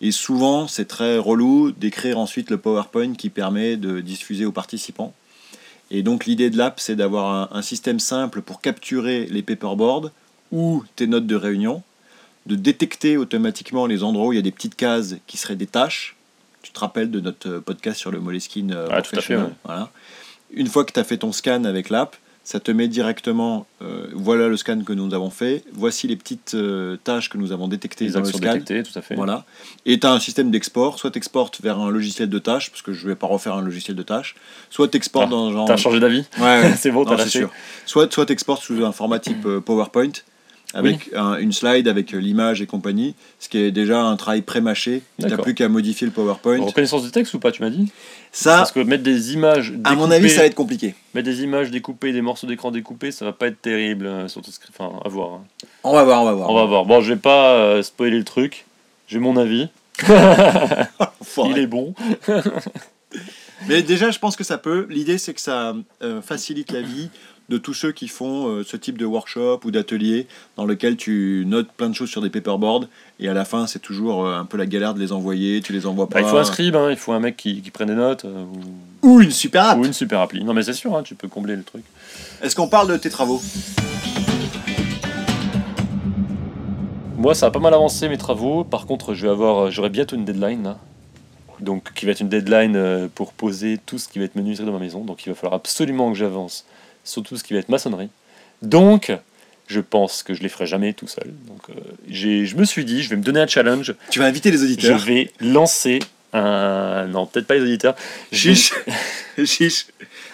[0.00, 5.12] Et souvent, c'est très relou d'écrire ensuite le PowerPoint qui permet de diffuser aux participants.
[5.90, 10.10] Et donc, l'idée de l'app, c'est d'avoir un, un système simple pour capturer les paperboards
[10.54, 11.82] ou tes notes de réunion,
[12.46, 15.66] de détecter automatiquement les endroits où il y a des petites cases qui seraient des
[15.66, 16.14] tâches.
[16.62, 19.42] Tu te rappelles de notre podcast sur le Moleskine euh, Ah, tout à fait, ouais.
[19.64, 19.90] voilà.
[20.52, 24.06] Une fois que tu as fait ton scan avec l'app, ça te met directement, euh,
[24.12, 27.68] voilà le scan que nous avons fait, voici les petites euh, tâches que nous avons
[27.68, 28.38] détectées Les dans le scan.
[28.38, 29.14] détectées, tout à fait.
[29.14, 29.46] Voilà.
[29.86, 32.82] Et tu as un système d'export, soit tu exportes vers un logiciel de tâches, parce
[32.82, 34.34] que je vais pas refaire un logiciel de tâches,
[34.68, 35.66] soit tu exportes Ah, dans genre...
[35.66, 36.74] T'as changé d'avis Ouais, ouais.
[36.78, 37.38] C'est bon, t'as c'est lâché.
[37.40, 37.50] sûr.
[37.86, 40.12] Soit, soit tu exportes sous un format type euh, PowerPoint,
[40.74, 44.42] avec un- une slide avec euh, l'image et compagnie, ce qui est déjà un travail
[44.42, 45.02] pré-mâché.
[45.20, 46.60] Tu n'as plus qu'à modifier le PowerPoint.
[46.60, 47.90] Reconnaissance de texte ou pas, tu m'as dit?
[48.32, 49.72] Ça, Parce que mettre des images.
[49.84, 50.94] à mon découpées- avis, ça va être compliqué.
[51.14, 54.06] Mettre des images découpées, des morceaux d'écran découpés, ça va pas être terrible.
[54.06, 54.74] euh, Sur ton script.
[54.78, 55.34] Enfin, à voir.
[55.34, 55.44] hein.
[55.84, 56.50] On va voir, on va voir.
[56.50, 56.84] On va voir.
[56.84, 58.64] Bon, je vais pas euh, spoiler le truc.
[59.06, 59.68] J'ai mon avis.
[61.46, 61.94] Il est bon.
[63.68, 64.86] Mais déjà, je pense que ça peut.
[64.90, 67.08] L'idée, c'est que ça euh, facilite la vie
[67.50, 70.26] de tous ceux qui font euh, ce type de workshop ou d'atelier
[70.56, 72.86] dans lequel tu notes plein de choses sur des paperboards
[73.20, 75.60] et à la fin, c'est toujours euh, un peu la galère de les envoyer.
[75.60, 76.20] Tu les envoies pas.
[76.20, 78.24] Bah, il faut un scribe, hein, il faut un mec qui, qui prenne des notes.
[78.24, 78.44] euh,
[79.02, 79.16] ou...
[79.16, 79.78] Ou une super app.
[79.78, 80.42] ou une super appli.
[80.42, 81.84] Non, mais c'est sûr, hein, tu peux combler le truc.
[82.42, 83.42] Est-ce qu'on parle de tes travaux?
[87.18, 88.64] Moi, ça a pas mal avancé mes travaux.
[88.64, 90.78] Par contre, je vais avoir, j'aurai bientôt une deadline là.
[91.60, 94.72] Donc, qui va être une deadline pour poser tout ce qui va être menuiserie dans
[94.72, 95.04] ma maison.
[95.04, 96.64] Donc, il va falloir absolument que j'avance
[97.04, 98.08] sur tout ce qui va être maçonnerie.
[98.62, 99.12] Donc,
[99.66, 101.32] je pense que je les ferai jamais tout seul.
[101.46, 101.74] Donc, euh,
[102.08, 103.94] j'ai, je me suis dit, je vais me donner un challenge.
[104.10, 104.98] Tu vas inviter les Je auditeurs.
[104.98, 106.00] vais lancer
[106.32, 107.94] un, non, peut-être pas les auditeurs.
[108.32, 108.72] Je- Chiche.
[109.44, 109.86] Chiche.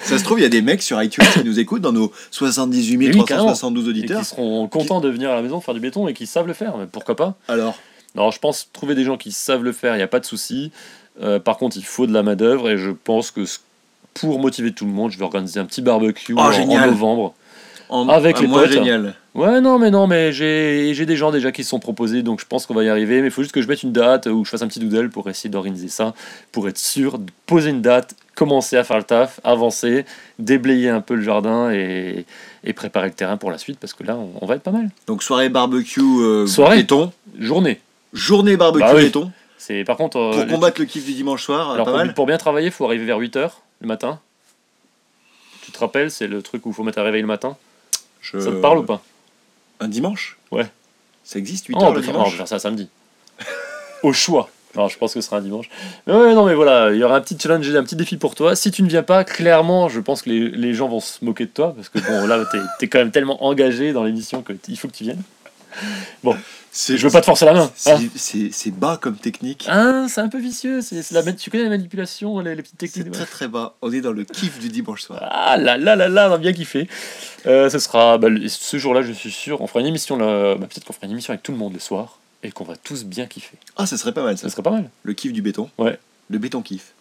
[0.03, 2.11] Ça se trouve, il y a des mecs sur iTunes qui nous écoutent dans nos
[2.31, 4.21] 78 Oui, 372 et auditeurs.
[4.21, 6.55] qui seront contents de venir à la maison faire du béton et qui savent le
[6.55, 6.77] faire.
[6.79, 7.79] Mais pourquoi pas Alors,
[8.15, 10.25] Alors, je pense trouver des gens qui savent le faire, il n'y a pas de
[10.27, 10.73] souci.
[11.23, 13.59] Euh, par contre, il faut de la main-d'œuvre et je pense que ce-
[14.15, 17.35] pour motiver tout le monde, je vais organiser un petit barbecue Oh, en, novembre.
[17.89, 18.73] en, Avec un les mois potes.
[18.73, 19.15] génial.
[19.35, 22.47] Ouais, non, mais non, mais j'ai des gens déjà qui se sont proposés, donc je
[22.47, 23.21] pense qu'on va y arriver.
[23.21, 25.09] Mais il faut juste que je mette une date ou je fasse un petit doodle
[25.11, 26.15] pour essayer d'organiser ça,
[26.51, 30.05] pour être sûr de poser une date, commencer à faire le taf, avancer,
[30.41, 32.25] déblayer un peu le jardin et,
[32.65, 34.73] et préparer le terrain pour la suite, parce que là, on, on va être pas
[34.73, 34.91] mal.
[35.07, 36.79] Donc, soirée barbecue euh, Soirée.
[36.79, 37.13] béton.
[37.39, 37.81] Journée.
[38.13, 39.05] Journée barbecue Bah oui.
[39.05, 39.31] béton.
[39.63, 40.17] C'est par contre.
[40.19, 42.15] euh, Pour combattre le kiff du dimanche soir, alors pas pour, mal.
[42.15, 43.51] pour bien travailler, il faut arriver vers 8h
[43.83, 44.19] le matin.
[45.63, 47.57] Tu te rappelles, c'est le truc où il faut mettre un réveil le matin?
[48.23, 49.03] Je- Ça te parle ou pas?
[49.81, 50.39] Un dimanche?
[50.51, 50.67] Ouais.
[51.25, 52.89] Ça existe 8 Oh, on heures peut le faire, on peut dimanche faire ça samedi.
[54.03, 54.49] Au choix.
[54.75, 55.69] Alors, je pense que ce sera un dimanche.
[56.07, 58.35] Mais ouais, non, mais voilà, il y aura un petit challenge, un petit défi pour
[58.37, 58.55] toi.
[58.57, 61.45] Si tu ne viens pas, clairement, je pense que les, les gens vont se moquer
[61.47, 61.75] de toi.
[61.75, 64.93] Parce que bon, là, t'es es quand même tellement engagé dans l'émission qu'il faut que
[64.95, 65.23] tu viennes.
[66.73, 67.71] C'est- Je veux pas te forcer la main.
[67.75, 68.73] c'est- hein.
[68.77, 69.67] Bas comme technique.
[69.69, 70.81] Ah, c'est un peu vicieux.
[70.83, 73.07] c'est la, tu connais la manipulation, les, les petites techniques.
[73.11, 73.75] C'est très très bas.
[73.83, 75.19] On est dans le kiff du dimanche soir.
[75.33, 76.89] Ah là là là là, on a bien kiffé.
[77.47, 79.61] Euh, ce sera bah, ce jour-là, je suis sûr.
[79.61, 80.55] On fera une émission là.
[80.55, 82.77] bah, Peut-être qu'on fera une émission avec tout le monde le soir et qu'on va
[82.77, 83.57] tous bien kiffer.
[83.77, 84.45] Ah, ça serait pas mal ça.
[84.45, 84.89] Ça serait pas mal.
[85.03, 85.69] Le kiff du béton.
[85.77, 85.99] Ouais.
[86.29, 86.93] Le béton kiff.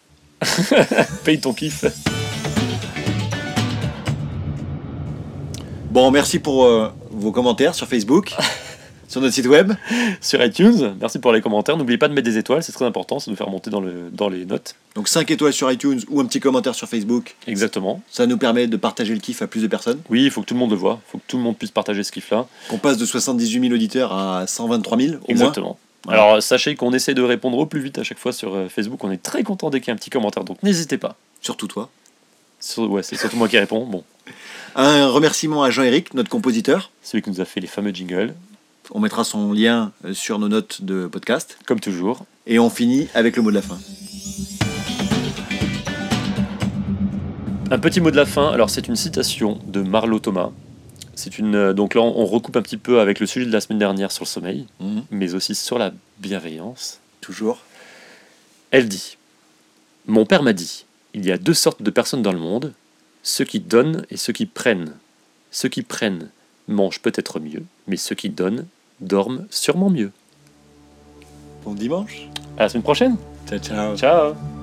[1.24, 1.86] Paye ton kiff.
[5.92, 8.34] Bon, merci pour euh, vos commentaires sur Facebook,
[9.10, 9.74] sur notre site web.
[10.22, 10.95] sur iTunes.
[11.01, 11.76] Merci pour les commentaires.
[11.76, 14.10] N'oubliez pas de mettre des étoiles, c'est très important, ça nous fait remonter dans, le,
[14.14, 14.76] dans les notes.
[14.95, 17.36] Donc 5 étoiles sur iTunes ou un petit commentaire sur Facebook.
[17.47, 18.01] Exactement.
[18.10, 19.99] Ça nous permet de partager le kiff à plus de personnes.
[20.10, 20.99] Oui, il faut que tout le monde le voit.
[21.07, 22.47] Il faut que tout le monde puisse partager ce kiff-là.
[22.70, 25.22] Qu'on passe de 78 000 auditeurs à 123 000 au moins.
[25.28, 25.78] Exactement.
[26.05, 26.24] Voilà.
[26.24, 29.03] Alors, sachez qu'on essaie de répondre au plus vite à chaque fois sur euh, Facebook.
[29.03, 31.16] On est très content dès qu'il y a un petit commentaire, donc n'hésitez pas.
[31.41, 31.89] Surtout toi.
[32.62, 33.86] Sur- ouais, c'est surtout moi qui réponds.
[33.86, 34.03] Bon,
[34.76, 36.91] Un remerciement à Jean-Éric, notre compositeur.
[37.03, 38.34] celui qui nous a fait les fameux jingles,
[38.92, 41.58] On mettra son lien euh, sur nos notes de podcast.
[41.66, 42.26] comme toujours.
[42.48, 43.78] Et on finit avec le mot de la fin.
[47.72, 48.50] Un petit mot de la fin.
[48.52, 50.50] Alors, c'est une citation de Marlo Thomas.
[51.14, 53.62] C'est une euh, donc là, on recoupe un petit peu avec le sujet de la
[53.62, 55.04] semaine dernière sur le sommeil, Mhm.
[55.12, 57.00] mais aussi sur la bienveillance.
[57.22, 57.60] Toujours.
[58.72, 59.18] Elle dit
[60.08, 62.74] Mon père m'a dit il y a deux sortes de personnes dans le monde,
[63.24, 64.94] ceux qui donnent et ceux qui prennent.
[65.52, 66.30] Ceux qui prennent
[66.68, 68.66] mangent peut-être mieux, mais ceux qui donnent
[69.02, 70.12] dorment sûrement mieux.
[71.64, 72.28] Bon dimanche.
[72.58, 73.16] À la semaine prochaine
[73.47, 73.95] Ciao, ciao.
[73.95, 74.59] Ciao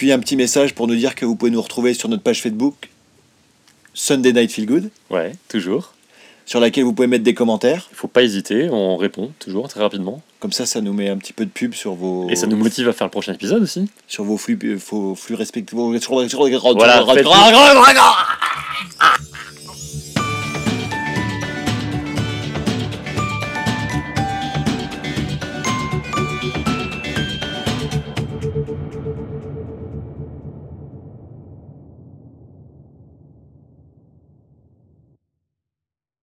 [0.00, 2.40] puis un petit message pour nous dire que vous pouvez nous retrouver sur notre page
[2.40, 2.88] Facebook
[3.92, 5.92] Sunday Night Feel Good, Ouais, toujours.
[6.46, 7.86] sur laquelle vous pouvez mettre des commentaires.
[7.92, 10.22] Il faut pas hésiter, on répond toujours très rapidement.
[10.38, 12.56] Comme ça, ça nous met un petit peu de pub sur vos Et ça nous
[12.56, 13.90] motive à faire le prochain épisode aussi.
[14.08, 14.58] sur vos flux,
[14.90, 15.76] vos flux respectifs.
[15.76, 17.04] Voilà,